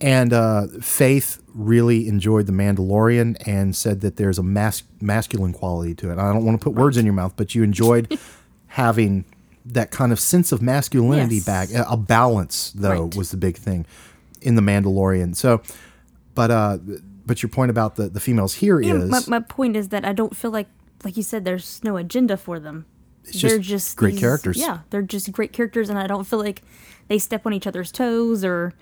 And 0.01 0.33
uh, 0.33 0.67
Faith 0.81 1.41
really 1.55 2.09
enjoyed 2.09 2.47
The 2.47 2.53
Mandalorian 2.53 3.37
and 3.47 3.75
said 3.77 4.01
that 4.01 4.17
there's 4.17 4.37
a 4.39 4.43
mas- 4.43 4.83
masculine 5.01 5.53
quality 5.53 5.95
to 5.95 6.11
it. 6.11 6.19
I 6.19 6.33
don't 6.33 6.45
want 6.45 6.61
to 6.61 6.65
put 6.65 6.75
words 6.75 6.97
in 6.97 7.05
your 7.07 7.15
mouth, 7.15 7.35
but 7.37 7.55
you 7.55 7.63
enjoyed 7.63 8.19
having 8.67 9.25
that 9.65 9.93
kind 9.93 10.11
of 10.11 10.19
sense 10.19 10.51
of 10.51 10.61
masculinity 10.61 11.37
Yes. 11.37 11.45
back. 11.47 11.69
A 11.89 11.97
balance, 11.97 12.73
though, 12.75 13.05
Right. 13.05 13.15
was 13.17 13.31
the 13.31 13.37
big 13.37 13.57
thing 13.57 13.87
in 14.41 14.57
The 14.57 14.63
Mandalorian. 14.63 15.37
So, 15.37 15.63
but 16.35 16.51
uh, 16.51 16.79
but 17.25 17.41
your 17.43 17.51
point 17.51 17.71
about 17.71 17.95
the, 17.95 18.09
the 18.09 18.19
females 18.19 18.55
here 18.55 18.81
is 18.81 18.89
Yeah, 18.89 18.95
my, 19.05 19.21
my 19.29 19.39
point 19.39 19.77
is 19.77 19.91
that 19.91 20.05
I 20.05 20.13
don't 20.13 20.35
feel 20.37 20.51
like, 20.51 20.67
like 21.05 21.17
you 21.17 21.23
said, 21.23 21.45
there's 21.45 21.83
no 21.85 21.97
agenda 21.97 22.37
for 22.37 22.59
them. 22.61 22.87
It's 23.25 23.41
they're 23.41 23.59
just 23.59 23.69
just 23.69 23.97
great 23.97 24.13
these- 24.13 24.21
characters. 24.21 24.57
Yeah, 24.59 24.81
they're 24.91 25.03
just 25.03 25.31
great 25.33 25.53
characters, 25.53 25.89
and 25.89 25.99
I 25.99 26.07
don't 26.07 26.25
feel 26.25 26.39
like 26.41 26.63
they 27.09 27.19
step 27.19 27.47
on 27.47 27.53
each 27.53 27.67
other's 27.67 27.93
toes 27.93 28.45
or, 28.45 28.73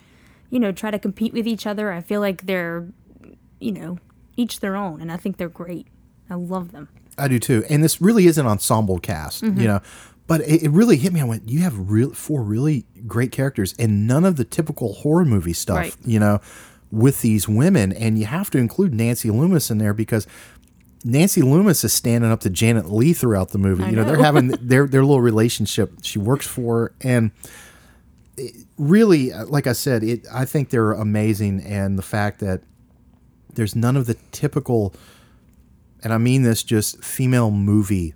you 0.50 0.59
know, 0.59 0.72
try 0.72 0.90
to 0.90 0.98
compete 0.98 1.33
with 1.33 1.46
each 1.46 1.66
other. 1.66 1.92
I 1.92 2.00
feel 2.00 2.20
like 2.20 2.46
they're, 2.46 2.87
you 3.61 3.72
know, 3.72 3.98
each 4.37 4.61
their 4.61 4.76
own, 4.76 5.00
and 5.00 5.12
I 5.12 5.16
think 5.16 5.37
they're 5.37 5.48
great. 5.48 5.87
I 6.30 6.35
love 6.35 6.72
them. 6.72 6.88
I 7.18 7.28
do 7.28 7.38
too. 7.38 7.64
And 7.68 7.83
this 7.85 8.00
really 8.00 8.26
is 8.26 8.38
an 8.38 8.46
ensemble 8.46 8.98
cast, 8.98 9.42
Mm-hmm. 9.42 9.61
you 9.61 9.66
know. 9.66 9.80
But 10.26 10.42
it, 10.42 10.62
it 10.62 10.70
really 10.70 10.96
hit 10.96 11.12
me. 11.12 11.20
I 11.20 11.24
went, 11.24 11.48
you 11.48 11.59
have 11.61 11.90
real 11.90 12.12
four 12.14 12.42
really 12.42 12.87
great 13.06 13.33
characters, 13.33 13.74
and 13.78 14.06
none 14.06 14.24
of 14.24 14.37
the 14.37 14.44
typical 14.44 14.94
horror 14.94 15.24
movie 15.24 15.52
stuff, 15.52 15.76
Right. 15.76 15.96
you 16.04 16.18
know, 16.20 16.40
with 16.92 17.20
these 17.20 17.48
women. 17.48 17.92
And 17.92 18.16
you 18.18 18.26
have 18.26 18.48
to 18.50 18.59
include 18.59 18.94
Nancy 18.94 19.28
Loomis 19.30 19.70
in 19.70 19.78
there 19.78 19.92
because 19.92 20.26
Nancy 21.04 21.42
Loomis 21.42 21.82
is 21.84 21.92
standing 21.92 22.30
up 22.30 22.40
to 22.40 22.50
Janet 22.50 22.90
Leigh 22.90 23.12
throughout 23.14 23.50
the 23.50 23.58
movie. 23.58 23.84
you 23.84 23.92
know, 23.92 24.04
they're 24.04 24.22
having 24.22 24.48
their 24.60 24.86
their 24.86 25.02
little 25.02 25.20
relationship. 25.22 25.92
She 26.02 26.18
works 26.18 26.46
for, 26.46 26.78
her, 26.78 26.92
and 27.00 27.30
it 28.36 28.54
really, 28.76 29.32
like 29.32 29.66
I 29.66 29.72
said, 29.72 30.02
it. 30.02 30.26
I 30.32 30.44
think 30.44 30.70
they're 30.70 30.92
amazing, 30.92 31.62
and 31.62 31.98
the 31.98 32.02
fact 32.02 32.40
that 32.40 32.62
there's 33.54 33.74
none 33.74 33.96
of 33.96 34.06
the 34.06 34.14
typical 34.32 34.94
and 36.02 36.12
I 36.12 36.18
mean 36.18 36.42
this 36.44 36.62
just 36.62 37.02
female 37.04 37.50
movie 37.50 38.14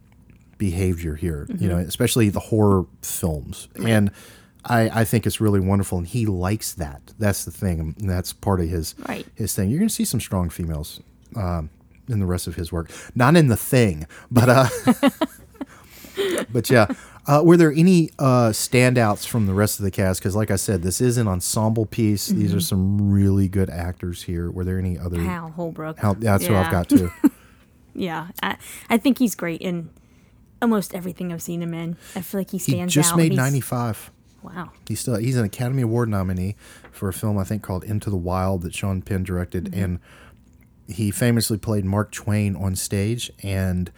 behavior 0.56 1.16
here, 1.16 1.46
you 1.58 1.68
know, 1.68 1.76
especially 1.76 2.28
the 2.30 2.40
horror 2.40 2.86
films. 3.02 3.68
And 3.84 4.10
I, 4.64 5.00
I 5.00 5.04
think 5.04 5.26
it's 5.26 5.38
really 5.40 5.60
wonderful, 5.60 5.98
and 5.98 6.06
he 6.06 6.24
likes 6.24 6.72
that. 6.74 7.12
That's 7.18 7.44
the 7.44 7.50
thing, 7.50 7.94
and 7.98 8.08
that's 8.08 8.32
part 8.32 8.60
of 8.60 8.68
his 8.68 8.94
Right. 9.06 9.26
his 9.34 9.54
thing. 9.54 9.68
You're 9.68 9.80
going 9.80 9.88
to 9.90 9.94
see 9.94 10.06
some 10.06 10.20
strong 10.20 10.48
females 10.48 11.00
um, 11.36 11.68
in 12.08 12.20
the 12.20 12.26
rest 12.26 12.46
of 12.46 12.54
his 12.56 12.70
work, 12.72 12.90
not 13.14 13.36
in 13.36 13.48
the 13.48 13.56
thing, 13.56 14.06
but 14.30 14.48
uh, 14.48 14.68
but 16.52 16.70
yeah. 16.70 16.86
Uh, 17.26 17.40
were 17.42 17.56
there 17.56 17.72
any 17.72 18.10
uh, 18.18 18.50
standouts 18.50 19.26
from 19.26 19.46
the 19.46 19.54
rest 19.54 19.78
of 19.80 19.84
the 19.84 19.90
cast? 19.90 20.20
Because, 20.20 20.36
like 20.36 20.50
I 20.50 20.56
said, 20.56 20.82
this 20.82 21.00
is 21.00 21.16
an 21.16 21.26
ensemble 21.26 21.86
piece. 21.86 22.26
These 22.26 22.52
are 22.54 22.60
some 22.60 23.10
really 23.10 23.48
good 23.48 23.70
actors 23.70 24.24
here. 24.24 24.50
Were 24.50 24.62
there 24.62 24.78
any 24.78 24.98
other? 24.98 25.18
Hal 25.22 25.48
Holbrook. 25.50 25.98
Hal- 25.98 26.16
that's 26.16 26.42
what 26.44 26.50
Yeah. 26.52 26.60
I've 26.60 26.70
got 26.72 26.88
too. 26.88 27.10
Yeah, 27.96 28.26
I 28.42 28.56
I 28.90 28.98
think 28.98 29.20
he's 29.20 29.36
great 29.36 29.60
in 29.60 29.88
almost 30.60 30.96
everything 30.96 31.32
I've 31.32 31.40
seen 31.40 31.62
him 31.62 31.72
in. 31.72 31.96
I 32.16 32.22
feel 32.22 32.40
like 32.40 32.50
he 32.50 32.58
stands. 32.58 32.80
Out. 32.80 32.88
He 32.90 32.94
just 33.02 33.12
out. 33.12 33.18
made 33.18 33.32
95. 33.36 34.10
Wow. 34.42 34.72
He's 34.88 34.98
still 34.98 35.14
he's 35.14 35.36
an 35.36 35.44
Academy 35.44 35.82
Award 35.82 36.08
nominee 36.08 36.56
for 36.90 37.08
a 37.08 37.12
film 37.12 37.38
I 37.38 37.44
think 37.44 37.62
called 37.62 37.84
Into 37.84 38.10
the 38.10 38.16
Wild 38.16 38.62
that 38.62 38.74
Sean 38.74 39.00
Penn 39.00 39.22
directed, 39.22 39.66
Mm-hmm. 39.66 39.80
and 39.84 40.00
he 40.88 41.10
famously 41.10 41.58
played 41.58 41.84
Mark 41.84 42.12
Twain 42.12 42.56
on 42.56 42.76
stage. 42.76 43.30
And 43.42 43.90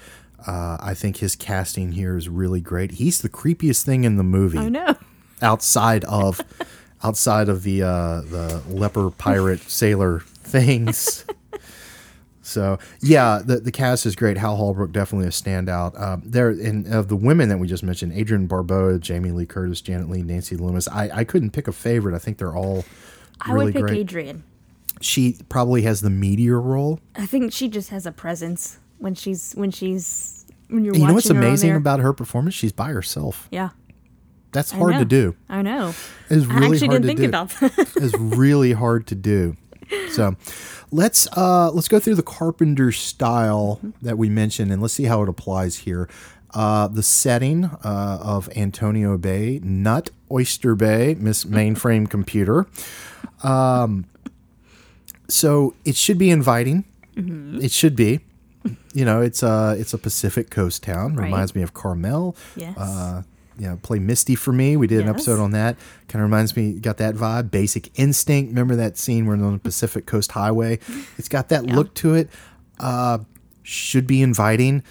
uh, 0.47 0.79
I 0.81 0.95
think 0.95 1.19
his 1.19 1.37
casting 1.37 1.93
here 1.93 2.17
is 2.17 2.29
really 2.29 2.61
great. 2.61 2.93
He's 2.93 3.23
the 3.23 3.29
creepiest 3.29 3.85
thing 3.85 4.05
in 4.05 4.17
the 4.17 4.25
movie 4.25 4.59
I 4.59 4.69
know. 4.69 4.97
outside 5.43 6.05
of 6.05 6.41
outside 7.03 7.49
of 7.49 7.63
the 7.63 7.83
uh, 7.83 8.21
the 8.23 8.63
leper 8.69 9.11
pirate 9.11 9.61
sailor 9.61 10.21
things. 10.21 11.25
So 12.47 12.79
yeah, 13.01 13.43
the 13.45 13.59
the 13.59 13.73
cast 13.73 14.07
is 14.07 14.15
great. 14.15 14.39
Hal 14.39 14.55
Holbrook 14.55 14.93
definitely 14.93 15.27
a 15.27 15.31
standout. 15.31 16.01
Um, 16.01 16.23
there 16.25 16.51
and 16.51 16.87
of 16.87 17.09
the 17.09 17.17
women 17.17 17.49
that 17.49 17.59
we 17.59 17.67
just 17.67 17.83
mentioned, 17.83 18.13
Adrienne 18.13 18.47
Barbeau, 18.47 18.99
Jamie 18.99 19.33
Lee 19.33 19.47
Curtis, 19.47 19.81
Janet 19.81 20.09
Leigh, 20.09 20.23
Nancy 20.23 20.57
Loomis. 20.57 20.87
I, 20.87 21.11
I 21.13 21.25
couldn't 21.25 21.51
pick 21.51 21.67
a 21.67 21.73
favorite. 21.73 22.15
I 22.15 22.19
think 22.19 22.39
they're 22.39 22.55
all 22.55 22.85
I 23.41 23.53
really 23.53 23.65
would 23.67 23.75
pick 23.75 23.83
great. 23.83 24.01
Adrienne. 24.01 24.45
She 25.01 25.39
probably 25.49 25.83
has 25.83 26.01
the 26.01 26.11
meteor 26.11 26.61
role. 26.61 27.01
I 27.15 27.27
think 27.27 27.53
she 27.53 27.69
just 27.69 27.91
has 27.91 28.07
a 28.07 28.13
presence 28.13 28.79
when 28.99 29.15
she's 29.15 29.53
when 29.53 29.71
she's 29.71 30.47
when 30.69 30.85
you're 30.85 30.95
And 30.95 31.03
you 31.03 31.09
know 31.09 31.15
what's 31.15 31.31
amazing 31.31 31.75
about 31.75 32.01
her 32.01 32.13
performance? 32.13 32.55
She's 32.55 32.73
by 32.73 32.89
herself. 32.89 33.49
Yeah. 33.51 33.71
That's 34.53 34.73
I 34.73 34.79
hard 34.79 34.95
to 34.95 35.05
do. 35.05 35.37
I 35.49 35.61
know. 35.63 35.95
It's 36.31 36.47
really 36.47 36.69
I 36.69 36.71
actually 36.71 36.87
hard 36.89 37.03
didn't 37.03 37.03
to 37.03 37.07
think 37.09 37.19
do. 37.21 37.25
about 37.27 37.51
that. 37.61 37.97
is 38.03 38.15
really 38.19 38.73
hard 38.73 39.07
to 39.09 39.15
do. 39.15 39.57
So 40.11 40.35
let's 40.91 41.29
uh 41.37 41.71
let's 41.73 41.89
go 41.89 42.01
through 42.01 42.15
the 42.15 42.23
carpenter 42.23 42.91
style 42.91 43.81
that 44.03 44.17
we 44.19 44.29
mentioned 44.29 44.73
and 44.73 44.81
let's 44.81 44.95
see 44.95 45.05
how 45.05 45.23
it 45.23 45.29
applies 45.29 45.79
here. 45.79 46.09
Uh, 46.55 46.89
the 46.89 47.03
setting 47.03 47.67
uh, 47.67 48.19
of 48.23 48.49
Antonio 48.57 49.19
Bay, 49.19 49.61
Nut 49.63 50.09
Oyster 50.31 50.75
Bay, 50.75 51.15
Miss 51.19 51.45
Mainframe 51.59 52.09
Computer. 52.09 52.67
Um, 53.43 54.07
so 55.29 55.75
it 55.85 55.97
should 55.97 56.19
be 56.19 56.31
inviting. 56.31 56.85
It 57.17 57.71
should 57.73 57.97
be. 57.97 58.21
You 58.93 59.05
know, 59.05 59.21
it's 59.23 59.43
a 59.43 59.77
it's 59.79 59.95
a 59.95 59.99
Pacific 59.99 60.51
Coast 60.51 60.83
town. 60.83 61.17
Right. 61.17 61.27
Reminds 61.27 61.55
me 61.55 61.63
of 61.63 61.73
Carmel. 61.73 62.37
Yes. 62.57 62.77
Uh, 62.77 63.23
you 63.59 63.67
know, 63.69 63.79
play 63.83 63.99
Misty 63.99 64.35
for 64.35 64.53
me. 64.53 64.77
We 64.77 64.87
did 64.87 65.01
an 65.01 65.09
episode 65.09 65.39
on 65.41 65.53
that. 65.53 65.77
Kind 66.09 66.23
of 66.23 66.29
reminds 66.31 66.55
me, 66.57 66.75
got 66.75 66.99
that 66.99 67.15
vibe. 67.15 67.51
Basic 67.51 67.99
Instinct. 67.99 68.51
Remember 68.51 68.77
that 68.77 68.99
scene 68.99 69.25
where 69.27 69.37
on 69.37 69.53
the 69.55 69.59
Pacific 69.59 70.05
Coast 70.05 70.33
Highway? 70.33 70.79
It's 71.17 71.29
got 71.29 71.49
that 71.49 71.65
look 71.65 71.95
to 71.95 72.15
it. 72.15 72.29
Uh, 72.79 73.19
should 73.63 74.07
be 74.07 74.21
inviting. 74.21 74.83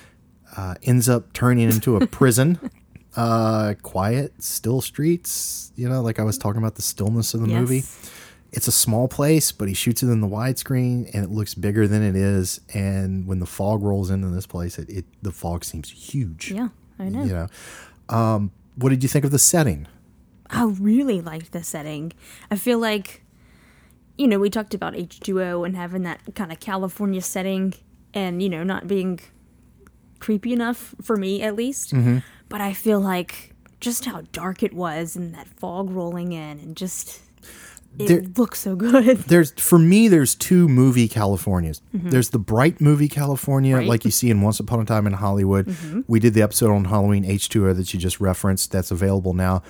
Uh, 0.57 0.75
ends 0.83 1.07
up 1.07 1.31
turning 1.33 1.69
into 1.69 1.95
a 1.97 2.07
prison. 2.19 2.71
uh, 3.15 3.75
quiet, 3.83 4.41
still 4.41 4.81
streets. 4.81 5.71
You 5.75 5.87
know, 5.89 6.01
like 6.01 6.19
I 6.19 6.23
was 6.23 6.37
talking 6.39 6.59
about 6.59 6.73
the 6.75 6.81
stillness 6.81 7.33
of 7.35 7.41
the 7.41 7.47
movie. 7.47 7.83
It's 8.55 8.69
a 8.69 8.71
small 8.71 9.09
place, 9.09 9.51
but 9.51 9.67
he 9.67 9.73
shoots 9.73 10.01
it 10.01 10.07
in 10.07 10.21
the 10.21 10.27
widescreen, 10.27 11.13
and 11.13 11.25
it 11.25 11.29
looks 11.29 11.53
bigger 11.53 11.89
than 11.89 12.01
it 12.01 12.15
is. 12.15 12.61
And 12.73 13.27
when 13.27 13.39
the 13.39 13.45
fog 13.45 13.83
rolls 13.83 14.09
into 14.09 14.29
this 14.29 14.47
place, 14.47 14.79
it, 14.79 14.89
it 14.89 15.05
the 15.21 15.33
fog 15.33 15.65
seems 15.65 15.89
huge. 15.89 16.51
Yeah, 16.51 16.69
I 16.97 17.09
know. 17.09 17.23
You 17.25 17.33
know, 17.33 17.47
um, 18.15 18.51
what 18.75 18.89
did 18.89 19.03
you 19.03 19.09
think 19.09 19.25
of 19.25 19.31
the 19.31 19.39
setting? 19.39 19.87
I 20.49 20.63
really 20.63 21.19
liked 21.19 21.51
the 21.51 21.63
setting. 21.63 22.13
I 22.49 22.55
feel 22.55 22.79
like, 22.79 23.25
you 24.17 24.25
know, 24.25 24.39
we 24.39 24.49
talked 24.49 24.73
about 24.73 24.93
H2O 24.93 25.65
and 25.65 25.75
having 25.75 26.03
that 26.03 26.21
kind 26.35 26.51
of 26.51 26.61
California 26.61 27.21
setting 27.21 27.73
and, 28.13 28.41
you 28.41 28.47
know, 28.47 28.63
not 28.63 28.87
being 28.87 29.19
creepy 30.19 30.53
enough 30.53 30.95
for 31.01 31.17
me 31.17 31.41
at 31.41 31.55
least. 31.55 31.93
Mm-hmm. 31.93 32.19
But 32.47 32.61
I 32.61 32.71
feel 32.71 33.01
like 33.01 33.53
just 33.81 34.05
how 34.05 34.21
dark 34.31 34.63
it 34.63 34.73
was 34.73 35.17
and 35.17 35.35
that 35.35 35.47
fog 35.47 35.89
rolling 35.89 36.31
in 36.31 36.59
and 36.59 36.77
just. 36.77 37.21
It 37.97 38.07
There- 38.07 38.23
looks 38.37 38.59
so 38.59 38.75
good. 38.75 39.17
there's 39.27 39.51
for 39.51 39.79
me 39.79 40.07
there's 40.07 40.35
two 40.35 40.67
movie 40.67 41.07
californias. 41.07 41.81
Mm-hmm. 41.95 42.09
There's 42.09 42.29
the 42.29 42.39
bright 42.39 42.81
movie 42.81 43.07
california 43.07 43.77
Right. 43.77 43.87
like 43.87 44.05
you 44.05 44.11
see 44.11 44.29
in 44.29 44.41
once 44.41 44.59
upon 44.59 44.79
a 44.81 44.85
time 44.85 45.07
in 45.07 45.13
hollywood. 45.13 45.67
Mm-hmm. 45.67 46.01
We 46.07 46.19
did 46.19 46.33
the 46.33 46.41
episode 46.41 46.71
on 46.71 46.85
halloween 46.85 47.23
h2o 47.23 47.75
that 47.75 47.93
you 47.93 47.99
just 47.99 48.19
referenced 48.19 48.71
that's 48.71 48.91
available 48.91 49.33
now. 49.33 49.63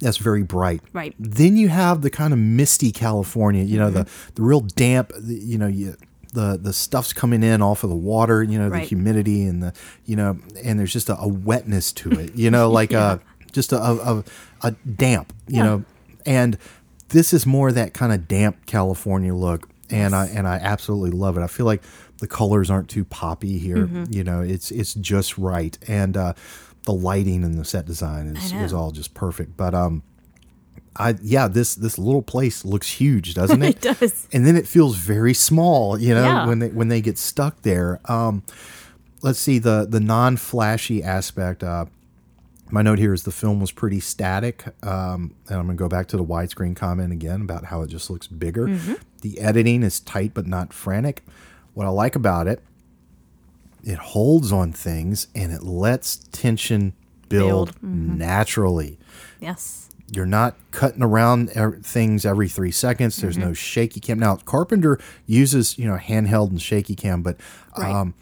That's 0.00 0.16
very 0.18 0.42
bright. 0.42 0.82
Right. 0.92 1.14
then 1.18 1.56
you 1.56 1.68
have 1.68 2.02
the 2.02 2.10
kind 2.10 2.32
of 2.32 2.38
misty 2.38 2.92
california 2.92 3.64
you 3.64 3.78
know 3.78 3.90
the 3.90 4.04
mm-hmm. 4.04 4.30
the 4.34 4.42
real 4.42 4.60
damp 4.60 5.12
the, 5.18 5.34
you 5.34 5.58
know 5.58 5.66
you 5.66 5.96
the, 6.32 6.58
the 6.60 6.72
stuff's 6.72 7.12
coming 7.12 7.44
in 7.44 7.62
off 7.62 7.84
of 7.84 7.90
the 7.90 7.96
water, 7.96 8.42
you 8.42 8.58
know, 8.58 8.68
the 8.68 8.80
humidity 8.80 9.44
and 9.44 9.62
the, 9.62 9.72
you 10.04 10.16
know, 10.16 10.36
and 10.64 10.80
there's 10.80 10.92
just 10.92 11.08
a, 11.08 11.16
a 11.20 11.28
wetness 11.28 11.92
to 11.92 12.10
it, 12.10 12.34
you 12.34 12.50
know, 12.50 12.68
like 12.80 12.92
a, 12.92 13.20
just 13.52 13.72
a, 13.72 13.80
a, 13.80 13.94
a, 14.18 14.24
a 14.64 14.70
damp, 14.72 15.32
you 15.46 15.58
Yeah. 15.58 15.62
know, 15.62 15.84
and 16.26 16.58
this 17.14 17.32
is 17.32 17.46
more 17.46 17.70
that 17.72 17.94
kind 17.94 18.12
of 18.12 18.26
damp 18.28 18.66
California 18.66 19.32
look, 19.32 19.68
and 19.88 20.14
I 20.14 20.26
and 20.26 20.46
I 20.48 20.56
absolutely 20.56 21.12
love 21.12 21.38
it. 21.38 21.42
I 21.42 21.46
feel 21.46 21.64
like 21.64 21.82
the 22.18 22.26
colors 22.26 22.70
aren't 22.70 22.88
too 22.90 23.04
poppy 23.04 23.58
here. 23.58 23.86
Mm-hmm. 23.86 24.04
You 24.10 24.24
know, 24.24 24.40
it's 24.40 24.70
it's 24.70 24.94
just 24.94 25.38
right, 25.38 25.78
and 25.88 26.16
uh, 26.16 26.34
the 26.82 26.92
lighting 26.92 27.44
and 27.44 27.58
the 27.58 27.64
set 27.64 27.86
design 27.86 28.36
is, 28.36 28.52
is 28.52 28.72
all 28.72 28.90
just 28.90 29.14
perfect. 29.14 29.56
But 29.56 29.74
um, 29.74 30.02
I 30.96 31.14
yeah, 31.22 31.46
this 31.48 31.76
this 31.76 31.98
little 31.98 32.22
place 32.22 32.64
looks 32.64 32.90
huge, 32.90 33.34
doesn't 33.34 33.62
it? 33.62 33.76
It 33.86 33.98
does. 34.00 34.28
And 34.32 34.44
then 34.46 34.56
it 34.56 34.66
feels 34.66 34.96
very 34.96 35.34
small, 35.34 35.98
you 35.98 36.14
know, 36.14 36.22
Yeah. 36.24 36.46
when 36.46 36.58
they 36.58 36.68
when 36.68 36.88
they 36.88 37.00
get 37.00 37.16
stuck 37.16 37.62
there. 37.62 38.00
Um, 38.06 38.42
let's 39.22 39.38
see 39.38 39.58
the 39.60 39.86
the 39.88 40.00
non 40.00 40.36
flashy 40.36 41.02
aspect. 41.02 41.62
Uh, 41.62 41.86
my 42.74 42.82
note 42.82 42.98
here 42.98 43.14
is 43.14 43.22
the 43.22 43.30
film 43.30 43.60
was 43.60 43.70
pretty 43.70 44.00
static, 44.00 44.64
um, 44.84 45.34
and 45.48 45.58
I'm 45.58 45.66
gonna 45.66 45.74
go 45.76 45.88
back 45.88 46.08
to 46.08 46.16
the 46.16 46.24
widescreen 46.24 46.74
comment 46.74 47.12
again 47.12 47.40
about 47.40 47.66
how 47.66 47.82
it 47.82 47.86
just 47.88 48.10
looks 48.10 48.26
bigger. 48.26 48.66
The 49.22 49.38
editing 49.40 49.84
is 49.84 50.00
tight 50.00 50.32
but 50.34 50.46
not 50.48 50.72
frantic. 50.72 51.24
What 51.74 51.86
I 51.86 51.90
like 51.90 52.16
about 52.16 52.48
it, 52.48 52.62
it 53.84 53.98
holds 53.98 54.50
on 54.50 54.72
things 54.72 55.28
and 55.36 55.52
it 55.52 55.62
lets 55.62 56.16
tension 56.32 56.94
build, 57.28 57.80
Build, 57.80 57.92
mhm. 57.92 58.16
naturally. 58.16 58.98
Yes. 59.40 59.88
You're 60.12 60.26
not 60.26 60.56
cutting 60.70 61.02
around 61.02 61.50
er- 61.56 61.78
things 61.82 62.26
every 62.26 62.48
three 62.48 62.70
seconds. 62.70 63.16
There's 63.16 63.36
Mm-hmm. 63.36 63.48
no 63.48 63.52
shaky 63.54 64.00
cam. 64.00 64.18
Now 64.18 64.36
Carpenter 64.36 64.98
uses 65.26 65.78
you 65.78 65.86
know 65.86 65.96
handheld 65.96 66.50
and 66.50 66.60
shaky 66.60 66.94
cam, 66.96 67.22
but 67.22 67.36
Right. 67.78 67.90
um, 67.94 68.14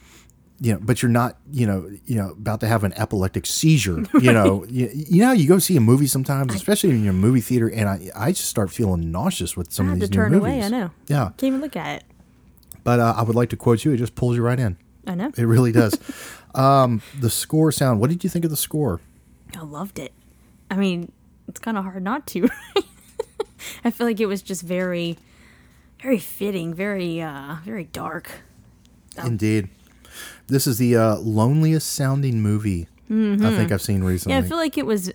you 0.62 0.72
know, 0.72 0.78
but 0.80 1.02
you're 1.02 1.10
not 1.10 1.38
you 1.50 1.66
know 1.66 1.90
you 2.06 2.16
know 2.16 2.30
about 2.30 2.60
to 2.60 2.68
have 2.68 2.84
an 2.84 2.92
epileptic 2.96 3.46
seizure. 3.46 4.04
You 4.22 4.32
know, 4.32 4.64
you, 4.68 4.88
you 4.94 5.20
know 5.22 5.32
you 5.32 5.48
go 5.48 5.58
see 5.58 5.76
a 5.76 5.80
movie 5.80 6.06
sometimes, 6.06 6.54
especially 6.54 6.90
in 6.90 7.02
your 7.02 7.12
movie 7.12 7.40
theater, 7.40 7.68
and 7.68 7.88
I 7.88 8.10
I 8.14 8.30
just 8.30 8.48
start 8.48 8.70
feeling 8.70 9.10
nauseous 9.10 9.56
with 9.56 9.72
some 9.72 9.90
I 9.90 9.94
of 9.94 10.00
these 10.00 10.08
to 10.08 10.14
turn 10.14 10.30
new 10.32 10.38
away. 10.38 10.62
I 10.62 10.68
know. 10.68 10.90
Yeah, 11.08 11.24
Can't 11.36 11.44
even 11.44 11.60
look 11.60 11.74
at 11.76 11.96
it. 11.96 12.04
but 12.84 13.00
uh, 13.00 13.14
I 13.16 13.22
would 13.22 13.34
like 13.34 13.48
to 13.50 13.56
quote 13.56 13.84
you. 13.84 13.92
It 13.92 13.96
just 13.96 14.14
pulls 14.14 14.36
you 14.36 14.42
right 14.42 14.58
in. 14.60 14.76
I 15.04 15.16
know. 15.16 15.32
It 15.36 15.42
really 15.44 15.72
does. 15.72 15.98
um, 16.54 17.02
the 17.18 17.28
score 17.30 17.72
sound. 17.72 17.98
What 17.98 18.10
did 18.10 18.22
you 18.22 18.30
think 18.30 18.44
of 18.44 18.52
the 18.52 18.56
score? 18.56 19.00
I 19.56 19.62
loved 19.62 19.98
it. 19.98 20.12
I 20.70 20.76
mean, 20.76 21.10
it's 21.48 21.58
kind 21.58 21.76
of 21.76 21.82
hard 21.84 22.02
not 22.04 22.26
to. 22.28 22.48
I 23.84 23.90
feel 23.90 24.06
like 24.06 24.20
it 24.20 24.26
was 24.26 24.42
just 24.42 24.62
very, 24.62 25.18
very 26.00 26.18
fitting, 26.18 26.72
very, 26.72 27.20
uh, 27.20 27.56
very 27.64 27.84
dark. 27.84 28.30
Indeed. 29.22 29.68
This 30.52 30.66
is 30.66 30.76
the 30.78 30.96
uh, 30.96 31.16
loneliest 31.16 31.90
sounding 31.92 32.40
movie 32.42 32.88
I 33.10 33.56
think 33.56 33.72
I've 33.72 33.82
seen 33.82 34.02
recently. 34.04 34.34
Mm-hmm. 34.34 34.42
Yeah, 34.42 34.46
I 34.46 34.48
feel 34.48 34.56
like 34.58 34.78
it 34.78 34.86
was. 34.86 35.12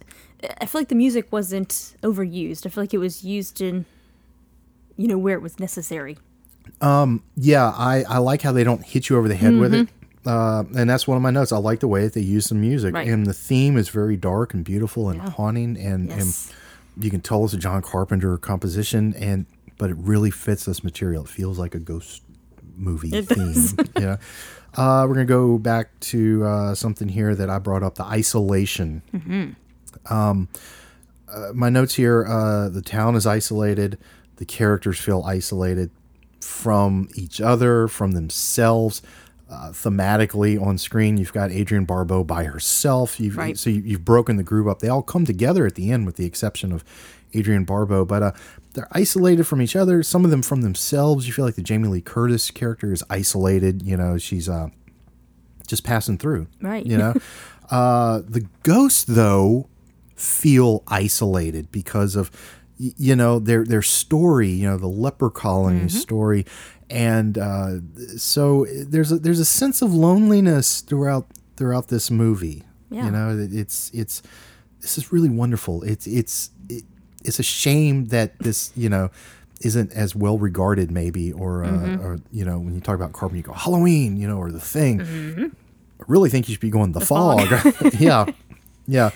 I 0.61 0.65
feel 0.67 0.81
like 0.81 0.89
the 0.89 0.95
music 0.95 1.31
wasn't 1.31 1.95
overused. 2.03 2.65
I 2.65 2.69
feel 2.69 2.83
like 2.83 2.93
it 2.93 2.99
was 2.99 3.23
used 3.23 3.59
in, 3.59 3.85
you 4.97 5.07
know, 5.07 5.17
where 5.17 5.35
it 5.35 5.41
was 5.41 5.59
necessary. 5.59 6.17
yeah, 7.35 7.71
I, 7.75 8.03
I 8.07 8.17
like 8.19 8.41
how 8.43 8.51
they 8.51 8.63
don't 8.63 8.83
hit 8.83 9.09
you 9.09 9.17
over 9.17 9.27
the 9.27 9.35
head 9.35 9.55
with 9.55 9.73
it. 9.73 9.89
Uh, 10.25 10.63
and 10.75 10.89
that's 10.89 11.07
one 11.07 11.15
of 11.17 11.23
my 11.23 11.31
notes. 11.31 11.51
I 11.51 11.57
like 11.57 11.79
the 11.79 11.88
way 11.88 12.03
that 12.03 12.13
they 12.13 12.21
use 12.21 12.49
the 12.49 12.55
music. 12.55 12.89
Mm-hmm. 12.89 12.95
Right. 12.95 13.07
And 13.07 13.25
the 13.25 13.33
theme 13.33 13.77
is 13.77 13.89
very 13.89 14.17
dark 14.17 14.53
and 14.53 14.63
beautiful 14.65 15.09
and 15.09 15.21
haunting. 15.21 15.77
And, 15.77 16.09
Yes. 16.09 16.51
and 16.97 17.03
you 17.03 17.09
can 17.09 17.21
tell 17.21 17.45
it's 17.45 17.53
a 17.53 17.57
John 17.57 17.81
Carpenter 17.81 18.38
composition. 18.38 19.13
And 19.15 19.45
But 19.77 19.89
it 19.91 19.97
really 19.97 20.29
fits 20.31 20.65
this 20.65 20.83
material. 20.83 21.23
It 21.23 21.29
feels 21.29 21.57
like 21.57 21.73
a 21.73 21.79
ghost 21.79 22.23
movie 22.78 23.09
It 23.15 23.28
theme. 23.28 23.38
does. 23.53 23.75
yeah. 23.99 24.17
Uh, 24.75 25.05
we're 25.07 25.15
going 25.15 25.25
to 25.28 25.34
go 25.34 25.57
back 25.57 25.99
to 25.99 26.43
uh, 26.45 26.75
something 26.75 27.09
here 27.09 27.34
that 27.36 27.49
I 27.49 27.57
brought 27.59 27.84
up 27.84 27.95
the 27.95 28.03
isolation. 28.03 29.01
Um, 30.09 30.49
uh, 31.28 31.51
my 31.53 31.69
notes 31.69 31.95
here 31.95 32.25
uh, 32.25 32.69
the 32.69 32.82
town 32.82 33.15
is 33.15 33.25
isolated, 33.25 33.97
the 34.38 34.45
characters 34.45 34.99
feel 34.99 35.23
isolated 35.25 35.89
from 36.41 37.09
each 37.15 37.41
other, 37.41 37.88
from 37.88 38.11
themselves. 38.11 39.01
Uh, 39.49 39.69
thematically 39.69 40.61
on 40.61 40.78
screen, 40.78 41.17
you've 41.17 41.32
got 41.34 41.51
Adrienne 41.51 41.86
Barbeau 41.86 42.23
by 42.23 42.43
herself. 42.43 43.17
You've, 43.19 43.38
Right. 43.38 43.57
So 43.57 43.69
you, 43.69 43.82
you've 43.82 44.03
broken 44.05 44.36
the 44.36 44.43
group 44.43 44.67
up. 44.67 44.80
They 44.80 44.89
all 44.89 45.01
come 45.01 45.23
together 45.25 45.65
at 45.65 45.75
the 45.75 45.89
end, 45.91 46.05
with 46.05 46.17
the 46.17 46.25
exception 46.25 46.73
of 46.73 46.84
Adrienne 47.34 47.63
Barbeau. 47.63 48.03
But 48.03 48.23
uh, 48.23 48.32
they're 48.78 48.88
isolated 48.91 49.45
from 49.45 49.59
each 49.59 49.75
other. 49.75 50.03
Some 50.03 50.23
of 50.23 50.30
them 50.30 50.43
from 50.43 50.61
themselves. 50.61 51.25
You 51.25 51.34
feel 51.34 51.45
like 51.45 51.55
the 51.55 51.63
Jamie 51.63 51.88
Lee 51.88 51.99
Curtis 52.01 52.51
character 52.51 52.93
is 52.93 53.03
isolated. 53.09 53.82
You 53.82 53.97
know, 53.97 54.19
she's 54.19 54.47
uh, 54.47 54.67
just 55.67 55.84
passing 55.84 56.19
through. 56.19 56.45
Right. 56.61 56.86
You 56.86 56.97
know, 56.97 57.13
uh, 57.71 58.21
the 58.28 58.45
ghosts 58.61 59.03
though 59.03 59.67
feel 60.15 60.84
isolated 60.88 61.71
because 61.71 62.15
of 62.15 62.30
you 62.78 63.15
know 63.15 63.39
their 63.39 63.63
their 63.65 63.82
story. 63.82 64.49
You 64.49 64.67
know, 64.69 64.78
the 64.78 64.88
leper 64.88 65.30
colony 65.32 65.80
Mm-hmm. 65.80 65.88
story, 65.89 66.45
and 66.89 67.38
uh, 67.38 67.71
so 68.17 68.65
there's 68.88 69.11
a, 69.11 69.17
there's 69.17 69.39
a 69.39 69.45
sense 69.45 69.82
of 69.82 69.93
loneliness 69.93 70.82
throughout 70.82 71.25
throughout 71.55 71.88
this 71.88 72.11
movie. 72.11 72.63
Yeah. 72.91 73.05
You 73.05 73.11
know, 73.11 73.47
it's 73.51 73.89
it's 73.93 74.21
this 74.82 74.99
is 74.99 75.11
really 75.11 75.30
wonderful. 75.30 75.82
It's 75.82 76.05
it's 76.05 76.47
it, 76.47 76.51
it's 77.28 77.39
a 77.39 77.43
shame 77.43 78.05
that 78.05 78.38
this 78.39 78.71
you 78.75 78.89
know 78.89 79.09
isn't 79.61 79.91
as 79.93 80.15
well 80.15 80.38
regarded 80.38 80.91
maybe 80.91 81.32
or 81.34 81.63
uh, 81.63 81.67
Mm-hmm. 81.69 82.05
or 82.05 82.19
you 82.32 82.45
know 82.45 82.57
when 82.59 82.73
you 82.75 82.82
talk 82.82 82.95
about 82.95 83.11
carbon 83.13 83.38
you 83.38 83.43
go 83.43 83.53
Halloween 83.53 84.17
you 84.17 84.28
know 84.28 84.38
or 84.38 84.51
the 84.51 84.59
thing. 84.75 85.01
I 85.99 86.03
really 86.07 86.30
think 86.30 86.47
you 86.47 86.53
should 86.53 86.61
be 86.61 86.69
going 86.69 86.91
the, 86.91 87.01
fog. 87.01 87.47
fog. 87.47 87.93
yeah, 87.99 88.25
yeah. 88.88 89.09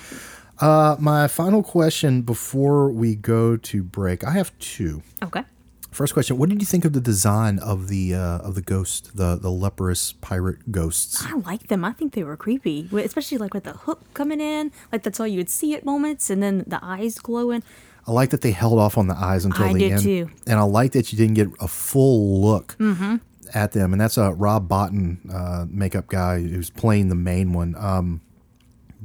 Uh, 0.60 0.96
my 1.00 1.28
final 1.28 1.62
question 1.64 2.22
before 2.24 2.90
we 2.92 3.16
go 3.16 3.56
to 3.58 3.84
break, 3.84 4.24
I 4.24 4.32
have 4.32 4.52
two. 4.60 5.02
Okay. 5.24 5.44
First 5.92 6.14
question: 6.14 6.38
What 6.40 6.50
did 6.50 6.60
you 6.62 6.66
think 6.66 6.86
of 6.86 6.94
the 6.94 7.02
design 7.02 7.60
of 7.60 7.88
the 7.88 8.16
uh, 8.16 8.40
of 8.48 8.56
the 8.56 8.62
ghost, 8.62 9.16
the 9.18 9.36
the 9.36 9.52
leprous 9.52 10.14
pirate 10.22 10.72
ghosts? 10.72 11.22
I 11.24 11.34
like 11.36 11.68
them. 11.68 11.84
I 11.86 11.92
think 11.92 12.14
they 12.14 12.24
were 12.24 12.38
creepy, 12.38 12.88
especially 12.94 13.38
like 13.38 13.54
with 13.54 13.66
the 13.66 13.74
hook 13.74 14.00
coming 14.14 14.40
in. 14.42 14.72
Like 14.92 15.04
that's 15.04 15.20
all 15.20 15.28
you 15.28 15.38
would 15.38 15.50
see 15.50 15.76
at 15.76 15.84
moments, 15.86 16.30
and 16.30 16.42
then 16.42 16.64
the 16.66 16.80
eyes 16.82 17.20
glowing. 17.20 17.62
I 18.08 18.12
like 18.12 18.32
that 18.32 18.42
they 18.42 18.52
held 18.52 18.80
off 18.80 18.98
on 18.98 19.08
the 19.08 19.16
eyes 19.16 19.46
until 19.46 19.66
I 19.66 19.74
the 19.74 19.92
end, 19.92 20.02
too. 20.04 20.30
and 20.48 20.58
I 20.60 20.64
like 20.64 20.94
that 20.94 21.12
you 21.12 21.18
didn't 21.18 21.36
get 21.36 21.48
a 21.60 21.68
full 21.68 22.42
look 22.42 22.76
Mm-hmm. 22.80 23.18
at 23.54 23.74
them. 23.74 23.92
And 23.94 24.02
that's 24.02 24.18
a 24.18 24.32
Rob 24.34 24.68
Bottin 24.68 25.18
uh, 25.34 25.66
makeup 25.70 26.08
guy 26.08 26.42
who's 26.42 26.70
playing 26.70 27.10
the 27.10 27.16
main 27.16 27.54
one. 27.54 27.76
Um, 27.78 28.22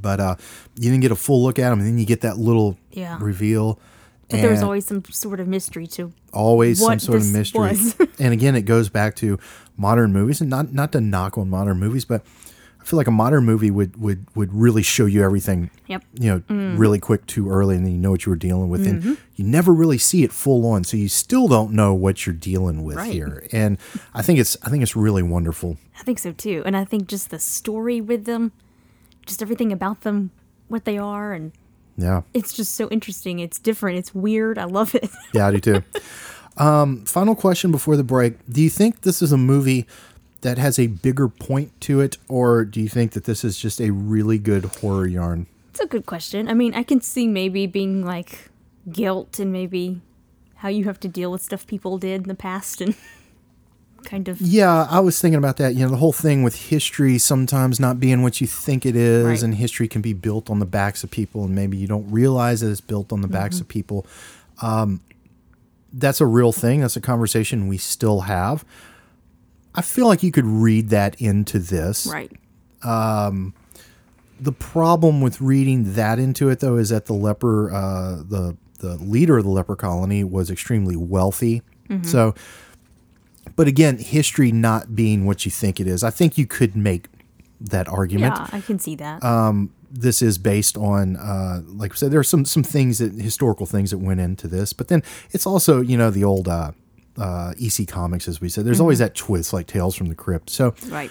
but 0.00 0.20
uh, 0.20 0.36
you 0.76 0.90
didn't 0.90 1.00
get 1.02 1.12
a 1.12 1.16
full 1.16 1.42
look 1.42 1.58
at 1.58 1.70
them, 1.70 1.78
and 1.80 1.88
then 1.88 1.98
you 1.98 2.06
get 2.06 2.20
that 2.22 2.38
little 2.38 2.76
Yeah. 2.90 3.18
reveal. 3.20 3.78
But 4.28 4.40
there 4.40 4.50
was 4.50 4.62
always 4.62 4.84
some 4.84 5.04
sort 5.10 5.38
of 5.40 5.46
mystery 5.46 5.86
to. 5.88 6.12
always 6.32 6.80
some 6.80 6.98
sort 6.98 7.18
of 7.20 7.32
mystery. 7.32 7.76
and 8.18 8.32
again, 8.32 8.56
it 8.56 8.62
goes 8.62 8.88
back 8.88 9.14
to 9.16 9.38
modern 9.76 10.12
movies, 10.12 10.40
and 10.40 10.50
not 10.50 10.72
not 10.72 10.90
to 10.92 11.00
knock 11.00 11.38
on 11.38 11.48
modern 11.48 11.78
movies, 11.78 12.04
but 12.04 12.22
feel 12.86 12.96
like 12.96 13.06
a 13.08 13.10
modern 13.12 13.44
movie 13.44 13.70
would 13.70 13.96
would 14.00 14.26
would 14.34 14.52
really 14.54 14.82
show 14.82 15.06
you 15.06 15.22
everything. 15.24 15.70
Yep. 15.88 16.04
You 16.14 16.30
know, 16.30 16.38
Mm. 16.48 16.78
really 16.78 16.98
quick, 17.00 17.26
too 17.26 17.50
early, 17.50 17.74
and 17.76 17.84
then 17.84 17.92
you 17.92 17.98
know 17.98 18.10
what 18.12 18.24
you 18.26 18.30
were 18.30 18.36
dealing 18.36 18.68
with, 18.68 18.86
Mm-hmm. 18.86 19.08
and 19.08 19.18
you 19.34 19.44
never 19.44 19.72
really 19.74 19.98
see 19.98 20.22
it 20.24 20.32
full 20.32 20.64
on, 20.66 20.84
so 20.84 20.96
you 20.96 21.08
still 21.08 21.48
don't 21.48 21.72
know 21.72 21.92
what 21.94 22.24
you're 22.26 22.34
dealing 22.34 22.84
with 22.84 22.96
Right. 22.96 23.12
here. 23.12 23.44
And 23.52 23.76
I 24.14 24.22
think 24.22 24.38
it's 24.38 24.56
I 24.62 24.70
think 24.70 24.82
it's 24.82 24.94
really 24.96 25.22
wonderful. 25.22 25.76
I 25.98 26.02
think 26.04 26.18
so 26.18 26.32
too, 26.32 26.62
and 26.64 26.76
I 26.76 26.84
think 26.84 27.08
just 27.08 27.30
the 27.30 27.38
story 27.38 28.00
with 28.00 28.24
them, 28.24 28.52
just 29.26 29.42
everything 29.42 29.72
about 29.72 30.02
them 30.02 30.30
what 30.68 30.84
they 30.84 30.98
are 30.98 31.32
and 31.32 31.52
Yeah. 31.96 32.22
it's 32.34 32.52
just 32.52 32.74
so 32.74 32.88
interesting. 32.90 33.38
It's 33.40 33.58
different. 33.58 33.98
It's 33.98 34.14
weird. 34.14 34.58
I 34.58 34.64
love 34.64 34.94
it. 34.94 35.10
Yeah, 35.32 35.46
I 35.48 35.50
do 35.52 35.60
too. 35.60 35.82
um, 36.56 37.04
final 37.04 37.34
question 37.34 37.70
before 37.70 37.96
the 37.96 38.04
break. 38.04 38.34
Do 38.48 38.62
you 38.62 38.70
think 38.70 39.02
this 39.02 39.20
is 39.22 39.32
a 39.32 39.36
movie 39.36 39.86
that 40.42 40.58
has 40.58 40.78
a 40.78 40.86
bigger 40.88 41.28
point 41.28 41.78
to 41.82 42.00
it, 42.00 42.16
or 42.28 42.64
do 42.64 42.80
you 42.80 42.88
think 42.88 43.12
that 43.12 43.24
this 43.24 43.44
is 43.44 43.58
just 43.58 43.80
a 43.80 43.90
really 43.90 44.38
good 44.38 44.64
horror 44.80 45.06
yarn? 45.06 45.46
It's 45.70 45.80
a 45.80 45.86
good 45.86 46.06
question. 46.06 46.48
I 46.48 46.54
mean, 46.54 46.74
I 46.74 46.82
can 46.82 47.00
see 47.00 47.26
maybe 47.26 47.66
being 47.66 48.04
like 48.04 48.50
guilt 48.90 49.38
and 49.38 49.52
maybe 49.52 50.00
how 50.56 50.68
you 50.68 50.84
have 50.84 50.98
to 51.00 51.08
deal 51.08 51.30
with 51.32 51.42
stuff 51.42 51.66
people 51.66 51.98
did 51.98 52.22
in 52.22 52.28
the 52.28 52.34
past 52.34 52.80
and 52.80 52.94
kind 54.04 54.28
of 54.28 54.40
Yeah, 54.40 54.86
I 54.88 55.00
was 55.00 55.20
thinking 55.20 55.38
about 55.38 55.56
that. 55.56 55.74
You 55.74 55.84
know, 55.84 55.90
the 55.90 55.96
whole 55.96 56.12
thing 56.12 56.42
with 56.42 56.54
history 56.68 57.18
sometimes 57.18 57.80
not 57.80 57.98
being 57.98 58.22
what 58.22 58.40
you 58.40 58.46
think 58.46 58.86
it 58.86 58.94
is, 58.96 59.24
Right. 59.26 59.42
and 59.42 59.54
history 59.56 59.88
can 59.88 60.00
be 60.00 60.12
built 60.12 60.48
on 60.48 60.60
the 60.60 60.66
backs 60.66 61.02
of 61.02 61.10
people, 61.10 61.44
and 61.44 61.54
maybe 61.54 61.76
you 61.76 61.86
don't 61.86 62.08
realize 62.10 62.60
that 62.60 62.70
it's 62.70 62.80
built 62.80 63.12
on 63.12 63.20
the 63.20 63.28
backs 63.28 63.56
Mm-hmm. 63.56 63.62
of 63.62 63.68
people. 63.68 64.06
Um, 64.62 65.00
that's 65.92 66.20
a 66.20 66.26
real 66.26 66.52
thing. 66.52 66.80
That's 66.80 66.96
a 66.96 67.00
conversation 67.00 67.68
we 67.68 67.78
still 67.78 68.20
have. 68.22 68.64
I 69.76 69.82
feel 69.82 70.06
like 70.06 70.22
you 70.22 70.32
could 70.32 70.46
read 70.46 70.88
that 70.90 71.20
into 71.20 71.58
this. 71.58 72.06
right. 72.06 72.32
The 74.38 74.52
problem 74.52 75.22
with 75.22 75.40
reading 75.40 75.94
that 75.94 76.18
into 76.18 76.50
it, 76.50 76.60
though, 76.60 76.76
is 76.76 76.90
that 76.90 77.06
the 77.06 77.14
leper, 77.14 77.72
uh, 77.72 78.16
the 78.16 78.56
the 78.80 78.96
leader 78.96 79.38
of 79.38 79.44
the 79.44 79.50
leper 79.50 79.74
colony, 79.76 80.22
was 80.22 80.50
extremely 80.50 80.94
wealthy. 80.96 81.62
So, 82.02 82.34
but 83.54 83.66
again, 83.66 83.96
history 83.96 84.52
not 84.52 84.94
being 84.94 85.24
what 85.24 85.44
you 85.46 85.50
think 85.50 85.80
it 85.80 85.86
is, 85.86 86.04
I 86.04 86.10
think 86.10 86.36
you 86.36 86.46
could 86.46 86.76
make 86.76 87.06
that 87.60 87.88
argument. 87.88 88.34
Yeah, 88.36 88.48
I 88.52 88.60
can 88.60 88.78
see 88.78 88.94
that. 88.96 89.24
This 89.90 90.20
is 90.20 90.36
based 90.36 90.76
on, 90.76 91.16
uh, 91.16 91.62
like 91.64 91.92
I 91.92 91.94
said, 91.94 92.10
there 92.10 92.20
are 92.20 92.24
some 92.24 92.44
some 92.44 92.62
things 92.64 92.98
that 92.98 93.12
historical 93.14 93.64
things 93.64 93.90
that 93.92 93.98
went 93.98 94.20
into 94.20 94.48
this, 94.48 94.74
but 94.74 94.88
then 94.88 95.02
it's 95.30 95.46
also 95.46 95.80
you 95.80 95.96
know 95.96 96.10
the 96.10 96.24
old 96.24 96.48
uh, 96.48 96.72
uh, 97.18 97.54
EC 97.60 97.86
comics, 97.86 98.28
as 98.28 98.40
we 98.40 98.48
said. 98.48 98.64
There's 98.64 98.80
always 98.80 98.98
that 98.98 99.14
twist, 99.14 99.52
like 99.52 99.66
Tales 99.66 99.94
from 99.94 100.08
the 100.08 100.14
Crypt. 100.14 100.50
So 100.50 100.74
right. 100.88 101.10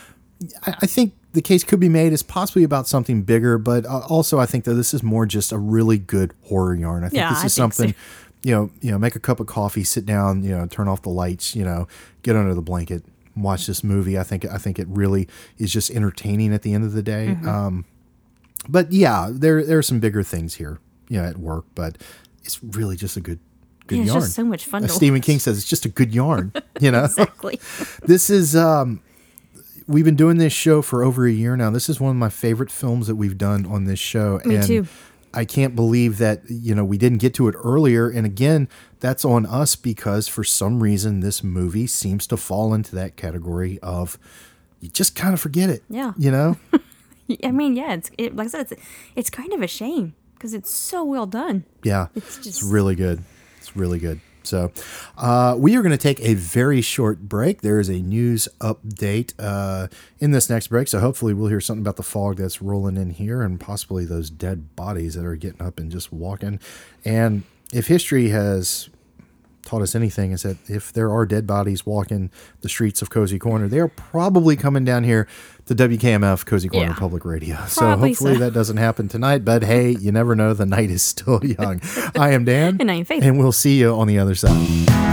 I, 0.65 0.75
I 0.81 0.85
think 0.85 1.13
the 1.33 1.41
case 1.41 1.63
could 1.63 1.79
be 1.79 1.89
made 1.89 2.13
as 2.13 2.23
possibly 2.23 2.63
about 2.63 2.87
something 2.87 3.21
bigger, 3.23 3.57
but 3.57 3.85
uh, 3.85 3.99
also 4.07 4.39
I 4.39 4.45
think 4.45 4.63
that 4.65 4.73
this 4.73 4.93
is 4.93 5.03
more 5.03 5.25
just 5.25 5.51
a 5.51 5.57
really 5.57 5.97
good 5.97 6.33
horror 6.43 6.75
yarn. 6.75 7.03
I 7.03 7.09
think 7.09 7.17
Yeah, 7.17 7.29
this 7.29 7.37
is 7.39 7.41
think 7.43 7.51
so. 7.51 7.61
something, 7.61 7.95
you 8.43 8.53
know, 8.53 8.71
you 8.81 8.91
know, 8.91 8.97
make 8.97 9.15
a 9.15 9.19
cup 9.19 9.39
of 9.39 9.47
coffee, 9.47 9.83
sit 9.83 10.05
down, 10.05 10.43
you 10.43 10.51
know, 10.51 10.65
turn 10.67 10.87
off 10.87 11.01
the 11.01 11.09
lights, 11.09 11.55
you 11.55 11.63
know, 11.63 11.87
get 12.23 12.35
under 12.35 12.53
the 12.53 12.61
blanket, 12.61 13.03
watch 13.35 13.67
this 13.67 13.83
movie. 13.83 14.17
I 14.17 14.23
think 14.23 14.45
I 14.45 14.57
think 14.57 14.79
it 14.79 14.87
really 14.89 15.27
is 15.57 15.71
just 15.71 15.91
entertaining 15.91 16.53
at 16.53 16.61
the 16.61 16.73
end 16.73 16.83
of 16.83 16.93
the 16.93 17.03
day. 17.03 17.29
Mm-hmm. 17.29 17.47
Um, 17.47 17.85
but 18.67 18.91
yeah, 18.91 19.29
there 19.31 19.63
there 19.63 19.77
are 19.77 19.83
some 19.83 19.99
bigger 19.99 20.23
things 20.23 20.55
here, 20.55 20.79
you 21.09 21.21
know, 21.21 21.27
at 21.27 21.37
work, 21.37 21.65
but 21.75 21.97
it's 22.43 22.63
really 22.63 22.95
just 22.95 23.17
a 23.17 23.21
good 23.21 23.39
good 23.87 23.95
Yeah, 23.97 24.01
it's 24.03 24.07
yarn. 24.11 24.21
just 24.21 24.33
so 24.35 24.43
much 24.43 24.65
fun 24.65 24.83
As 24.83 24.93
Stephen. 24.93 25.21
King 25.21 25.39
says, 25.39 25.57
it's 25.57 25.67
just 25.69 25.85
a 25.85 25.89
good 25.89 26.13
yarn. 26.13 26.51
You 26.81 26.91
know, 26.91 27.05
Exactly. 27.05 27.59
this 28.03 28.29
is 28.29 28.55
um 28.55 29.01
we've 29.87 30.03
been 30.05 30.15
doing 30.15 30.37
this 30.37 30.51
show 30.51 30.81
for 30.81 31.03
over 31.03 31.25
a 31.25 31.31
year 31.31 31.55
now. 31.55 31.69
This 31.69 31.87
is 31.89 31.99
one 32.01 32.11
of 32.11 32.17
my 32.17 32.29
favorite 32.29 32.69
films 32.71 33.07
that 33.07 33.15
we've 33.15 33.37
done 33.37 33.65
on 33.65 33.85
this 33.85 33.99
show. 33.99 34.41
Me 34.43 34.55
and 34.55 34.65
too. 34.67 34.87
I 35.33 35.45
can't 35.45 35.75
believe 35.75 36.17
that, 36.17 36.41
you 36.49 36.73
know, 36.73 36.83
we 36.85 36.97
didn't 36.97 37.17
get 37.19 37.33
to 37.35 37.47
it 37.49 37.55
earlier. 37.63 38.09
And 38.09 38.25
again, 38.25 38.67
that's 39.01 39.23
on 39.25 39.45
us 39.45 39.75
because 39.75 40.27
for 40.27 40.43
some 40.43 40.81
reason 40.81 41.19
this 41.19 41.43
movie 41.43 41.87
seems 41.87 42.25
to 42.27 42.37
fall 42.37 42.73
into 42.73 42.95
that 42.95 43.15
category 43.17 43.77
of 43.83 44.17
you 44.81 44.89
just 44.89 45.15
kind 45.15 45.33
of 45.33 45.39
forget 45.41 45.69
it. 45.69 45.83
Yeah. 45.89 46.13
You 46.17 46.31
know? 46.31 46.57
I 47.43 47.51
mean, 47.51 47.75
yeah, 47.75 47.93
it's 47.93 48.11
it, 48.17 48.35
like 48.35 48.47
I 48.47 48.49
said, 48.49 48.71
it's 48.71 48.81
it's 49.15 49.29
kind 49.29 49.51
of 49.53 49.61
a 49.61 49.67
shame 49.67 50.13
because 50.35 50.53
it's 50.53 50.73
so 50.75 51.03
well 51.03 51.25
done. 51.25 51.63
Yeah. 51.83 52.07
It's 52.15 52.37
just- 52.37 52.63
really 52.63 52.95
good. 52.95 53.23
It's 53.65 53.75
really 53.75 53.97
good. 53.97 54.19
So, 54.43 54.71
uh, 55.17 55.55
we 55.57 55.75
are 55.75 55.81
going 55.81 55.91
to 55.91 55.97
take 55.97 56.21
a 56.21 56.35
very 56.35 56.79
short 56.81 57.21
break. 57.21 57.61
There 57.61 57.79
is 57.79 57.89
a 57.89 57.99
news 57.99 58.47
update 58.59 59.33
uh, 59.39 59.87
in 60.19 60.31
this 60.31 60.51
next 60.51 60.67
break. 60.67 60.87
So, 60.87 60.99
hopefully, 60.99 61.33
we'll 61.33 61.47
hear 61.47 61.59
something 61.59 61.81
about 61.81 61.95
the 61.95 62.03
fog 62.03 62.37
that's 62.37 62.61
rolling 62.61 62.95
in 62.95 63.09
here 63.09 63.41
and 63.41 63.59
possibly 63.59 64.05
those 64.05 64.29
dead 64.29 64.75
bodies 64.75 65.15
that 65.15 65.25
are 65.25 65.35
getting 65.35 65.65
up 65.65 65.79
and 65.79 65.91
just 65.91 66.13
walking. 66.13 66.59
And 67.03 67.41
if 67.73 67.87
history 67.87 68.29
has 68.29 68.87
taught 69.65 69.81
us 69.81 69.95
anything, 69.95 70.31
is 70.31 70.43
that 70.43 70.57
if 70.69 70.93
there 70.93 71.11
are 71.11 71.25
dead 71.25 71.45
bodies 71.45 71.85
walking 71.85 72.29
the 72.61 72.69
streets 72.69 73.01
of 73.01 73.09
Cozy 73.09 73.37
Corner, 73.39 73.67
they 73.67 73.79
are 73.79 73.87
probably 73.87 74.55
coming 74.55 74.85
down 74.85 75.03
here 75.03 75.27
to 75.65 75.75
WKMF 75.75 76.45
Cozy 76.45 76.69
Corner 76.69 76.87
Yeah. 76.91 76.95
Public 76.95 77.25
Radio. 77.25 77.57
So, 77.67 77.97
hopefully, 77.97 78.35
so. 78.35 78.39
that 78.39 78.53
doesn't 78.53 78.77
happen 78.77 79.07
tonight. 79.07 79.43
But 79.43 79.63
hey, 79.63 79.89
you 79.91 80.11
never 80.11 80.35
know. 80.35 80.53
The 80.53 80.65
night 80.65 80.89
is 80.91 81.01
still 81.03 81.43
young. 81.59 81.81
I 82.17 82.31
am 82.31 82.45
Dan. 82.45 82.77
And 82.79 82.89
I 82.91 82.95
am 82.95 83.05
Faith. 83.05 83.23
And 83.23 83.37
we'll 83.39 83.51
see 83.51 83.79
you 83.79 83.93
on 83.93 84.07
the 84.07 84.19
other 84.19 84.35
side. 84.35 85.04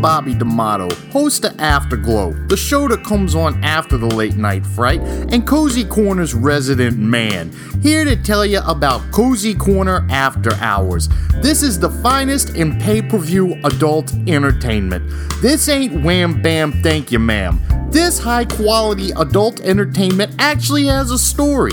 Bobby 0.00 0.34
D'Amato, 0.34 0.88
host 1.10 1.44
of 1.44 1.58
Afterglow, 1.58 2.32
the 2.48 2.56
show 2.56 2.88
that 2.88 3.04
comes 3.04 3.34
on 3.34 3.62
after 3.64 3.96
the 3.96 4.06
late 4.06 4.36
night 4.36 4.64
fright, 4.64 5.00
and 5.00 5.46
Cozy 5.46 5.84
Corner's 5.84 6.34
resident 6.34 6.98
man, 6.98 7.52
here 7.82 8.04
to 8.04 8.16
tell 8.16 8.46
you 8.46 8.60
about 8.66 9.02
Cozy 9.12 9.54
Corner 9.54 10.06
After 10.10 10.54
Hours. 10.54 11.08
This 11.42 11.62
is 11.62 11.78
the 11.78 11.90
finest 11.90 12.56
in 12.56 12.78
pay 12.78 13.02
per 13.02 13.18
view 13.18 13.54
adult 13.64 14.12
entertainment. 14.26 15.08
This 15.40 15.68
ain't 15.68 16.04
wham 16.04 16.40
bam, 16.42 16.82
thank 16.82 17.10
you, 17.12 17.18
ma'am. 17.18 17.60
This 17.90 18.18
high 18.18 18.44
quality 18.44 19.12
adult 19.12 19.60
entertainment 19.60 20.34
actually 20.38 20.84
has 20.86 21.10
a 21.10 21.18
story. 21.18 21.72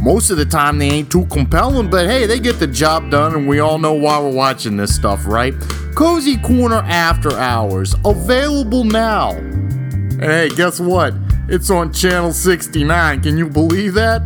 Most 0.00 0.30
of 0.30 0.36
the 0.36 0.44
time, 0.44 0.78
they 0.78 0.88
ain't 0.88 1.10
too 1.10 1.26
compelling, 1.26 1.90
but 1.90 2.06
hey, 2.06 2.26
they 2.26 2.38
get 2.38 2.60
the 2.60 2.66
job 2.66 3.10
done, 3.10 3.34
and 3.34 3.48
we 3.48 3.58
all 3.58 3.78
know 3.78 3.92
why 3.92 4.20
we're 4.20 4.30
watching 4.30 4.76
this 4.76 4.94
stuff, 4.94 5.26
right? 5.26 5.52
Cozy 5.96 6.36
Corner 6.38 6.82
After 6.84 7.32
Hours, 7.32 7.94
available 8.04 8.84
now. 8.84 9.30
And 9.32 10.22
hey, 10.22 10.48
guess 10.50 10.78
what? 10.78 11.14
It's 11.48 11.70
on 11.70 11.92
Channel 11.92 12.32
69. 12.32 13.22
Can 13.22 13.36
you 13.36 13.48
believe 13.48 13.94
that? 13.94 14.22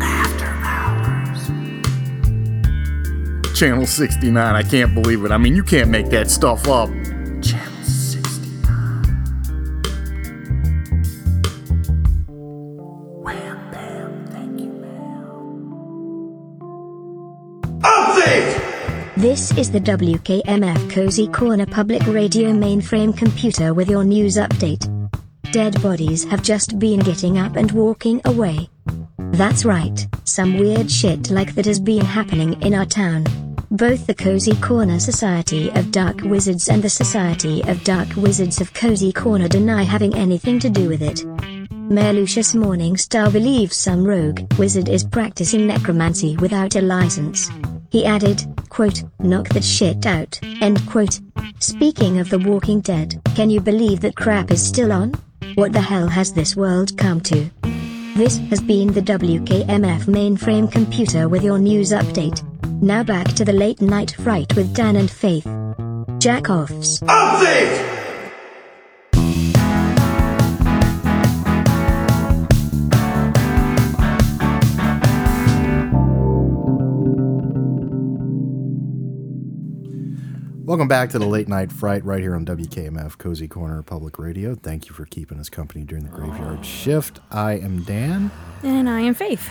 After 0.00 0.44
Hours. 0.44 1.46
Channel 3.58 3.86
69. 3.86 4.54
I 4.54 4.62
can't 4.62 4.94
believe 4.94 5.24
it. 5.24 5.30
I 5.30 5.38
mean, 5.38 5.56
you 5.56 5.64
can't 5.64 5.88
make 5.88 6.10
that 6.10 6.30
stuff 6.30 6.68
up. 6.68 6.90
This 19.42 19.58
is 19.58 19.72
the 19.72 19.80
WKMF 19.80 20.88
Cozy 20.88 21.26
Corner 21.26 21.66
Public 21.66 22.06
Radio 22.06 22.52
mainframe 22.52 23.12
computer 23.18 23.74
with 23.74 23.90
your 23.90 24.04
news 24.04 24.36
update. 24.36 24.86
Dead 25.50 25.82
bodies 25.82 26.22
have 26.22 26.44
just 26.44 26.78
been 26.78 27.00
getting 27.00 27.38
up 27.38 27.56
and 27.56 27.72
walking 27.72 28.20
away. 28.24 28.70
That's 29.18 29.64
right, 29.64 30.06
some 30.22 30.58
weird 30.58 30.88
shit 30.88 31.32
like 31.32 31.56
that 31.56 31.66
has 31.66 31.80
been 31.80 32.04
happening 32.04 32.62
in 32.62 32.72
our 32.72 32.86
town. 32.86 33.24
Both 33.72 34.06
the 34.06 34.14
Cozy 34.14 34.54
Corner 34.60 35.00
Society 35.00 35.72
of 35.72 35.90
Dark 35.90 36.20
Wizards 36.20 36.68
and 36.68 36.80
the 36.80 36.88
Society 36.88 37.62
of 37.64 37.82
Dark 37.82 38.14
Wizards 38.14 38.60
of 38.60 38.72
Cozy 38.72 39.12
Corner 39.12 39.48
deny 39.48 39.82
having 39.82 40.14
anything 40.14 40.60
to 40.60 40.70
do 40.70 40.88
with 40.88 41.02
it. 41.02 41.24
Mayor 41.90 42.12
Lucius 42.12 42.54
Morningstar 42.54 43.32
believes 43.32 43.74
some 43.74 44.04
rogue 44.04 44.40
wizard 44.56 44.88
is 44.88 45.02
practicing 45.02 45.66
necromancy 45.66 46.36
without 46.36 46.76
a 46.76 46.80
license. 46.80 47.50
He 47.92 48.06
added, 48.06 48.42
quote, 48.70 49.02
knock 49.18 49.50
that 49.50 49.62
shit 49.62 50.06
out, 50.06 50.40
end 50.62 50.80
quote. 50.88 51.20
Speaking 51.58 52.20
of 52.20 52.30
the 52.30 52.38
walking 52.38 52.80
dead, 52.80 53.20
can 53.36 53.50
you 53.50 53.60
believe 53.60 54.00
that 54.00 54.16
crap 54.16 54.50
is 54.50 54.66
still 54.66 54.92
on? 54.92 55.12
What 55.56 55.74
the 55.74 55.82
hell 55.82 56.08
has 56.08 56.32
this 56.32 56.56
world 56.56 56.96
come 56.96 57.20
to? 57.20 57.50
This 58.16 58.38
has 58.48 58.62
been 58.62 58.94
the 58.94 59.02
WKMF 59.02 60.06
mainframe 60.06 60.72
computer 60.72 61.28
with 61.28 61.44
your 61.44 61.58
news 61.58 61.92
update. 61.92 62.42
Now 62.82 63.02
back 63.02 63.28
to 63.34 63.44
the 63.44 63.52
late 63.52 63.82
night 63.82 64.12
fright 64.12 64.56
with 64.56 64.74
Dan 64.74 64.96
and 64.96 65.10
Faith. 65.10 65.46
Jack 66.18 66.48
offs. 66.48 67.02
Welcome 80.64 80.86
back 80.86 81.10
to 81.10 81.18
the 81.18 81.26
Late 81.26 81.48
Night 81.48 81.72
Fright 81.72 82.04
right 82.04 82.20
here 82.20 82.36
on 82.36 82.46
WKMF 82.46 83.18
Cozy 83.18 83.48
Corner 83.48 83.82
Public 83.82 84.16
Radio. 84.16 84.54
Thank 84.54 84.86
you 84.88 84.94
for 84.94 85.04
keeping 85.06 85.40
us 85.40 85.48
company 85.48 85.84
during 85.84 86.04
the 86.04 86.10
graveyard 86.10 86.64
shift. 86.64 87.18
I 87.32 87.54
am 87.54 87.82
Dan. 87.82 88.30
And 88.62 88.88
I 88.88 89.00
am 89.00 89.14
Faith. 89.14 89.50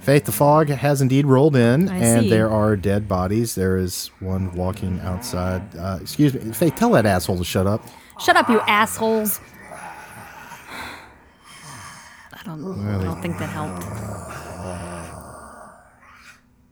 Faith, 0.00 0.24
the 0.24 0.32
fog 0.32 0.68
has 0.68 1.00
indeed 1.00 1.26
rolled 1.26 1.54
in, 1.54 1.88
I 1.88 1.96
and 1.98 2.22
see. 2.24 2.30
there 2.30 2.50
are 2.50 2.74
dead 2.74 3.06
bodies. 3.06 3.54
There 3.54 3.76
is 3.76 4.08
one 4.18 4.52
walking 4.56 4.98
outside. 5.00 5.62
Uh, 5.76 5.98
excuse 6.00 6.34
me, 6.34 6.52
Faith, 6.52 6.74
tell 6.74 6.90
that 6.90 7.06
asshole 7.06 7.38
to 7.38 7.44
shut 7.44 7.68
up. 7.68 7.84
Shut 8.18 8.36
up, 8.36 8.48
you 8.48 8.60
assholes. 8.62 9.40
I 12.32 12.42
don't, 12.44 12.84
I 12.88 13.04
don't 13.04 13.22
think 13.22 13.38
that 13.38 13.48
helped. 13.48 13.84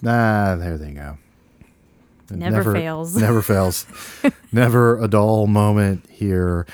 Ah, 0.05 0.57
there 0.59 0.77
they 0.77 0.91
go. 0.91 1.19
It 2.31 2.37
Never 2.37 2.73
fails. 2.73 3.17
Never 3.17 3.43
fails. 3.43 3.87
never 4.53 4.99
a 5.03 5.09
dull 5.09 5.47
moment 5.47 6.07
here. 6.11 6.67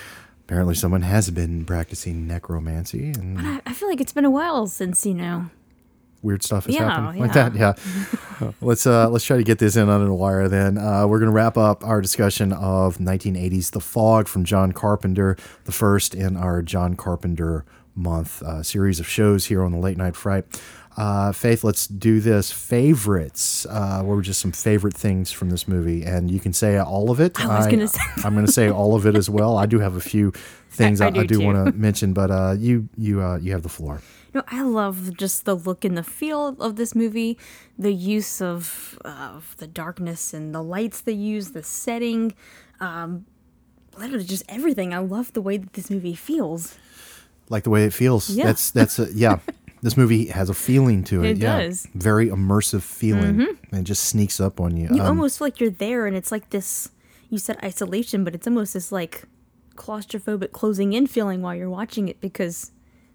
Apparently, 0.45 0.75
someone 0.75 1.03
has 1.03 1.31
been 1.31 1.65
practicing 1.65 2.27
necromancy 2.27 3.11
and 3.11 3.39
I, 3.41 3.61
I 3.67 3.73
feel 3.73 3.89
like 3.89 4.01
it's 4.01 4.13
been 4.13 4.25
a 4.25 4.31
while 4.31 4.67
since, 4.69 5.05
you 5.05 5.15
know. 5.15 5.51
weird 6.23 6.43
stuff 6.45 6.67
has 6.67 6.75
Yeah, 6.75 6.89
happened 6.89 7.19
like 7.21 7.33
that. 7.33 7.55
Yeah. 7.57 8.53
let's 8.61 8.87
uh 8.87 9.09
let's 9.09 9.25
try 9.25 9.37
to 9.39 9.43
get 9.45 9.59
this 9.59 9.75
in 9.77 9.89
under 9.89 10.07
the 10.07 10.15
wire. 10.15 10.49
Then 10.49 10.79
uh, 10.79 11.07
we're 11.07 11.19
gonna 11.19 11.33
wrap 11.33 11.57
up 11.57 11.85
our 11.85 12.01
discussion 12.01 12.53
of 12.53 12.99
1980s 12.99 13.73
The 13.73 13.81
Fog 13.81 14.29
from 14.29 14.45
John 14.45 14.71
Carpenter, 14.73 15.37
the 15.65 15.73
first 15.73 16.15
in 16.15 16.37
our 16.37 16.63
John 16.63 16.95
Carpenter 16.95 17.65
month 17.97 18.43
uh, 18.43 18.63
series 18.63 19.01
of 19.01 19.09
shows 19.09 19.47
here 19.47 19.65
on 19.65 19.73
the 19.73 19.79
Late 19.79 19.97
Night 19.97 20.15
Fright. 20.17 20.45
Uh, 20.97 21.31
Faith, 21.33 21.63
let's 21.63 21.87
do 21.87 22.21
this. 22.21 22.51
Favorites. 22.51 23.67
Uh, 23.67 24.03
what 24.03 24.15
were 24.17 24.23
just 24.23 24.41
some 24.41 24.53
favorite 24.53 24.95
things 24.95 25.31
from 25.31 25.51
this 25.51 25.69
movie? 25.69 26.03
And 26.05 26.31
you 26.31 26.41
can 26.41 26.53
say 26.55 26.79
all 26.79 27.11
of 27.11 27.21
it. 27.21 27.39
I 27.39 27.47
was 27.59 27.67
gonna 27.67 27.87
say- 27.89 28.01
I'm 28.25 28.33
going 28.35 28.47
to 28.47 28.53
say 28.53 28.71
all 28.71 28.95
of 28.95 29.05
it 29.07 29.15
as 29.15 29.29
well. 29.29 29.59
I 29.59 29.67
do 29.67 29.79
have 29.81 29.95
a 29.97 30.01
few 30.01 30.33
things 30.71 31.01
I- 31.01 31.07
I, 31.07 31.09
I 31.09 31.21
I 31.21 31.27
do 31.27 31.39
do 31.39 31.41
want 31.47 31.67
to 31.67 31.73
mention, 31.79 32.13
but 32.15 32.31
uh, 32.31 32.55
you 32.59 32.89
you 32.97 33.21
uh, 33.23 33.37
you 33.39 33.53
have 33.53 33.63
the 33.63 33.69
floor. 33.69 34.01
No, 34.35 34.43
I 34.49 34.63
love 34.63 35.17
just 35.17 35.45
the 35.45 35.55
look 35.55 35.85
and 35.85 35.97
the 35.97 36.03
feel 36.03 36.57
of 36.61 36.77
this 36.77 36.95
movie, 36.95 37.37
the 37.79 37.93
use 37.93 38.41
of 38.41 38.99
of 39.05 39.55
the 39.59 39.67
darkness 39.67 40.33
and 40.35 40.55
the 40.55 40.63
lights 40.63 41.01
they 41.03 41.13
use, 41.13 41.51
the 41.53 41.63
setting, 41.63 42.35
um, 42.81 43.27
literally 43.99 44.25
just 44.25 44.45
everything. 44.49 44.95
I 44.95 44.99
love 44.99 45.33
the 45.35 45.41
way 45.43 45.57
that 45.59 45.73
this 45.75 45.91
movie 45.91 46.15
feels. 46.15 46.75
like 47.49 47.65
the 47.65 47.71
way 47.71 47.85
it 47.85 47.93
feels. 47.93 48.31
Yeah. 48.31 48.47
That's 48.47 48.71
that's 48.71 48.99
a, 48.99 49.09
yeah. 49.15 49.39
This 49.87 49.97
movie 49.97 50.27
has 50.27 50.51
a 50.51 50.55
feeling 50.55 51.05
to 51.05 51.23
it. 51.23 51.31
It 51.31 51.37
yeah. 51.39 51.59
does. 51.63 51.87
Mm-hmm. 51.87 51.99
Very 52.01 52.27
immersive 52.29 52.83
feeling, 52.83 53.41
and 53.71 53.81
it 53.81 53.85
just 53.85 54.03
sneaks 54.05 54.41
up 54.41 54.59
on 54.61 54.77
you. 54.77 54.89
You 54.91 55.01
Um, 55.01 55.07
almost 55.13 55.39
feel 55.39 55.47
like 55.47 55.61
you're 55.61 55.71
there, 55.71 56.07
and 56.09 56.17
it's 56.17 56.33
like 56.33 56.51
this. 56.51 56.91
You 57.31 57.39
said 57.39 57.57
isolation, 57.63 58.25
but 58.25 58.35
it's 58.35 58.47
almost 58.49 58.75
this 58.75 58.91
like 58.91 59.25
claustrophobic 59.77 60.51
closing 60.51 60.93
in 60.93 61.07
feeling 61.07 61.41
while 61.43 61.55
you're 61.55 61.71
watching 61.71 62.09
it 62.09 62.21
because 62.21 62.73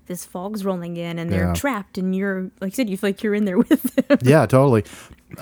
this 0.07 0.23
fog's 0.25 0.63
rolling 0.65 0.95
in 0.97 1.19
and 1.19 1.29
they're 1.31 1.47
Yeah. 1.47 1.53
trapped, 1.53 1.97
and 1.97 2.15
you're 2.15 2.51
like 2.61 2.71
I 2.73 2.75
said, 2.75 2.89
you 2.89 2.95
feel 2.97 3.09
like 3.09 3.23
you're 3.23 3.35
in 3.35 3.45
there 3.45 3.57
with 3.69 3.83
them. 3.95 4.19
yeah, 4.23 4.45
totally. 4.45 4.83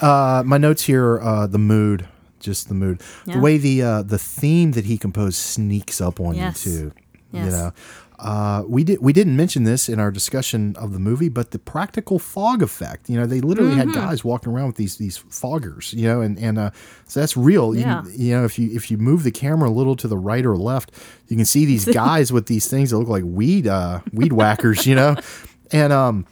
Uh, 0.01 0.41
my 0.45 0.57
notes 0.57 0.83
here: 0.83 1.19
uh, 1.19 1.45
the 1.47 1.59
mood, 1.59 2.07
just 2.39 2.67
the 2.69 2.73
mood, 2.73 3.01
Yeah. 3.27 3.35
the 3.35 3.39
way 3.39 3.57
the 3.59 3.81
uh, 3.83 4.01
the 4.03 4.17
theme 4.17 4.71
that 4.71 4.85
he 4.85 4.97
composed 4.97 5.37
sneaks 5.37 6.01
up 6.01 6.19
on 6.19 6.33
Yes. 6.35 6.65
you 6.65 6.71
too. 6.71 6.91
You 7.31 7.39
Yes. 7.43 7.51
know, 7.51 7.71
uh, 8.19 8.63
we 8.67 8.83
did 8.83 8.99
we 9.01 9.13
didn't 9.13 9.35
mention 9.37 9.63
this 9.63 9.87
in 9.89 9.99
our 9.99 10.11
discussion 10.11 10.75
of 10.75 10.91
the 10.93 10.99
movie, 10.99 11.29
but 11.29 11.51
the 11.51 11.59
practical 11.59 12.19
fog 12.19 12.61
effect. 12.61 13.09
You 13.09 13.17
know, 13.19 13.25
they 13.25 13.39
literally 13.41 13.71
Mm-hmm. 13.71 13.91
had 13.91 13.93
guys 13.93 14.23
walking 14.23 14.51
around 14.51 14.67
with 14.67 14.75
these 14.75 14.97
these 14.97 15.17
foggers. 15.17 15.93
You 15.93 16.07
know, 16.09 16.21
and 16.21 16.37
and 16.37 16.59
uh, 16.59 16.71
so 17.07 17.19
that's 17.21 17.37
real. 17.37 17.73
Yeah. 17.75 18.01
can- 18.03 18.11
you 18.15 18.35
know, 18.35 18.43
if 18.45 18.59
you 18.59 18.69
if 18.75 18.91
you 18.91 18.97
move 18.97 19.23
the 19.23 19.31
camera 19.31 19.69
a 19.69 19.71
little 19.71 19.95
to 19.95 20.07
the 20.07 20.17
right 20.17 20.45
or 20.45 20.57
left, 20.57 20.91
you 21.27 21.35
can 21.37 21.45
see 21.45 21.65
these 21.65 21.85
guys 21.93 22.31
with 22.33 22.47
these 22.47 22.67
things 22.67 22.89
that 22.91 22.97
look 22.97 23.07
like 23.07 23.23
weed 23.25 23.67
uh, 23.67 24.01
weed 24.11 24.33
whackers. 24.33 24.85
You 24.85 24.95
know, 24.95 25.15
and 25.71 25.93
um 25.93 26.25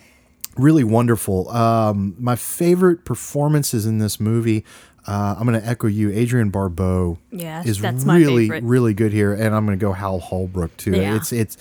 really 0.58 0.84
wonderful. 0.84 1.48
Um, 1.50 2.16
my 2.20 2.36
favorite 2.36 3.06
performances 3.06 3.86
in 3.86 4.00
this 4.00 4.20
movie. 4.20 4.66
Uh, 5.08 5.36
I'm 5.39 5.47
going 5.47 5.60
to 5.60 5.66
echo 5.66 5.88
you. 5.88 6.12
Adrienne 6.12 6.49
Barbeau 6.49 7.18
Yes, 7.32 7.66
is 7.66 7.82
really, 7.82 8.49
really 8.49 8.93
good 8.93 9.14
here, 9.14 9.34
and 9.34 9.55
I'm 9.55 9.66
going 9.66 9.78
to 9.78 9.82
go 9.84 9.93
Hal 9.93 10.20
Holbrook 10.20 10.76
too. 10.76 10.91
Yeah. 10.91 11.16
It's, 11.16 11.32
it's, 11.32 11.58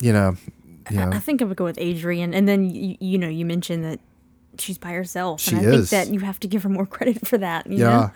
you 0.00 0.12
know, 0.14 0.36
you 0.90 0.96
know, 0.96 1.10
I 1.12 1.18
think 1.18 1.42
I 1.42 1.44
would 1.44 1.56
go 1.58 1.64
with 1.64 1.78
Adrienne, 1.78 2.32
and 2.34 2.48
then 2.48 2.70
you, 2.70 2.96
you 3.00 3.18
know 3.18 3.28
you 3.28 3.44
mentioned 3.44 3.84
that 3.84 4.00
she's 4.58 4.78
by 4.78 4.92
herself, 4.92 5.40
She 5.40 5.54
and 5.56 5.66
I 5.66 5.70
is. 5.70 5.90
think 5.90 6.08
that 6.08 6.14
you 6.14 6.20
have 6.20 6.40
to 6.40 6.48
give 6.48 6.62
her 6.62 6.68
more 6.68 6.86
credit 6.96 7.26
for 7.26 7.38
that. 7.38 7.66
You 7.66 7.78
yeah, 7.78 7.90
know? 7.90 8.10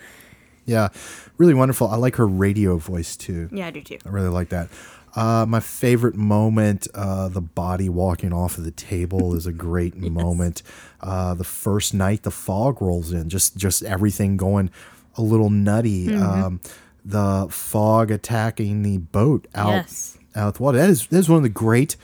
yeah, 0.65 0.89
really 1.37 1.53
wonderful. 1.53 1.87
I 1.87 1.97
like 1.97 2.15
her 2.15 2.27
radio 2.27 2.77
voice 2.77 3.15
too. 3.15 3.49
yeah, 3.51 3.67
I 3.67 3.71
do 3.71 3.81
too. 3.81 3.99
I 4.05 4.09
really 4.09 4.29
like 4.29 4.49
that. 4.49 4.69
Uh, 5.15 5.45
my 5.47 5.59
favorite 5.61 6.15
moment, 6.15 6.87
uh, 6.93 7.29
the 7.29 7.41
body 7.41 7.87
walking 7.89 8.33
off 8.33 8.57
of 8.57 8.65
the 8.65 8.71
table, 8.71 9.33
is 9.35 9.45
a 9.47 9.53
great 9.53 9.95
moment. 10.21 10.61
Uh, 11.01 11.33
the 11.33 11.43
first 11.43 11.93
night 11.93 12.23
the 12.23 12.31
fog 12.31 12.81
rolls 12.81 13.11
in, 13.13 13.29
just 13.29 13.55
just 13.57 13.83
everything 13.83 14.35
going 14.37 14.69
a 15.17 15.21
little 15.21 15.49
nutty. 15.49 16.07
Mm-hmm. 16.07 16.23
Um, 16.43 16.61
the 17.05 17.47
fog 17.49 18.11
attacking 18.11 18.81
the 18.81 18.97
boat 18.97 19.47
out 19.55 19.69
Yes. 19.73 20.17
out 20.35 20.47
with 20.47 20.59
water. 20.59 20.77
That 20.79 20.89
is 20.89 21.07
that 21.07 21.17
is 21.19 21.29
one 21.29 21.37
of 21.37 21.43
the 21.43 21.49
great. 21.49 21.95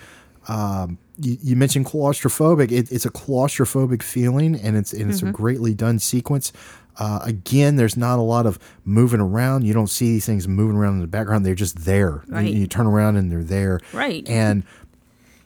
Um, 0.48 0.98
you, 1.20 1.38
you 1.44 1.56
mentioned 1.56 1.86
claustrophobic. 1.86 2.72
It, 2.72 2.92
it's 2.92 3.06
a 3.06 3.12
claustrophobic 3.12 4.02
feeling, 4.04 4.56
and 4.56 4.78
it's 4.78 4.94
and 4.94 5.02
Mm-hmm. 5.04 5.10
it's 5.12 5.22
a 5.22 5.32
greatly 5.32 5.74
done 5.74 6.00
sequence. 6.00 6.54
Uh, 7.04 7.20
again, 7.24 7.78
there's 7.78 7.98
not 7.98 8.20
a 8.20 8.22
lot 8.22 8.46
of 8.46 8.60
moving 8.86 9.20
around. 9.22 9.66
You 9.66 9.74
don't 9.74 9.90
see 9.90 10.08
these 10.14 10.26
things 10.26 10.48
moving 10.48 10.78
around 10.78 10.96
in 10.96 11.02
the 11.02 11.08
background. 11.18 11.46
They're 11.46 11.56
just 11.68 11.78
there. 11.86 12.22
You- 12.28 12.34
Right. 12.36 12.54
You, 12.54 12.68
turn 12.68 12.86
around 12.86 13.18
and 13.18 13.32
they're 13.32 13.44
there. 13.60 13.80
Right. 13.94 14.24
And 14.30 14.64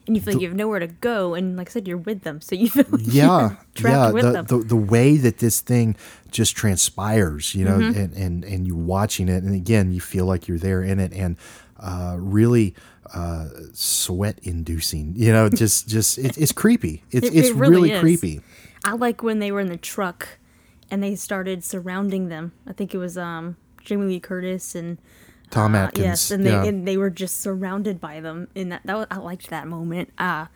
And 0.08 0.16
you 0.18 0.22
feel 0.22 0.34
like 0.36 0.41
you 0.41 0.47
have 0.49 0.58
nowhere 0.58 0.80
to 0.80 0.88
go, 0.88 1.34
and 1.34 1.56
like 1.58 1.70
I 1.70 1.72
said, 1.72 1.88
you're 1.88 1.97
with 2.12 2.22
them, 2.24 2.39
so 2.41 2.53
you 2.56 2.70
feel 2.70 2.86
like 2.91 3.01
yeah, 3.06 3.56
yeah. 3.80 4.12
with 4.12 4.24
The, 4.26 4.32
them. 4.34 4.45
the 4.51 4.58
the 4.60 4.76
way 4.76 5.18
that 5.18 5.38
this 5.39 5.62
thing 5.62 5.95
just 6.30 6.56
transpires, 6.56 7.56
you 7.56 7.64
know, 7.66 7.78
Mm-hmm. 7.80 7.99
and, 7.99 8.14
and 8.14 8.43
and 8.45 8.68
you 8.68 8.76
watching 8.76 9.30
it, 9.30 9.41
and 9.43 9.56
again, 9.56 9.91
you 9.91 10.01
feel 10.01 10.26
like 10.32 10.47
you're 10.47 10.60
there 10.60 10.84
in 10.84 10.99
it, 10.99 11.12
and 11.14 11.38
uh, 11.80 12.18
really 12.20 12.76
uh, 13.14 13.47
sweat 13.74 14.38
inducing. 14.43 15.14
You 15.16 15.32
know, 15.34 15.49
just 15.49 15.88
just 15.88 16.18
it, 16.20 16.38
it's 16.38 16.51
creepy. 16.51 17.03
It's 17.12 17.28
It- 17.28 17.36
it's 17.36 17.49
it 17.49 17.56
really 17.56 17.89
really 17.89 17.99
creepy. 17.99 18.41
I 18.84 18.93
like 18.93 19.24
when 19.24 19.39
they 19.39 19.51
were 19.51 19.62
in 19.62 19.70
the 19.70 19.78
truck, 19.93 20.38
and 20.91 21.03
they 21.03 21.15
started 21.15 21.63
surrounding 21.63 22.29
them. 22.29 22.53
I 22.67 22.73
think 22.73 22.93
it 22.93 22.97
was 22.97 23.17
um 23.17 23.57
Jamie 23.83 24.05
Lee 24.05 24.19
Curtis 24.19 24.75
and 24.75 24.97
Tom 25.51 25.75
uh, 25.75 25.79
Atkins. 25.79 26.05
yes, 26.05 26.31
and 26.31 26.45
they 26.45 26.51
yeah. 26.51 26.63
and 26.65 26.88
they 26.88 26.97
were 26.97 27.09
just 27.09 27.41
surrounded 27.41 27.99
by 28.01 28.19
them. 28.19 28.47
In 28.55 28.69
that, 28.69 28.81
that 28.86 28.97
was, 28.97 29.07
I 29.11 29.17
liked 29.17 29.49
that 29.49 29.67
moment. 29.67 30.09
Uh 30.17 30.47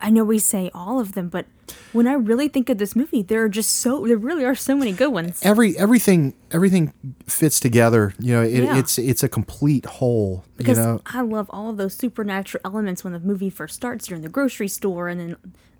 I 0.00 0.10
know 0.10 0.22
we 0.24 0.38
say 0.38 0.70
all 0.74 1.00
of 1.00 1.12
them, 1.12 1.28
but 1.28 1.46
when 1.92 2.06
I 2.06 2.12
really 2.12 2.48
think 2.48 2.68
of 2.70 2.78
this 2.78 2.94
movie, 2.94 3.22
there 3.22 3.42
are 3.42 3.48
just 3.48 3.72
so 3.74 4.06
there 4.06 4.16
really 4.16 4.44
are 4.44 4.54
so 4.54 4.76
many 4.76 4.92
good 4.92 5.08
ones. 5.12 5.40
Every 5.42 5.76
everything 5.76 6.34
everything 6.52 6.92
fits 7.26 7.58
together. 7.58 8.14
You 8.18 8.34
know, 8.34 8.42
it, 8.42 8.62
Yeah. 8.62 8.78
it's 8.78 8.98
it's 8.98 9.22
a 9.22 9.28
complete 9.28 9.86
whole. 9.86 10.44
because 10.56 10.78
you 10.78 10.84
know, 10.84 11.00
I 11.06 11.22
love 11.22 11.50
all 11.50 11.70
of 11.70 11.76
those 11.78 11.94
supernatural 11.94 12.62
elements 12.64 13.02
when 13.02 13.12
the 13.12 13.18
movie 13.20 13.50
first 13.50 13.74
starts. 13.74 14.08
You're 14.08 14.18
in 14.18 14.22
the 14.22 14.28
grocery 14.28 14.68
store, 14.68 15.08
and 15.08 15.20
then 15.20 15.36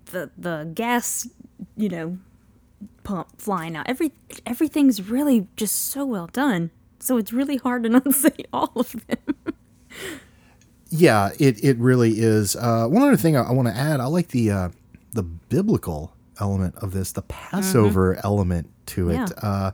the 0.07 0.31
the 0.37 0.69
gas, 0.73 1.27
you 1.77 1.87
know, 1.87 2.17
pump 3.03 3.39
flying 3.39 3.75
out. 3.75 3.87
Every 3.89 4.11
everything's 4.45 5.09
really 5.09 5.47
just 5.55 5.75
so 5.75 6.05
well 6.05 6.27
done. 6.27 6.71
So 6.99 7.17
it's 7.17 7.31
really 7.31 7.57
hard 7.57 7.83
to 7.83 7.89
not 7.89 8.13
say 8.13 8.35
all 8.51 8.71
of 8.75 8.95
them. 9.07 9.35
Yeah, 10.91 11.29
it, 11.39 11.63
it 11.63 11.77
really 11.77 12.19
is. 12.19 12.55
Uh, 12.55 12.87
one 12.87 13.03
other 13.03 13.15
thing 13.17 13.37
I, 13.37 13.43
I 13.43 13.51
want 13.51 13.67
to 13.67 13.75
add, 13.75 13.99
I 13.99 14.05
like 14.05 14.29
the 14.29 14.49
uh, 14.51 14.69
the 15.13 15.23
biblical 15.23 16.13
element 16.39 16.75
of 16.77 16.91
this, 16.93 17.11
the 17.11 17.21
Passover 17.21 18.19
element 18.23 18.69
to 18.87 19.09
it. 19.11 19.17
Mm-hmm. 19.17 19.45
Yeah. 19.45 19.49
Uh, 19.49 19.71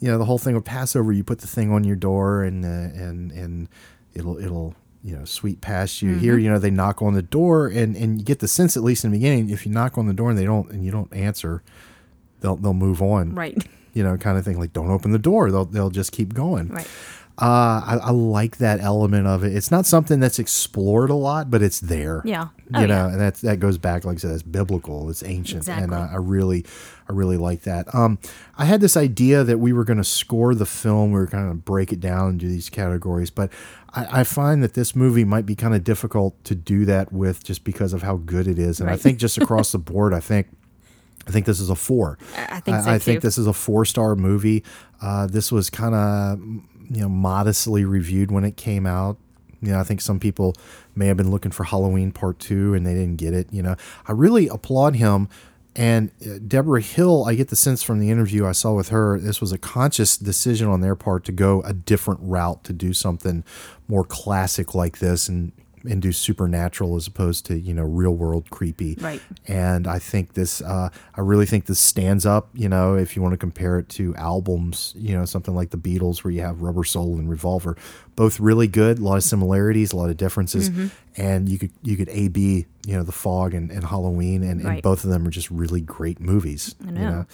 you 0.00 0.08
know, 0.08 0.18
the 0.18 0.24
whole 0.24 0.38
thing 0.38 0.54
with 0.54 0.64
Passover, 0.64 1.12
you 1.12 1.22
put 1.22 1.40
the 1.40 1.46
thing 1.46 1.70
on 1.70 1.84
your 1.84 1.94
door 1.96 2.42
and 2.42 2.64
uh, 2.64 2.68
and 2.68 3.30
and 3.32 3.68
it'll 4.14 4.38
it'll 4.38 4.74
you 5.04 5.16
know 5.16 5.24
sweep 5.24 5.60
past 5.60 6.02
you. 6.02 6.16
Here, 6.16 6.34
Mm-hmm. 6.34 6.44
you 6.44 6.50
know, 6.50 6.58
they 6.58 6.70
knock 6.70 7.00
on 7.00 7.14
the 7.14 7.22
door 7.22 7.68
and 7.68 7.94
and 7.96 8.18
you 8.18 8.24
get 8.24 8.40
the 8.40 8.48
sense 8.48 8.76
at 8.76 8.82
least 8.82 9.04
in 9.04 9.12
the 9.12 9.18
beginning, 9.18 9.50
if 9.50 9.64
you 9.64 9.70
knock 9.72 9.96
on 9.98 10.06
the 10.08 10.14
door 10.14 10.30
and 10.30 10.38
they 10.38 10.44
don't 10.44 10.68
and 10.72 10.84
you 10.84 10.90
don't 10.90 11.12
answer, 11.14 11.62
they'll 12.40 12.56
they'll 12.56 12.74
move 12.74 13.02
on. 13.02 13.34
Right. 13.34 13.56
You 13.92 14.04
know, 14.04 14.16
kind 14.16 14.38
of 14.38 14.44
thing. 14.44 14.56
Like, 14.56 14.72
don't 14.72 14.88
open 14.92 15.10
the 15.10 15.18
door. 15.18 15.50
They'll 15.50 15.64
they'll 15.64 15.90
just 15.90 16.12
keep 16.12 16.32
going. 16.32 16.68
Right. 16.68 16.86
Uh, 17.42 17.82
I, 17.84 17.98
I 18.04 18.10
like 18.10 18.58
that 18.58 18.78
element 18.80 19.26
of 19.26 19.42
it. 19.42 19.52
It's 19.52 19.72
not 19.72 19.84
something 19.84 20.20
that's 20.20 20.38
explored 20.38 21.10
a 21.10 21.14
lot, 21.14 21.50
but 21.50 21.60
it's 21.60 21.80
there. 21.80 22.22
Yeah. 22.24 22.50
you 22.72 22.82
Oh, 22.82 22.86
know, 22.86 22.86
yeah. 22.86 23.08
and 23.08 23.20
that's 23.20 23.40
that 23.40 23.58
goes 23.58 23.78
back, 23.78 24.04
like 24.04 24.16
I 24.16 24.18
said, 24.18 24.30
it's 24.30 24.44
biblical, 24.44 25.10
it's 25.10 25.24
ancient, 25.24 25.66
and 25.66 25.86
Exactly. 25.86 25.96
uh, 25.96 26.12
I 26.12 26.16
really, 26.18 26.64
I 27.08 27.12
really 27.14 27.36
like 27.36 27.62
that. 27.62 27.92
Um, 27.92 28.20
I 28.56 28.66
had 28.66 28.80
this 28.80 28.96
idea 28.96 29.42
that 29.42 29.58
we 29.58 29.72
were 29.72 29.82
going 29.84 29.96
to 29.96 30.04
score 30.04 30.54
the 30.54 30.66
film, 30.66 31.10
we 31.10 31.18
were 31.18 31.26
kind 31.26 31.50
of 31.50 31.64
break 31.64 31.92
it 31.92 31.98
down 31.98 32.28
into 32.34 32.46
these 32.46 32.68
categories, 32.70 33.30
but 33.30 33.50
I, 33.92 34.20
I 34.20 34.24
find 34.24 34.62
that 34.62 34.74
this 34.74 34.94
movie 34.94 35.24
might 35.24 35.46
be 35.46 35.56
kind 35.56 35.74
of 35.74 35.82
difficult 35.82 36.44
to 36.44 36.54
do 36.54 36.84
that 36.84 37.10
with, 37.12 37.42
just 37.42 37.64
because 37.64 37.92
of 37.92 38.02
how 38.02 38.18
good 38.18 38.46
it 38.46 38.58
is, 38.58 38.80
and 38.80 38.88
I 38.88 38.96
think 38.96 39.18
just 39.18 39.36
across 39.42 39.72
the 39.72 39.78
board, 39.78 40.14
I 40.14 40.20
think 40.20 40.46
I 41.30 41.32
think 41.32 41.46
this 41.46 41.60
is 41.60 41.70
a 41.70 41.76
four. 41.76 42.18
I- 42.36 42.60
think 42.60 42.82
so, 42.82 42.90
I, 42.90 42.98
think 42.98 43.22
this 43.22 43.38
is 43.38 43.46
a 43.46 43.52
four 43.52 43.84
star 43.84 44.16
movie. 44.16 44.64
Uh, 45.00 45.26
this 45.28 45.52
was 45.52 45.70
kind 45.70 45.94
of 45.94 46.40
you 46.90 47.02
know 47.02 47.08
modestly 47.08 47.84
reviewed 47.84 48.30
when 48.32 48.44
it 48.44 48.56
came 48.56 48.84
out. 48.84 49.16
You 49.62 49.72
know, 49.72 49.78
I 49.78 49.84
think 49.84 50.00
some 50.00 50.18
people 50.18 50.54
may 50.96 51.06
have 51.06 51.16
been 51.16 51.30
looking 51.30 51.52
for 51.52 51.64
Halloween 51.64 52.10
Part 52.10 52.38
Two 52.40 52.74
and 52.74 52.84
they 52.84 52.94
didn't 52.94 53.16
get 53.16 53.32
it. 53.32 53.46
You 53.52 53.62
know, 53.62 53.76
I 54.06 54.12
really 54.12 54.48
applaud 54.48 54.96
him. 54.96 55.28
And 55.76 56.10
uh, 56.26 56.40
Debra 56.44 56.80
Hill, 56.80 57.24
I 57.28 57.36
get 57.36 57.46
the 57.48 57.56
sense 57.56 57.80
from 57.80 58.00
the 58.00 58.10
interview 58.10 58.44
I 58.44 58.50
saw 58.52 58.72
with 58.72 58.88
her, 58.88 59.20
this 59.20 59.40
was 59.40 59.52
a 59.52 59.58
conscious 59.58 60.16
decision 60.16 60.66
on 60.66 60.80
their 60.80 60.96
part 60.96 61.24
to 61.26 61.32
go 61.32 61.62
a 61.62 61.72
different 61.72 62.18
route 62.24 62.64
to 62.64 62.72
do 62.72 62.92
something 62.92 63.44
more 63.86 64.02
classic 64.04 64.74
like 64.74 64.98
this 64.98 65.28
and 65.28 65.52
and 65.88 66.02
do 66.02 66.12
supernatural 66.12 66.96
as 66.96 67.06
opposed 67.06 67.46
to 67.46 67.58
you 67.58 67.72
know 67.74 67.84
real 67.84 68.14
world 68.14 68.50
creepy 68.50 68.96
Right. 69.00 69.20
and 69.46 69.86
I 69.86 69.98
think 69.98 70.34
this, 70.34 70.60
uh, 70.62 70.90
I 71.14 71.20
really 71.20 71.46
think 71.46 71.66
this 71.66 71.80
stands 71.80 72.26
up. 72.26 72.48
You 72.54 72.68
know, 72.68 72.94
if 72.96 73.16
you 73.16 73.22
want 73.22 73.32
to 73.32 73.38
compare 73.38 73.78
it 73.78 73.88
to 73.90 74.14
albums, 74.16 74.92
you 74.96 75.16
know, 75.16 75.24
something 75.24 75.54
like 75.54 75.70
the 75.70 75.78
Beatles, 75.78 76.22
where 76.24 76.30
you 76.32 76.42
have 76.42 76.60
Rubber 76.62 76.84
Soul 76.84 77.18
and 77.18 77.28
Revolver, 77.30 77.76
both 78.16 78.38
really 78.40 78.66
good, 78.68 78.98
a 78.98 79.02
lot 79.02 79.16
of 79.16 79.22
similarities, 79.24 79.92
a 79.92 79.96
lot 79.96 80.10
of 80.10 80.16
differences, 80.16 80.68
Mm-hmm. 80.70 80.86
and 81.16 81.48
you 81.48 81.58
could 81.58 81.70
you 81.82 81.96
could 81.96 82.08
A 82.10 82.28
B, 82.28 82.66
you 82.86 82.94
know, 82.94 83.02
the 83.02 83.12
Fog 83.12 83.54
and, 83.54 83.70
and 83.70 83.84
Halloween, 83.84 84.42
and, 84.42 84.60
and 84.60 84.82
both 84.82 85.04
of 85.04 85.10
them 85.10 85.26
are 85.26 85.30
just 85.30 85.50
really 85.50 85.80
great 85.80 86.20
movies. 86.20 86.74
I 86.86 86.90
know. 86.90 87.00
You 87.00 87.06
know, 87.06 87.26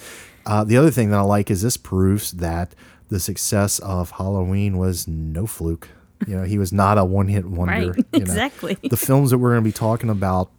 uh, 0.45 0.63
the 0.63 0.77
other 0.77 0.91
thing 0.91 1.09
that 1.11 1.17
I 1.17 1.21
like 1.23 1.51
is 1.51 1.61
this 1.61 1.75
proves 1.77 2.31
that 2.33 2.73
the 3.09 3.19
success 3.19 3.79
of 3.79 4.11
Halloween 4.11 4.77
was 4.77 5.07
no 5.07 5.45
fluke. 5.45 5.89
You 6.25 6.37
know, 6.37 6.43
he 6.43 6.57
was 6.57 6.73
not 6.73 6.97
a 6.97 7.05
one 7.05 7.27
hit 7.27 7.45
wonder. 7.45 7.73
Right, 7.73 7.97
you 7.97 8.03
know. 8.03 8.03
exactly. 8.13 8.77
The 8.81 8.97
films 8.97 9.29
that 9.31 9.37
we're 9.37 9.51
going 9.51 9.63
to 9.63 9.67
be 9.67 9.71
talking 9.73 10.09
about 10.09 10.49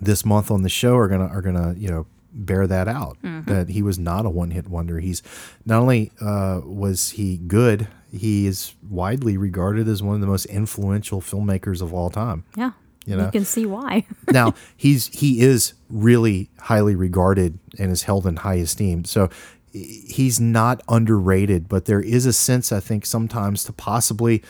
this 0.00 0.24
month 0.24 0.50
on 0.50 0.62
the 0.62 0.68
show 0.68 0.96
are 0.96 1.08
gonna 1.08 1.26
are 1.26 1.42
gonna 1.42 1.74
you 1.76 1.88
know 1.88 2.06
bear 2.32 2.66
that 2.68 2.86
out 2.88 3.16
Mm-hmm. 3.24 3.50
that 3.52 3.68
he 3.70 3.82
was 3.82 3.98
not 3.98 4.24
a 4.26 4.30
one 4.30 4.50
hit 4.52 4.68
wonder. 4.68 5.00
He's 5.00 5.22
not 5.66 5.80
only 5.82 6.12
uh, 6.20 6.60
was 6.64 7.10
he 7.10 7.36
good, 7.38 7.88
he 8.12 8.46
is 8.46 8.74
widely 8.88 9.36
regarded 9.36 9.88
as 9.88 10.02
one 10.02 10.14
of 10.14 10.20
the 10.20 10.26
most 10.26 10.46
influential 10.46 11.20
filmmakers 11.20 11.82
of 11.82 11.92
all 11.92 12.10
time. 12.10 12.44
Yeah. 12.56 12.72
You 13.06 13.16
know? 13.16 13.24
you 13.26 13.30
can 13.32 13.44
see 13.44 13.66
why. 13.66 14.06
now 14.30 14.54
he's 14.76 15.08
he 15.08 15.40
is 15.40 15.72
really 15.90 16.48
highly 16.60 16.94
regarded 16.94 17.58
and 17.78 17.90
is 17.90 18.02
held 18.04 18.26
in 18.26 18.36
high 18.36 18.54
esteem. 18.56 19.04
So 19.04 19.30
he's 19.72 20.38
not 20.40 20.82
underrated, 20.88 21.68
but 21.68 21.86
there 21.86 22.00
is 22.00 22.24
a 22.26 22.32
sense 22.32 22.70
I 22.72 22.80
think 22.80 23.04
sometimes 23.04 23.64
to 23.64 23.72
possibly 23.72 24.42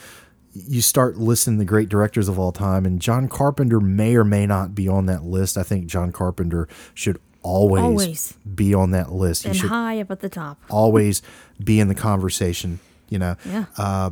you 0.53 0.81
start 0.81 1.17
listening 1.17 1.57
the 1.59 1.65
great 1.65 1.89
directors 1.89 2.27
of 2.27 2.39
all 2.39 2.51
time, 2.51 2.85
and 2.85 3.01
John 3.01 3.27
Carpenter 3.27 3.79
may 3.79 4.15
or 4.15 4.23
may 4.23 4.45
not 4.45 4.73
be 4.75 4.87
on 4.87 5.05
that 5.07 5.23
list. 5.23 5.57
I 5.57 5.63
think 5.63 5.87
John 5.87 6.11
Carpenter 6.11 6.67
should 6.93 7.19
always, 7.41 7.83
Always. 7.83 8.33
be 8.55 8.73
on 8.73 8.91
that 8.91 9.11
list. 9.11 9.43
He 9.43 9.49
and 9.49 9.57
should 9.57 9.69
high 9.69 10.01
up 10.01 10.11
at 10.11 10.19
the 10.19 10.29
top. 10.29 10.59
always 10.69 11.21
be 11.63 11.79
in 11.79 11.87
the 11.87 11.95
conversation. 11.95 12.79
You 13.09 13.19
know, 13.19 13.35
Yeah. 13.45 13.65
uh, 13.77 14.11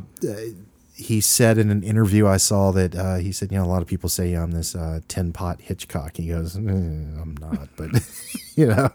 he 0.98 1.20
said 1.20 1.58
in 1.58 1.70
an 1.70 1.82
interview 1.82 2.26
I 2.26 2.38
saw 2.38 2.72
that 2.72 2.94
uh, 2.94 3.16
he 3.16 3.30
said, 3.30 3.52
you 3.52 3.58
know, 3.58 3.64
a 3.64 3.66
lot 3.68 3.82
of 3.82 3.88
people 3.88 4.08
say 4.08 4.34
I'm 4.34 4.50
this 4.50 4.74
uh, 4.74 5.00
tin 5.06 5.32
pot 5.32 5.60
Hitchcock. 5.60 6.16
He 6.16 6.28
goes, 6.28 6.56
"Eh, 6.56 6.60
I'm 6.60 7.36
not, 7.40 7.68
but 7.76 7.90
you 8.56 8.66
know, 8.66 8.90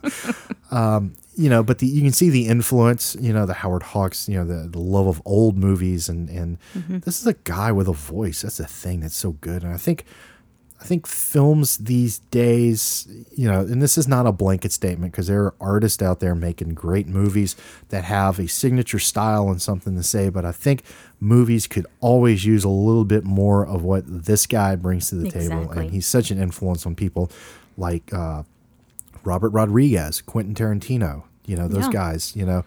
um, 0.70 1.14
you 1.36 1.50
know, 1.50 1.64
but 1.64 1.80
the, 1.80 1.88
you 1.88 2.02
can 2.02 2.12
see 2.12 2.30
the 2.30 2.48
influence. 2.48 3.16
You 3.20 3.32
know, 3.32 3.46
the 3.46 3.54
Howard 3.54 3.84
Hawks. 3.84 4.28
You 4.28 4.40
know, 4.40 4.46
the, 4.46 4.68
the 4.68 4.80
love 4.80 5.08
of 5.08 5.22
old 5.26 5.58
movies, 5.58 6.10
and 6.10 6.30
and 6.30 6.58
this 6.90 7.22
is 7.22 7.28
a 7.28 7.34
guy 7.34 7.72
with 7.72 7.88
a 7.88 7.94
voice. 7.94 8.42
That's 8.42 8.58
the 8.58 8.68
thing 8.68 9.00
that's 9.00 9.16
so 9.16 9.32
good, 9.32 9.64
and 9.64 9.74
I 9.74 9.78
think. 9.78 10.06
I 10.84 10.86
think 10.86 11.08
films 11.08 11.78
these 11.78 12.20
days, 12.20 13.08
you 13.38 13.50
know, 13.50 13.62
and 13.62 13.82
this 13.82 13.98
is 13.98 14.06
not 14.06 14.28
a 14.28 14.34
blanket 14.34 14.74
statement 14.74 15.14
because 15.14 15.28
there 15.28 15.42
are 15.46 15.54
artists 15.62 16.04
out 16.04 16.20
there 16.20 16.36
making 16.36 16.74
great 16.74 17.08
movies 17.08 17.56
that 17.88 18.04
have 18.04 18.38
a 18.38 18.50
signature 18.50 19.00
style 19.00 19.48
and 19.48 19.62
something 19.62 19.96
to 19.96 20.04
say, 20.04 20.28
but 20.28 20.44
I 20.44 20.52
think 20.52 20.84
movies 21.22 21.68
could 21.68 21.88
always 22.02 22.44
use 22.44 22.66
a 22.66 22.70
little 22.70 23.06
bit 23.06 23.24
more 23.24 23.66
of 23.66 23.82
what 23.82 24.04
this 24.06 24.46
guy 24.46 24.76
brings 24.76 25.08
to 25.08 25.16
the 25.16 25.32
table. 25.32 25.72
And 25.72 25.92
he's 25.92 26.06
such 26.06 26.32
an 26.32 26.38
influence 26.42 26.86
on 26.86 26.96
people 26.96 27.32
like 27.78 28.14
uh, 28.14 28.44
Robert 29.24 29.52
Rodriguez, 29.52 30.20
Quentin 30.22 30.54
Tarantino, 30.54 31.24
you 31.46 31.56
know, 31.56 31.70
those 31.70 31.86
Yeah. 31.86 31.92
guys, 31.94 32.36
you 32.36 32.46
know, 32.46 32.66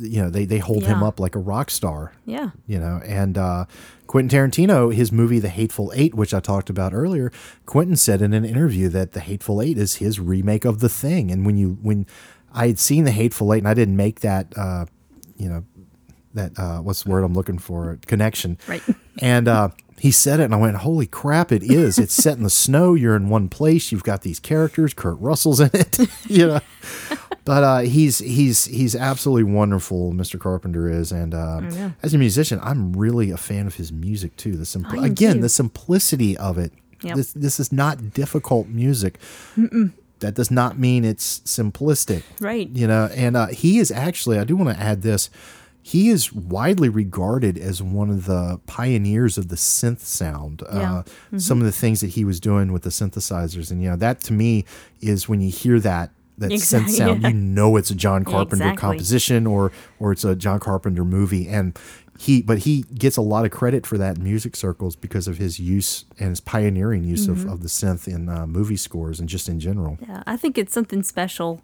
you 0.00 0.20
know, 0.22 0.30
they, 0.30 0.44
they 0.44 0.58
hold 0.58 0.84
him 0.84 1.02
up 1.02 1.20
like 1.20 1.34
a 1.34 1.38
rock 1.38 1.70
star. 1.70 2.12
Yeah. 2.24 2.50
you 2.66 2.78
know 2.78 3.00
and 3.04 3.36
uh, 3.38 3.66
quentin 4.06 4.28
tarantino 4.50 4.92
his 4.94 5.12
movie 5.12 5.38
the 5.38 5.48
hateful 5.48 5.92
eight 5.94 6.14
which 6.14 6.32
i 6.34 6.40
talked 6.40 6.68
about 6.70 6.92
earlier 6.94 7.30
quentin 7.66 7.96
said 7.96 8.22
in 8.22 8.32
an 8.32 8.44
interview 8.44 8.88
that 8.88 9.12
the 9.12 9.20
hateful 9.20 9.60
eight 9.62 9.76
is 9.78 9.96
his 9.96 10.18
remake 10.18 10.64
of 10.64 10.80
the 10.80 10.88
thing. 10.88 11.30
And 11.30 11.44
when 11.46 11.56
you 11.56 11.78
when 11.82 12.06
i 12.52 12.66
had 12.66 12.78
seen 12.78 13.04
the 13.04 13.10
hateful 13.12 13.52
eight 13.52 13.58
and 13.58 13.68
i 13.68 13.74
didn't 13.74 13.96
make 13.96 14.20
that 14.20 14.52
uh, 14.56 14.86
you 15.36 15.48
know 15.48 15.64
that 16.34 16.58
uh, 16.58 16.78
what's 16.80 17.04
the 17.04 17.10
word 17.10 17.22
i'm 17.22 17.34
looking 17.34 17.58
for? 17.58 17.98
Connection. 18.06 18.58
Right. 18.66 18.82
and 19.20 19.46
uh, 19.46 19.68
he 19.98 20.10
said 20.10 20.40
it 20.40 20.44
and 20.44 20.54
i 20.54 20.56
went 20.56 20.76
holy 20.78 21.06
crap 21.06 21.52
it 21.52 21.62
is. 21.62 21.98
It's 21.98 22.14
set 22.14 22.36
in 22.36 22.42
the 22.42 22.50
snow. 22.50 22.94
You're 22.94 23.14
in 23.16 23.28
one 23.28 23.48
place. 23.48 23.92
You've 23.92 24.02
got 24.02 24.22
these 24.22 24.40
characters 24.40 24.94
kurt 24.94 25.18
russell's 25.20 25.60
in 25.60 25.70
it. 25.74 25.98
You 26.26 26.46
know 26.48 26.60
but 27.44 27.62
uh, 27.64 27.78
he's 27.80 28.18
he's 28.18 28.64
he's 28.66 28.94
absolutely 28.96 29.44
wonderful. 29.44 30.12
Mr. 30.12 30.38
Carpenter 30.40 30.88
is, 30.88 31.12
and 31.12 31.34
uh, 31.34 31.60
as 32.02 32.14
a 32.14 32.18
musician, 32.18 32.58
I'm 32.62 32.92
really 32.94 33.30
a 33.30 33.36
fan 33.36 33.66
of 33.66 33.74
his 33.74 33.92
music 33.92 34.36
too. 34.36 34.56
The 34.56 34.64
simpl- 34.64 35.04
again, 35.04 35.36
too. 35.36 35.42
the 35.42 35.48
simplicity 35.48 36.36
of 36.36 36.56
it. 36.58 36.72
Yep. 37.02 37.16
This 37.16 37.32
this 37.34 37.60
is 37.60 37.70
not 37.72 38.14
difficult 38.14 38.68
music. 38.68 39.18
That 40.20 40.34
does 40.34 40.50
not 40.50 40.78
mean 40.78 41.04
it's 41.04 41.40
simplistic, 41.40 42.22
Right. 42.40 42.70
You 42.70 42.86
know, 42.86 43.10
and 43.14 43.36
uh, 43.36 43.46
he 43.48 43.78
is 43.78 43.90
actually. 43.90 44.38
I 44.38 44.44
do 44.44 44.56
want 44.56 44.74
to 44.76 44.82
add 44.82 45.02
this. 45.02 45.28
He 45.82 46.08
is 46.08 46.32
widely 46.32 46.88
regarded 46.88 47.58
as 47.58 47.82
one 47.82 48.08
of 48.08 48.24
the 48.24 48.58
pioneers 48.66 49.36
of 49.36 49.48
the 49.48 49.56
synth 49.56 50.00
sound. 50.00 50.62
Yeah. 50.72 51.02
Uh, 51.34 51.38
Some 51.38 51.58
of 51.58 51.66
the 51.66 51.72
things 51.72 52.00
that 52.00 52.10
he 52.10 52.24
was 52.24 52.40
doing 52.40 52.72
with 52.72 52.84
the 52.84 52.88
synthesizers, 52.90 53.70
and 53.70 53.82
you 53.82 53.90
know, 53.90 53.96
that 53.96 54.20
to 54.22 54.32
me 54.32 54.64
is 55.02 55.28
when 55.28 55.42
you 55.42 55.50
hear 55.50 55.78
that 55.80 56.10
that 56.38 56.50
synth 56.50 56.54
Exactly, 56.54 56.92
sound, 56.96 57.22
yeah. 57.22 57.28
you 57.28 57.34
know 57.34 57.76
it's 57.76 57.90
a 57.90 57.94
John 57.94 58.24
Carpenter 58.24 58.64
Exactly. 58.64 58.80
composition 58.80 59.46
or 59.46 59.72
or 59.98 60.12
it's 60.12 60.24
a 60.24 60.34
John 60.34 60.60
Carpenter 60.60 61.04
movie 61.04 61.48
and 61.48 61.78
he 62.18 62.42
but 62.42 62.58
he 62.58 62.82
gets 62.94 63.16
a 63.16 63.22
lot 63.22 63.44
of 63.44 63.50
credit 63.50 63.86
for 63.86 63.98
that 63.98 64.18
in 64.18 64.24
music 64.24 64.54
circles 64.56 64.94
because 64.96 65.26
of 65.28 65.38
his 65.38 65.58
use 65.58 66.04
and 66.18 66.30
his 66.30 66.40
pioneering 66.40 67.04
use 67.04 67.26
Mm-hmm. 67.26 67.46
of, 67.48 67.54
of 67.54 67.62
the 67.62 67.68
synth 67.68 68.06
in 68.06 68.28
uh, 68.28 68.46
movie 68.46 68.76
scores 68.76 69.18
and 69.20 69.28
just 69.28 69.48
in 69.48 69.58
general. 69.60 69.98
Yeah, 70.00 70.22
I 70.26 70.36
think 70.36 70.56
it's 70.58 70.72
something 70.72 71.02
special 71.02 71.62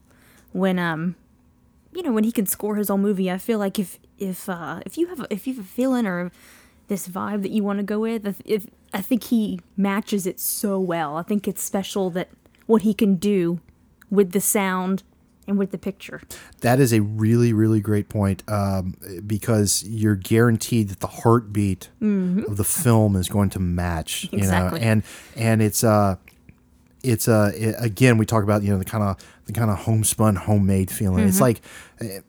when 0.52 0.78
um 0.78 1.14
you 1.94 2.02
know 2.02 2.12
when 2.12 2.24
he 2.24 2.32
can 2.32 2.46
score 2.46 2.76
his 2.76 2.90
own 2.90 3.00
movie. 3.02 3.30
I 3.30 3.38
feel 3.38 3.58
like 3.58 3.78
if 3.78 3.98
if 4.18 4.48
uh 4.48 4.80
if 4.86 4.96
you 4.98 5.06
have 5.08 5.20
a, 5.20 5.26
if 5.32 5.46
you 5.46 5.54
have 5.54 5.64
a 5.64 5.68
feeling 5.68 6.06
or 6.06 6.30
this 6.88 7.06
vibe 7.08 7.42
that 7.42 7.50
you 7.52 7.62
want 7.62 7.78
to 7.78 7.84
go 7.84 8.00
with, 8.00 8.26
if, 8.26 8.40
if 8.44 8.66
I 8.92 9.00
think 9.00 9.22
he 9.24 9.60
matches 9.76 10.26
it 10.26 10.40
so 10.40 10.80
well. 10.80 11.16
I 11.16 11.22
think 11.22 11.46
it's 11.46 11.62
special 11.62 12.10
that 12.10 12.28
what 12.66 12.82
he 12.82 12.92
can 12.94 13.14
do 13.14 13.60
with 14.10 14.32
the 14.32 14.40
sound 14.40 15.02
and 15.46 15.58
with 15.58 15.70
the 15.70 15.78
picture. 15.78 16.20
That 16.60 16.78
is 16.80 16.92
a 16.92 17.00
really, 17.00 17.52
really 17.52 17.80
great 17.80 18.08
point 18.08 18.42
um, 18.48 18.94
because 19.26 19.82
you're 19.84 20.14
guaranteed 20.14 20.88
that 20.90 21.00
the 21.00 21.06
heartbeat 21.06 21.88
of 22.00 22.56
the 22.56 22.64
film 22.64 23.16
is 23.16 23.28
going 23.28 23.50
to 23.50 23.58
match. 23.58 24.24
You 24.24 24.28
Mm-hmm. 24.30 24.38
Exactly. 24.38 24.80
know, 24.80 24.86
and 24.86 25.02
and 25.36 25.62
it's 25.62 25.82
uh 25.82 26.16
it's 27.02 27.28
uh 27.28 27.50
i 27.56 27.84
again 27.84 28.18
we 28.18 28.26
talk 28.26 28.44
about 28.44 28.62
you 28.62 28.70
know 28.70 28.78
the 28.78 28.84
kind 28.84 29.02
of 29.02 29.16
the 29.46 29.52
kind 29.52 29.70
of 29.70 29.78
homespun 29.78 30.36
homemade 30.36 30.90
feeling. 30.90 31.20
Mm-hmm. 31.20 31.28
It's 31.28 31.40
like. 31.40 31.60
eh, 32.00 32.20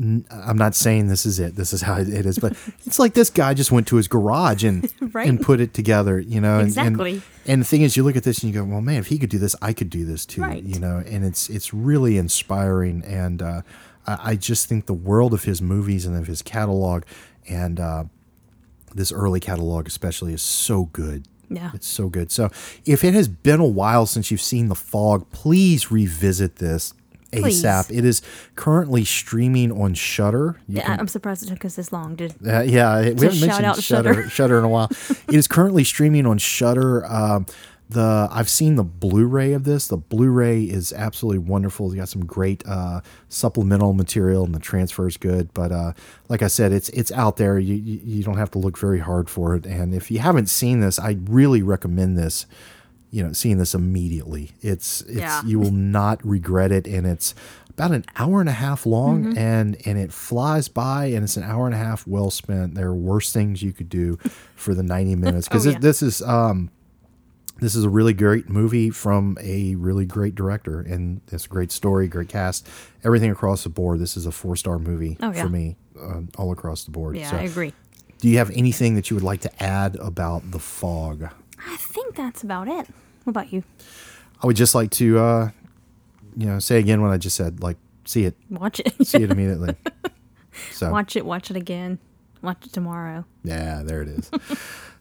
I'm 0.00 0.56
not 0.58 0.74
saying 0.74 1.06
this 1.06 1.24
is 1.24 1.38
it. 1.38 1.54
This 1.54 1.72
is 1.72 1.82
how 1.82 1.98
it 1.98 2.08
is, 2.08 2.36
but 2.40 2.56
it's 2.84 2.98
like 2.98 3.14
this 3.14 3.30
guy 3.30 3.54
just 3.54 3.70
went 3.70 3.86
to 3.86 3.94
his 3.96 4.08
garage 4.08 4.64
and 4.64 4.92
Right. 5.14 5.28
and 5.28 5.40
put 5.40 5.60
it 5.60 5.72
together, 5.72 6.18
you 6.18 6.40
know. 6.40 6.58
Exactly. 6.58 7.12
And, 7.12 7.22
and 7.22 7.22
the 7.60 7.64
thing 7.64 7.82
is, 7.82 7.96
you 7.96 8.02
look 8.02 8.16
at 8.16 8.24
this 8.24 8.42
and 8.42 8.52
you 8.52 8.60
go, 8.60 8.66
"Well, 8.66 8.82
man, 8.82 8.96
if 8.96 9.06
he 9.06 9.18
could 9.18 9.30
do 9.30 9.38
this, 9.38 9.56
I 9.62 9.72
could 9.72 9.88
do 9.90 10.04
this 10.04 10.26
too." 10.26 10.42
Right. 10.42 10.62
You 10.62 10.78
know, 10.78 11.02
and 11.06 11.24
it's 11.24 11.48
it's 11.48 11.72
really 11.72 12.18
inspiring, 12.18 13.02
and 13.04 13.40
uh, 13.40 13.62
I, 14.06 14.18
I 14.32 14.36
just 14.36 14.68
think 14.68 14.86
the 14.86 14.94
world 14.94 15.32
of 15.32 15.44
his 15.44 15.62
movies 15.62 16.04
and 16.04 16.16
of 16.16 16.26
his 16.26 16.42
catalog, 16.42 17.04
and 17.48 17.80
uh, 17.80 18.04
this 18.94 19.12
early 19.12 19.40
catalog 19.40 19.86
especially, 19.86 20.34
is 20.34 20.42
so 20.42 20.86
good. 20.86 21.26
Yeah. 21.50 21.70
It's 21.72 21.86
so 21.86 22.10
good. 22.10 22.30
So, 22.30 22.50
if 22.84 23.02
it 23.02 23.14
has 23.14 23.28
been 23.28 23.60
a 23.60 23.66
while 23.66 24.04
since 24.04 24.30
you've 24.30 24.42
seen 24.42 24.68
The 24.68 24.74
Fog, 24.74 25.30
please 25.30 25.90
revisit 25.90 26.56
this 26.56 26.92
Please. 27.32 27.62
ASAP. 27.62 27.90
It 27.96 28.04
is 28.04 28.22
currently 28.56 29.04
streaming 29.04 29.70
on 29.70 29.94
Shudder. 29.94 30.56
You 30.66 30.76
Yeah, 30.78 30.86
can- 30.86 31.00
I'm 31.00 31.08
surprised 31.08 31.42
it 31.42 31.48
took 31.48 31.64
us 31.64 31.76
this 31.76 31.92
long. 31.92 32.14
Did 32.16 32.34
uh, 32.46 32.60
yeah, 32.62 33.00
we 33.00 33.06
haven't 33.06 33.20
mentioned 33.40 33.64
out 33.66 33.82
Shudder, 33.82 34.28
Shudder 34.30 34.58
in 34.58 34.64
a 34.64 34.68
while. 34.68 34.88
it 35.10 35.34
is 35.34 35.46
currently 35.46 35.84
streaming 35.84 36.26
on 36.26 36.38
Shudder. 36.38 37.04
Um, 37.06 37.46
the 37.90 38.28
I've 38.30 38.50
seen 38.50 38.76
the 38.76 38.84
Blu-ray 38.84 39.54
of 39.54 39.64
this. 39.64 39.86
The 39.88 39.96
Blu-ray 39.96 40.62
is 40.64 40.92
absolutely 40.92 41.38
wonderful. 41.38 41.86
It's 41.86 41.94
got 41.94 42.08
some 42.10 42.26
great 42.26 42.62
uh, 42.66 43.00
supplemental 43.30 43.94
material, 43.94 44.44
and 44.44 44.54
the 44.54 44.58
transfer 44.58 45.06
is 45.08 45.16
good. 45.16 45.52
But 45.54 45.72
uh, 45.72 45.92
like 46.28 46.42
I 46.42 46.48
said, 46.48 46.72
it's 46.72 46.90
it's 46.90 47.10
out 47.12 47.36
there. 47.38 47.58
You, 47.58 47.74
you 47.74 48.00
you 48.04 48.22
don't 48.22 48.36
have 48.36 48.50
to 48.52 48.58
look 48.58 48.76
very 48.78 48.98
hard 48.98 49.30
for 49.30 49.54
it. 49.54 49.64
And 49.64 49.94
if 49.94 50.10
you 50.10 50.18
haven't 50.18 50.50
seen 50.50 50.80
this, 50.80 50.98
I 50.98 51.16
really 51.24 51.62
recommend 51.62 52.18
this 52.18 52.44
you 53.10 53.22
know, 53.24 53.32
seeing 53.32 53.58
this 53.58 53.74
immediately. 53.74 54.52
It's 54.60 55.00
it's 55.02 55.16
Yeah. 55.18 55.42
you 55.44 55.58
will 55.58 55.70
not 55.72 56.24
regret 56.26 56.70
it, 56.72 56.86
and 56.86 57.06
it's 57.06 57.34
about 57.70 57.92
an 57.92 58.04
hour 58.16 58.40
and 58.40 58.48
a 58.48 58.52
half 58.52 58.84
long, 58.86 59.24
Mm-hmm. 59.24 59.38
and 59.38 59.76
and 59.86 59.98
it 59.98 60.12
flies 60.12 60.68
by, 60.68 61.06
and 61.06 61.24
it's 61.24 61.36
an 61.36 61.44
hour 61.44 61.66
and 61.66 61.74
a 61.74 61.78
half 61.78 62.06
well 62.06 62.30
spent. 62.30 62.74
There 62.74 62.88
are 62.88 62.94
worse 62.94 63.32
things 63.32 63.62
you 63.62 63.72
could 63.72 63.88
do 63.88 64.16
for 64.54 64.74
the 64.74 64.82
ninety 64.82 65.14
minutes 65.16 65.48
because 65.48 65.66
Oh, 65.66 65.70
yeah. 65.70 65.78
this 65.78 66.02
is 66.02 66.20
um 66.22 66.70
this 67.60 67.74
is 67.74 67.82
a 67.82 67.88
really 67.88 68.12
great 68.12 68.48
movie 68.48 68.88
from 68.90 69.36
a 69.40 69.74
really 69.74 70.04
great 70.04 70.34
director, 70.36 70.80
and 70.80 71.20
it's 71.32 71.46
a 71.46 71.48
great 71.48 71.72
story, 71.72 72.06
great 72.06 72.28
cast, 72.28 72.68
everything 73.02 73.30
across 73.32 73.64
the 73.64 73.68
board. 73.68 73.98
This 73.98 74.16
is 74.16 74.26
a 74.26 74.30
four 74.32 74.54
star 74.54 74.78
movie 74.78 75.16
Oh, 75.20 75.32
yeah. 75.32 75.42
for 75.42 75.48
me, 75.48 75.76
uh, 76.00 76.20
all 76.36 76.52
across 76.52 76.84
the 76.84 76.92
board. 76.92 77.16
Yeah, 77.16 77.30
So, 77.30 77.36
I 77.36 77.40
agree. 77.42 77.72
do 78.20 78.28
you 78.28 78.38
have 78.38 78.50
anything 78.50 78.94
that 78.94 79.10
you 79.10 79.16
would 79.16 79.24
like 79.24 79.40
to 79.40 79.62
add 79.62 79.96
about 79.96 80.50
the 80.52 80.60
fog? 80.60 81.30
I 81.68 81.76
think 81.76 82.14
that's 82.14 82.42
about 82.42 82.68
it. 82.68 82.86
What 83.24 83.30
about 83.30 83.52
you? 83.52 83.62
I 84.42 84.46
would 84.46 84.56
just 84.56 84.74
like 84.74 84.90
to, 84.92 85.18
uh, 85.18 85.50
you 86.36 86.46
know, 86.46 86.58
say 86.58 86.78
again 86.78 87.02
what 87.02 87.10
I 87.10 87.18
just 87.18 87.36
said. 87.36 87.62
Like, 87.62 87.76
see 88.04 88.24
it, 88.24 88.36
Watch 88.50 88.80
it. 88.80 89.06
see 89.06 89.22
it 89.22 89.30
immediately. 89.30 89.74
So, 90.72 90.90
watch 90.90 91.14
it. 91.16 91.24
Watch 91.26 91.50
it 91.50 91.56
again. 91.56 91.98
Watch 92.42 92.66
it 92.66 92.72
tomorrow. 92.72 93.24
yeah, 93.44 93.82
there 93.84 94.02
it 94.02 94.08
is. 94.08 94.30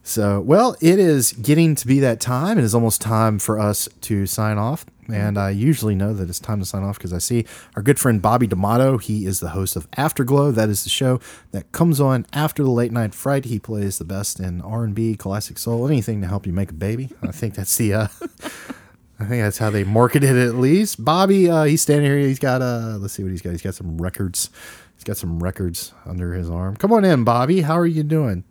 So, 0.07 0.39
well, 0.39 0.77
it 0.79 0.99
is 0.99 1.33
getting 1.33 1.75
to 1.75 1.85
be 1.85 1.99
that 1.99 2.21
time. 2.21 2.57
It 2.57 2.63
is 2.63 2.73
almost 2.73 3.01
time 3.01 3.39
for 3.39 3.59
us 3.59 3.89
to 4.01 4.25
sign 4.25 4.57
off. 4.57 4.85
And 5.09 5.37
I 5.37 5.49
usually 5.49 5.95
know 5.95 6.13
that 6.13 6.29
it's 6.29 6.39
time 6.39 6.59
to 6.59 6.65
sign 6.65 6.83
off 6.83 6.97
because 6.97 7.11
I 7.11 7.17
see 7.17 7.45
our 7.75 7.81
good 7.81 7.99
friend 7.99 8.21
Bobby 8.21 8.47
D'Amato. 8.47 8.99
He 8.99 9.25
is 9.25 9.41
the 9.41 9.49
host 9.49 9.75
of 9.75 9.85
Afterglow. 9.97 10.51
That 10.51 10.69
is 10.69 10.85
the 10.85 10.89
show 10.89 11.19
that 11.51 11.73
comes 11.73 11.99
on 11.99 12.25
after 12.31 12.63
the 12.63 12.69
late 12.69 12.93
night 12.93 13.13
fright. 13.13 13.43
He 13.43 13.59
plays 13.59 13.97
the 13.97 14.05
best 14.05 14.39
in 14.39 14.61
R 14.61 14.85
and 14.85 14.95
B, 14.95 15.17
classic 15.17 15.57
soul, 15.57 15.85
anything 15.85 16.21
to 16.21 16.27
help 16.27 16.47
you 16.47 16.53
make 16.53 16.71
a 16.71 16.73
baby. 16.73 17.09
I 17.21 17.33
think 17.33 17.55
that's 17.55 17.75
the. 17.75 17.93
Uh, 17.93 18.07
I 19.19 19.25
think 19.25 19.43
that's 19.43 19.57
how 19.57 19.71
they 19.71 19.83
marketed 19.83 20.37
it 20.37 20.47
at 20.47 20.55
least. 20.55 21.03
Bobby, 21.03 21.49
uh, 21.49 21.63
he's 21.63 21.81
standing 21.81 22.09
here. 22.09 22.19
He's 22.19 22.39
got 22.39 22.61
uh, 22.61 22.97
let's 22.97 23.13
see 23.13 23.23
what 23.23 23.31
he's 23.31 23.41
got. 23.41 23.51
He's 23.51 23.61
got 23.61 23.75
some 23.75 23.97
records. 23.97 24.51
He's 24.95 25.03
got 25.03 25.17
some 25.17 25.43
records 25.43 25.93
under 26.05 26.33
his 26.33 26.49
arm. 26.49 26.77
Come 26.77 26.93
on 26.93 27.03
in, 27.03 27.25
Bobby. 27.25 27.61
How 27.61 27.77
are 27.77 27.85
you 27.85 28.03
doing? 28.03 28.45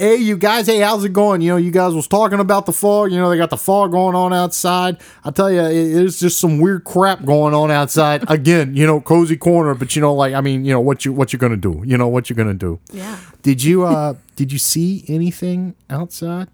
Hey, 0.00 0.14
you 0.14 0.36
guys. 0.36 0.68
Hey, 0.68 0.78
how's 0.78 1.02
it 1.02 1.12
going? 1.12 1.40
You 1.40 1.50
know, 1.50 1.56
you 1.56 1.72
guys 1.72 1.92
was 1.92 2.06
talking 2.06 2.38
about 2.38 2.66
the 2.66 2.72
fog. 2.72 3.10
You 3.10 3.18
know, 3.18 3.28
they 3.30 3.36
got 3.36 3.50
the 3.50 3.56
fog 3.56 3.90
going 3.90 4.14
on 4.14 4.32
outside. 4.32 4.98
I 5.24 5.32
tell 5.32 5.50
you, 5.50 5.60
it, 5.60 6.04
it's 6.04 6.20
just 6.20 6.38
some 6.38 6.60
weird 6.60 6.84
crap 6.84 7.24
going 7.24 7.52
on 7.52 7.72
outside. 7.72 8.22
Again, 8.30 8.76
you 8.76 8.86
know, 8.86 9.00
cozy 9.00 9.36
corner. 9.36 9.74
But 9.74 9.96
you 9.96 10.00
know, 10.00 10.14
like 10.14 10.34
I 10.34 10.40
mean, 10.40 10.64
you 10.64 10.72
know, 10.72 10.78
what 10.80 11.04
you 11.04 11.12
what 11.12 11.32
you're 11.32 11.38
gonna 11.38 11.56
do? 11.56 11.82
You 11.84 11.98
know, 11.98 12.06
what 12.06 12.30
you're 12.30 12.36
gonna 12.36 12.54
do? 12.54 12.78
Yeah. 12.92 13.18
Did 13.42 13.64
you 13.64 13.86
uh 13.86 14.14
did 14.36 14.52
you 14.52 14.58
see 14.60 15.04
anything 15.08 15.74
outside? 15.90 16.46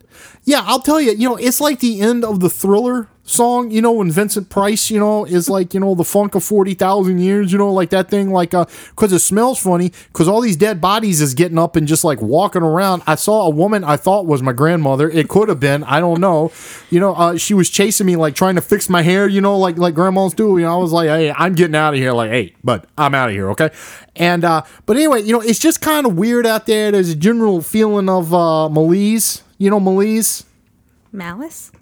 Yeah, 0.45 0.63
I'll 0.65 0.81
tell 0.81 0.99
you, 0.99 1.13
you 1.13 1.29
know, 1.29 1.37
it's 1.37 1.61
like 1.61 1.81
the 1.81 2.01
end 2.01 2.25
of 2.25 2.41
the 2.41 2.49
thriller 2.49 3.09
song, 3.25 3.71
you 3.71 3.81
know, 3.81 3.93
when 3.93 4.11
Vincent 4.11 4.51
Price, 4.51 4.91
you 4.91 4.99
know, 4.99 5.25
is 5.25 5.49
like, 5.49 5.75
you 5.75 5.81
know, 5.81 5.95
the 5.95 6.05
funk 6.05 6.35
of 6.35 6.45
40,000 6.45 7.19
years, 7.19 7.51
you 7.51 7.59
know, 7.59 7.73
like 7.73 7.91
that 7.91 8.11
thing, 8.11 8.31
like, 8.31 8.53
uh, 8.53 8.67
cause 8.97 9.13
it 9.13 9.21
smells 9.21 9.59
funny, 9.59 9.93
cause 10.13 10.29
all 10.29 10.41
these 10.41 10.57
dead 10.57 10.81
bodies 10.81 11.21
is 11.21 11.35
getting 11.35 11.59
up 11.59 11.75
and 11.75 11.89
just 11.89 12.05
like 12.05 12.21
walking 12.21 12.63
around. 12.63 13.03
I 13.07 13.15
saw 13.15 13.47
a 13.47 13.51
woman 13.51 13.83
I 13.83 13.97
thought 13.97 14.27
was 14.27 14.43
my 14.43 14.53
grandmother. 14.53 15.09
It 15.09 15.29
could 15.29 15.49
have 15.49 15.59
been, 15.59 15.83
I 15.85 16.01
don't 16.01 16.21
know. 16.21 16.53
You 16.91 17.01
know, 17.01 17.15
uh, 17.15 17.37
she 17.37 17.55
was 17.55 17.71
chasing 17.71 18.07
me, 18.07 18.17
like 18.17 18.35
trying 18.35 18.57
to 18.57 18.61
fix 18.61 18.89
my 18.89 19.03
hair, 19.03 19.27
you 19.27 19.41
know, 19.41 19.59
like, 19.59 19.79
like 19.79 19.95
grandmas 19.95 20.35
do. 20.35 20.59
You 20.59 20.65
know, 20.65 20.75
I 20.75 20.77
was 20.77 20.93
like, 20.93 21.09
hey, 21.09 21.33
I'm 21.33 21.55
getting 21.55 21.75
out 21.77 21.95
of 21.95 22.01
here. 22.01 22.13
Like, 22.13 22.31
hey, 22.31 22.55
but 22.63 22.87
I'm 22.99 23.15
out 23.15 23.31
of 23.31 23.35
here. 23.35 23.51
Okay. 23.51 23.71
And, 24.17 24.45
uh, 24.45 24.63
but 24.87 24.97
anyway, 24.97 25.23
you 25.23 25.33
know, 25.33 25.41
it's 25.41 25.59
just 25.59 25.81
kind 25.81 26.07
of 26.07 26.17
weird 26.17 26.47
out 26.47 26.67
there. 26.67 26.93
There's 26.93 27.09
a 27.09 27.17
general 27.17 27.63
feeling 27.63 28.09
of, 28.09 28.35
uh, 28.35 28.69
malaise, 28.69 29.43
you 29.57 29.71
know, 29.71 29.81
malaise. 29.81 30.45
Malice? 31.11 31.73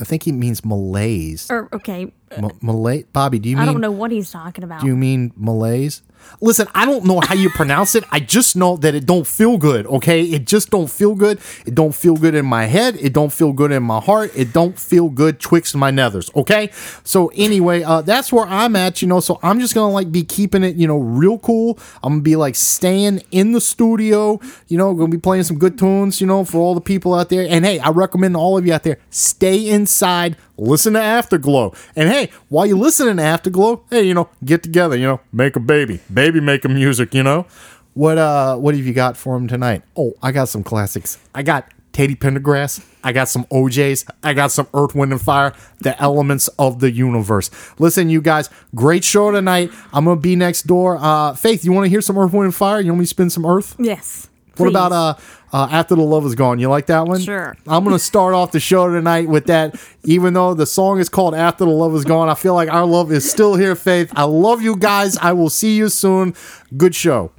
I 0.00 0.04
think 0.04 0.22
he 0.22 0.32
means 0.32 0.64
malaise. 0.64 1.50
Or 1.50 1.68
okay, 1.72 2.12
Ma- 2.38 2.50
Malay, 2.60 3.04
Bobby, 3.12 3.38
do 3.38 3.48
you 3.48 3.56
mean? 3.56 3.68
I 3.68 3.72
don't 3.72 3.80
know 3.80 3.90
what 3.90 4.10
he's 4.10 4.30
talking 4.30 4.64
about. 4.64 4.80
do 4.80 4.86
you 4.86 4.96
mean 4.96 5.32
malaise? 5.36 6.02
Listen, 6.40 6.68
I 6.74 6.84
don't 6.84 7.04
know 7.04 7.20
how 7.20 7.34
you 7.34 7.50
pronounce 7.50 7.94
it. 7.94 8.04
I 8.10 8.20
just 8.20 8.56
know 8.56 8.76
that 8.78 8.94
it 8.94 9.06
don't 9.06 9.26
feel 9.26 9.58
good, 9.58 9.86
okay? 9.86 10.22
It 10.22 10.46
just 10.46 10.70
don't 10.70 10.90
feel 10.90 11.14
good. 11.14 11.40
It 11.66 11.74
don't 11.74 11.94
feel 11.94 12.16
good 12.16 12.34
in 12.34 12.46
my 12.46 12.66
head. 12.66 12.96
It 12.96 13.12
don't 13.12 13.32
feel 13.32 13.52
good 13.52 13.72
in 13.72 13.82
my 13.82 14.00
heart. 14.00 14.30
It 14.36 14.52
don't 14.52 14.78
feel 14.78 15.08
good 15.08 15.40
twixt 15.40 15.74
my 15.74 15.90
nethers, 15.90 16.34
okay? 16.36 16.70
So 17.04 17.30
anyway, 17.34 17.82
uh, 17.82 18.02
that's 18.02 18.32
where 18.32 18.46
I'm 18.46 18.76
at, 18.76 19.00
you 19.02 19.08
know. 19.08 19.20
So 19.20 19.38
I'm 19.42 19.60
just 19.60 19.74
gonna 19.74 19.92
like 19.92 20.12
be 20.12 20.24
keeping 20.24 20.62
it, 20.62 20.76
you 20.76 20.86
know, 20.86 20.98
real 20.98 21.38
cool. 21.38 21.78
I'm 22.02 22.14
gonna 22.14 22.22
be 22.22 22.36
like 22.36 22.54
staying 22.54 23.22
in 23.30 23.52
the 23.52 23.60
studio, 23.60 24.40
you 24.68 24.78
know, 24.78 24.94
gonna 24.94 25.08
be 25.08 25.18
playing 25.18 25.44
some 25.44 25.58
good 25.58 25.78
tunes, 25.78 26.20
you 26.20 26.26
know, 26.26 26.44
for 26.44 26.58
all 26.58 26.74
the 26.74 26.80
people 26.80 27.14
out 27.14 27.28
there. 27.28 27.46
And 27.48 27.64
hey, 27.64 27.78
I 27.78 27.90
recommend 27.90 28.36
all 28.36 28.58
of 28.58 28.66
you 28.66 28.72
out 28.72 28.82
there 28.82 28.98
stay 29.10 29.68
inside, 29.68 30.36
listen 30.56 30.94
to 30.94 31.00
Afterglow. 31.00 31.74
And 31.96 32.08
hey, 32.08 32.30
while 32.48 32.66
you're 32.66 32.78
listening 32.78 33.16
to 33.16 33.22
Afterglow, 33.22 33.84
hey, 33.90 34.02
you 34.02 34.14
know, 34.14 34.28
get 34.44 34.62
together, 34.62 34.96
you 34.96 35.06
know, 35.06 35.20
make 35.32 35.56
a 35.56 35.60
baby, 35.60 36.00
baby 36.18 36.40
making 36.40 36.74
music, 36.74 37.14
you 37.14 37.22
know. 37.22 37.46
What 37.94 38.18
uh, 38.18 38.56
what 38.56 38.74
have 38.74 38.84
you 38.84 38.92
got 38.92 39.16
for 39.16 39.36
him 39.36 39.46
tonight? 39.46 39.82
Oh, 39.96 40.14
I 40.20 40.32
got 40.32 40.48
some 40.48 40.64
classics. 40.64 41.16
I 41.32 41.44
got 41.44 41.70
Teddy 41.92 42.16
Pendergrass. 42.16 42.84
I 43.04 43.12
got 43.12 43.28
some 43.28 43.46
O'Jays. 43.52 44.04
I 44.24 44.34
got 44.34 44.50
some 44.50 44.66
Earth, 44.74 44.96
Wind, 44.96 45.12
and 45.12 45.20
Fire, 45.20 45.52
the 45.80 46.00
elements 46.02 46.48
of 46.58 46.80
the 46.80 46.90
universe. 46.90 47.50
Listen, 47.78 48.10
you 48.10 48.20
guys, 48.20 48.50
great 48.74 49.04
show 49.04 49.30
tonight. 49.30 49.70
I'm 49.92 50.04
gonna 50.04 50.20
be 50.20 50.34
next 50.34 50.66
door. 50.66 50.98
Uh, 51.00 51.34
Faith, 51.34 51.64
you 51.64 51.72
want 51.72 51.84
to 51.86 51.88
hear 51.88 52.00
some 52.00 52.18
Earth, 52.18 52.32
Wind, 52.32 52.46
and 52.46 52.54
Fire? 52.54 52.80
You 52.80 52.90
want 52.90 53.00
me 53.00 53.04
to 53.04 53.10
spin 53.10 53.30
some 53.30 53.46
Earth? 53.46 53.76
yes. 53.78 54.28
What 54.56 54.66
please. 54.66 54.70
about 54.72 54.90
uh, 54.90 55.14
uh, 55.52 55.68
After 55.70 55.94
the 55.94 56.02
Love 56.02 56.24
Is 56.26 56.34
Gone? 56.34 56.58
You 56.58 56.68
like 56.68 56.86
that 56.86 57.06
one? 57.06 57.20
Sure. 57.20 57.56
I'm 57.66 57.84
gonna 57.84 57.98
start 57.98 58.34
off 58.34 58.52
the 58.52 58.60
show 58.60 58.88
tonight 58.88 59.28
with 59.28 59.46
that. 59.46 59.80
Even 60.04 60.34
though 60.34 60.54
the 60.54 60.66
song 60.66 60.98
is 60.98 61.08
called 61.08 61.34
After 61.34 61.64
the 61.64 61.70
Love 61.70 61.94
Is 61.94 62.04
Gone, 62.04 62.28
I 62.28 62.34
feel 62.34 62.54
like 62.54 62.68
our 62.68 62.86
love 62.86 63.10
is 63.12 63.28
still 63.28 63.56
here, 63.56 63.74
Faith. 63.74 64.12
I 64.14 64.24
love 64.24 64.62
you 64.62 64.76
guys. 64.76 65.16
I 65.18 65.32
will 65.32 65.50
see 65.50 65.76
you 65.76 65.88
soon. 65.88 66.34
Good 66.76 66.94
show. 66.94 67.32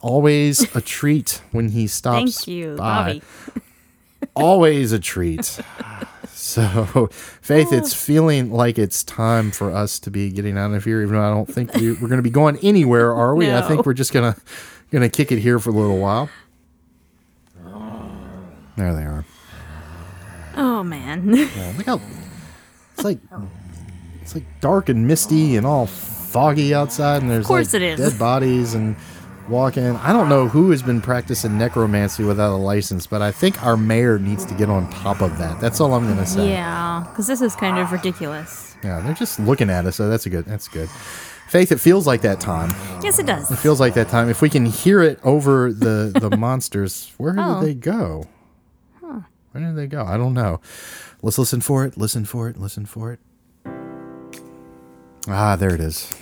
Always 0.00 0.74
a 0.74 0.80
treat 0.80 1.40
when 1.52 1.70
he 1.70 1.86
stops 1.86 2.44
Thank 2.44 2.48
you, 2.48 2.76
by. 2.76 3.14
Bobby. 3.14 3.22
Always 4.36 4.92
a 4.92 4.98
treat. 4.98 5.60
So, 6.32 7.08
Faith, 7.10 7.72
it's 7.72 7.94
feeling 7.94 8.50
like 8.50 8.78
it's 8.78 9.02
time 9.02 9.50
for 9.50 9.70
us 9.70 9.98
to 10.00 10.10
be 10.10 10.30
getting 10.30 10.58
out 10.58 10.72
of 10.72 10.84
here. 10.84 11.00
Even 11.00 11.14
though 11.14 11.22
I 11.22 11.30
don't 11.30 11.46
think 11.48 11.72
we, 11.74 11.92
we're 11.92 12.08
going 12.08 12.18
to 12.18 12.22
be 12.22 12.28
going 12.30 12.58
anywhere, 12.58 13.14
are 13.14 13.34
we? 13.34 13.50
I 13.50 13.62
think 13.62 13.86
we're 13.86 13.94
just 13.94 14.12
gonna 14.12 14.36
gonna 14.90 15.08
kick 15.08 15.32
it 15.32 15.38
here 15.38 15.58
for 15.58 15.70
a 15.70 15.72
little 15.72 15.98
while. 15.98 16.28
There 18.76 18.94
they 18.94 19.02
are. 19.02 19.24
Oh 20.56 20.82
man. 20.84 21.28
Yeah, 21.34 21.72
look 21.76 21.86
how 21.86 22.00
it's 22.94 23.04
like 23.04 23.18
it's 24.22 24.34
like 24.34 24.44
dark 24.60 24.88
and 24.88 25.06
misty 25.06 25.56
and 25.56 25.66
all 25.66 25.86
foggy 25.86 26.74
outside, 26.74 27.22
and 27.22 27.30
there's 27.30 27.46
course 27.46 27.72
like 27.72 27.82
it 27.82 27.98
is. 28.00 28.10
dead 28.12 28.18
bodies 28.18 28.74
and 28.74 28.96
walking. 29.48 29.84
I 29.96 30.12
don't 30.12 30.28
know 30.28 30.48
who 30.48 30.70
has 30.70 30.82
been 30.82 31.00
practicing 31.00 31.58
necromancy 31.58 32.24
without 32.24 32.54
a 32.54 32.56
license, 32.56 33.06
but 33.06 33.20
I 33.22 33.30
think 33.32 33.62
our 33.64 33.76
mayor 33.76 34.18
needs 34.18 34.44
to 34.46 34.54
get 34.54 34.68
on 34.70 34.88
top 34.90 35.20
of 35.22 35.36
that. 35.38 35.60
That's 35.60 35.80
all 35.80 35.92
I'm 35.94 36.06
gonna 36.08 36.26
say. 36.26 36.50
yeah, 36.50 37.04
because 37.10 37.26
this 37.26 37.40
is 37.40 37.54
kind 37.56 37.78
of 37.78 37.90
ridiculous. 37.92 38.76
Yeah, 38.84 39.00
they're 39.00 39.14
just 39.14 39.40
looking 39.40 39.70
at 39.70 39.86
us, 39.86 39.96
so 39.96 40.08
that's 40.08 40.26
a 40.26 40.30
good. 40.30 40.44
That's 40.44 40.68
good. 40.68 40.88
Faith, 41.48 41.70
it 41.72 41.80
feels 41.80 42.06
like 42.06 42.22
that 42.22 42.40
time. 42.40 42.70
Yes, 43.02 43.18
it 43.18 43.26
does. 43.26 43.50
It 43.50 43.56
feels 43.56 43.78
like 43.78 43.94
that 43.94 44.08
time. 44.08 44.28
If 44.28 44.40
we 44.40 44.48
can 44.50 44.66
hear 44.66 45.02
it 45.02 45.18
over 45.24 45.72
the 45.72 46.12
the 46.18 46.36
monsters, 46.36 47.12
where 47.16 47.34
Oh. 47.38 47.60
did 47.60 47.68
they 47.68 47.74
go? 47.74 48.24
Where 49.54 49.62
did 49.62 49.76
they 49.76 49.86
go? 49.86 50.04
I 50.04 50.16
don't 50.16 50.34
know. 50.34 50.60
Let's 51.22 51.38
listen 51.38 51.60
for 51.60 51.84
it. 51.84 51.96
Listen 51.96 52.24
for 52.24 52.48
it. 52.48 52.56
Listen 52.56 52.86
for 52.86 53.12
it. 53.12 53.20
Ah, 55.28 55.54
there 55.54 55.72
it 55.72 55.80
is. 55.80 56.12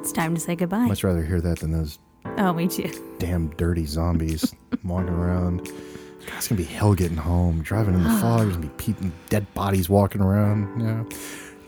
It's 0.00 0.12
time 0.12 0.34
to 0.34 0.40
say 0.40 0.54
goodbye. 0.54 0.84
Much 0.84 1.02
rather 1.02 1.24
hear 1.24 1.40
that 1.40 1.60
than 1.60 1.72
those 1.72 1.98
oh, 2.36 2.52
me 2.52 2.68
too. 2.68 2.90
damn 3.18 3.48
dirty 3.56 3.86
zombies 3.86 4.54
walking 4.84 5.08
around. 5.08 5.64
God, 5.64 6.36
it's 6.36 6.48
gonna 6.48 6.58
be 6.58 6.64
hell 6.64 6.92
getting 6.92 7.16
home. 7.16 7.62
Driving 7.62 7.94
in 7.94 8.04
the 8.04 8.10
fog, 8.20 8.40
there's 8.40 8.56
gonna 8.56 8.66
be 8.66 8.72
people, 8.76 9.10
dead 9.30 9.52
bodies 9.54 9.88
walking 9.88 10.20
around. 10.20 10.78
You 10.78 10.86
know. 10.86 11.08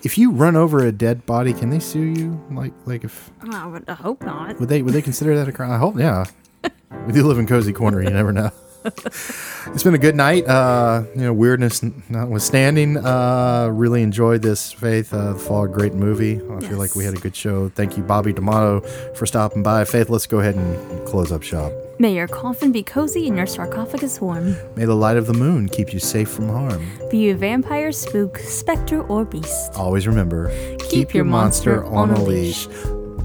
If 0.03 0.18
you 0.18 0.32
run 0.32 0.55
over 0.55 0.84
a 0.84 0.92
dead 0.92 1.24
body, 1.24 1.55
can 1.55 1.70
they 1.70 1.78
sue 1.78 2.12
you? 2.14 2.44
Like, 2.51 2.74
like 2.84 3.05
if 3.05 3.30
I 3.40 3.94
hope 3.94 4.22
not. 4.22 4.61
Would 4.61 4.68
they 4.68 4.82
would 4.82 4.92
they 4.92 5.01
consider 5.01 5.34
that 5.36 5.48
a 5.48 5.53
crime? 5.53 5.70
I 5.70 5.78
hope 5.78 5.98
yeah. 5.98 6.26
we 7.07 7.14
do 7.14 7.26
live 7.26 7.38
in 7.38 7.46
cozy 7.46 7.72
corner. 7.72 8.03
You 8.03 8.11
never 8.11 8.34
know. 8.34 8.51
It's 8.84 9.82
been 9.82 9.94
a 9.94 9.98
good 9.98 10.14
night. 10.14 10.46
Uh, 10.46 11.04
you 11.14 11.22
know, 11.22 11.32
weirdness 11.32 11.82
notwithstanding. 12.08 12.96
Uh, 12.96 13.68
really 13.72 14.02
enjoyed 14.02 14.42
this 14.42 14.72
Faith 14.72 15.12
uh, 15.12 15.32
the 15.32 15.38
Fog. 15.38 15.72
Great 15.72 15.94
movie. 15.94 16.40
I 16.50 16.60
feel 16.60 16.78
like 16.78 16.96
we 16.96 17.04
had 17.04 17.14
a 17.14 17.18
good 17.18 17.36
show. 17.36 17.68
Thank 17.70 17.96
you, 17.96 18.02
Bobby 18.02 18.32
D'Amato, 18.32 18.80
for 19.14 19.26
stopping 19.26 19.62
by. 19.62 19.84
Faith, 19.84 20.08
let's 20.08 20.26
go 20.26 20.40
ahead 20.40 20.54
and 20.54 21.06
close 21.06 21.32
up 21.32 21.42
shop. 21.42 21.72
May 21.98 22.14
your 22.14 22.28
coffin 22.28 22.72
be 22.72 22.82
cozy 22.82 23.28
and 23.28 23.36
your 23.36 23.46
sarcophagus 23.46 24.22
warm. 24.22 24.56
May 24.74 24.86
the 24.86 24.96
light 24.96 25.18
of 25.18 25.26
the 25.26 25.34
moon 25.34 25.68
keep 25.68 25.92
you 25.92 25.98
safe 25.98 26.30
from 26.30 26.48
harm. 26.48 26.82
Be 27.10 27.18
you 27.18 27.36
vampire, 27.36 27.92
spook, 27.92 28.38
specter, 28.38 29.02
or 29.02 29.26
beast. 29.26 29.74
Always 29.74 30.06
remember, 30.06 30.50
keep, 30.78 31.12
your 31.12 31.24
monster, 31.24 31.84
on 31.84 32.10
a 32.10 32.22
leash. 32.22 32.66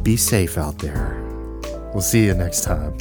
Be 0.03 0.17
safe 0.17 0.57
out 0.57 0.79
there. 0.79 1.21
We'll 1.93 2.01
see 2.01 2.25
you 2.25 2.33
next 2.33 2.65
time. 2.65 2.97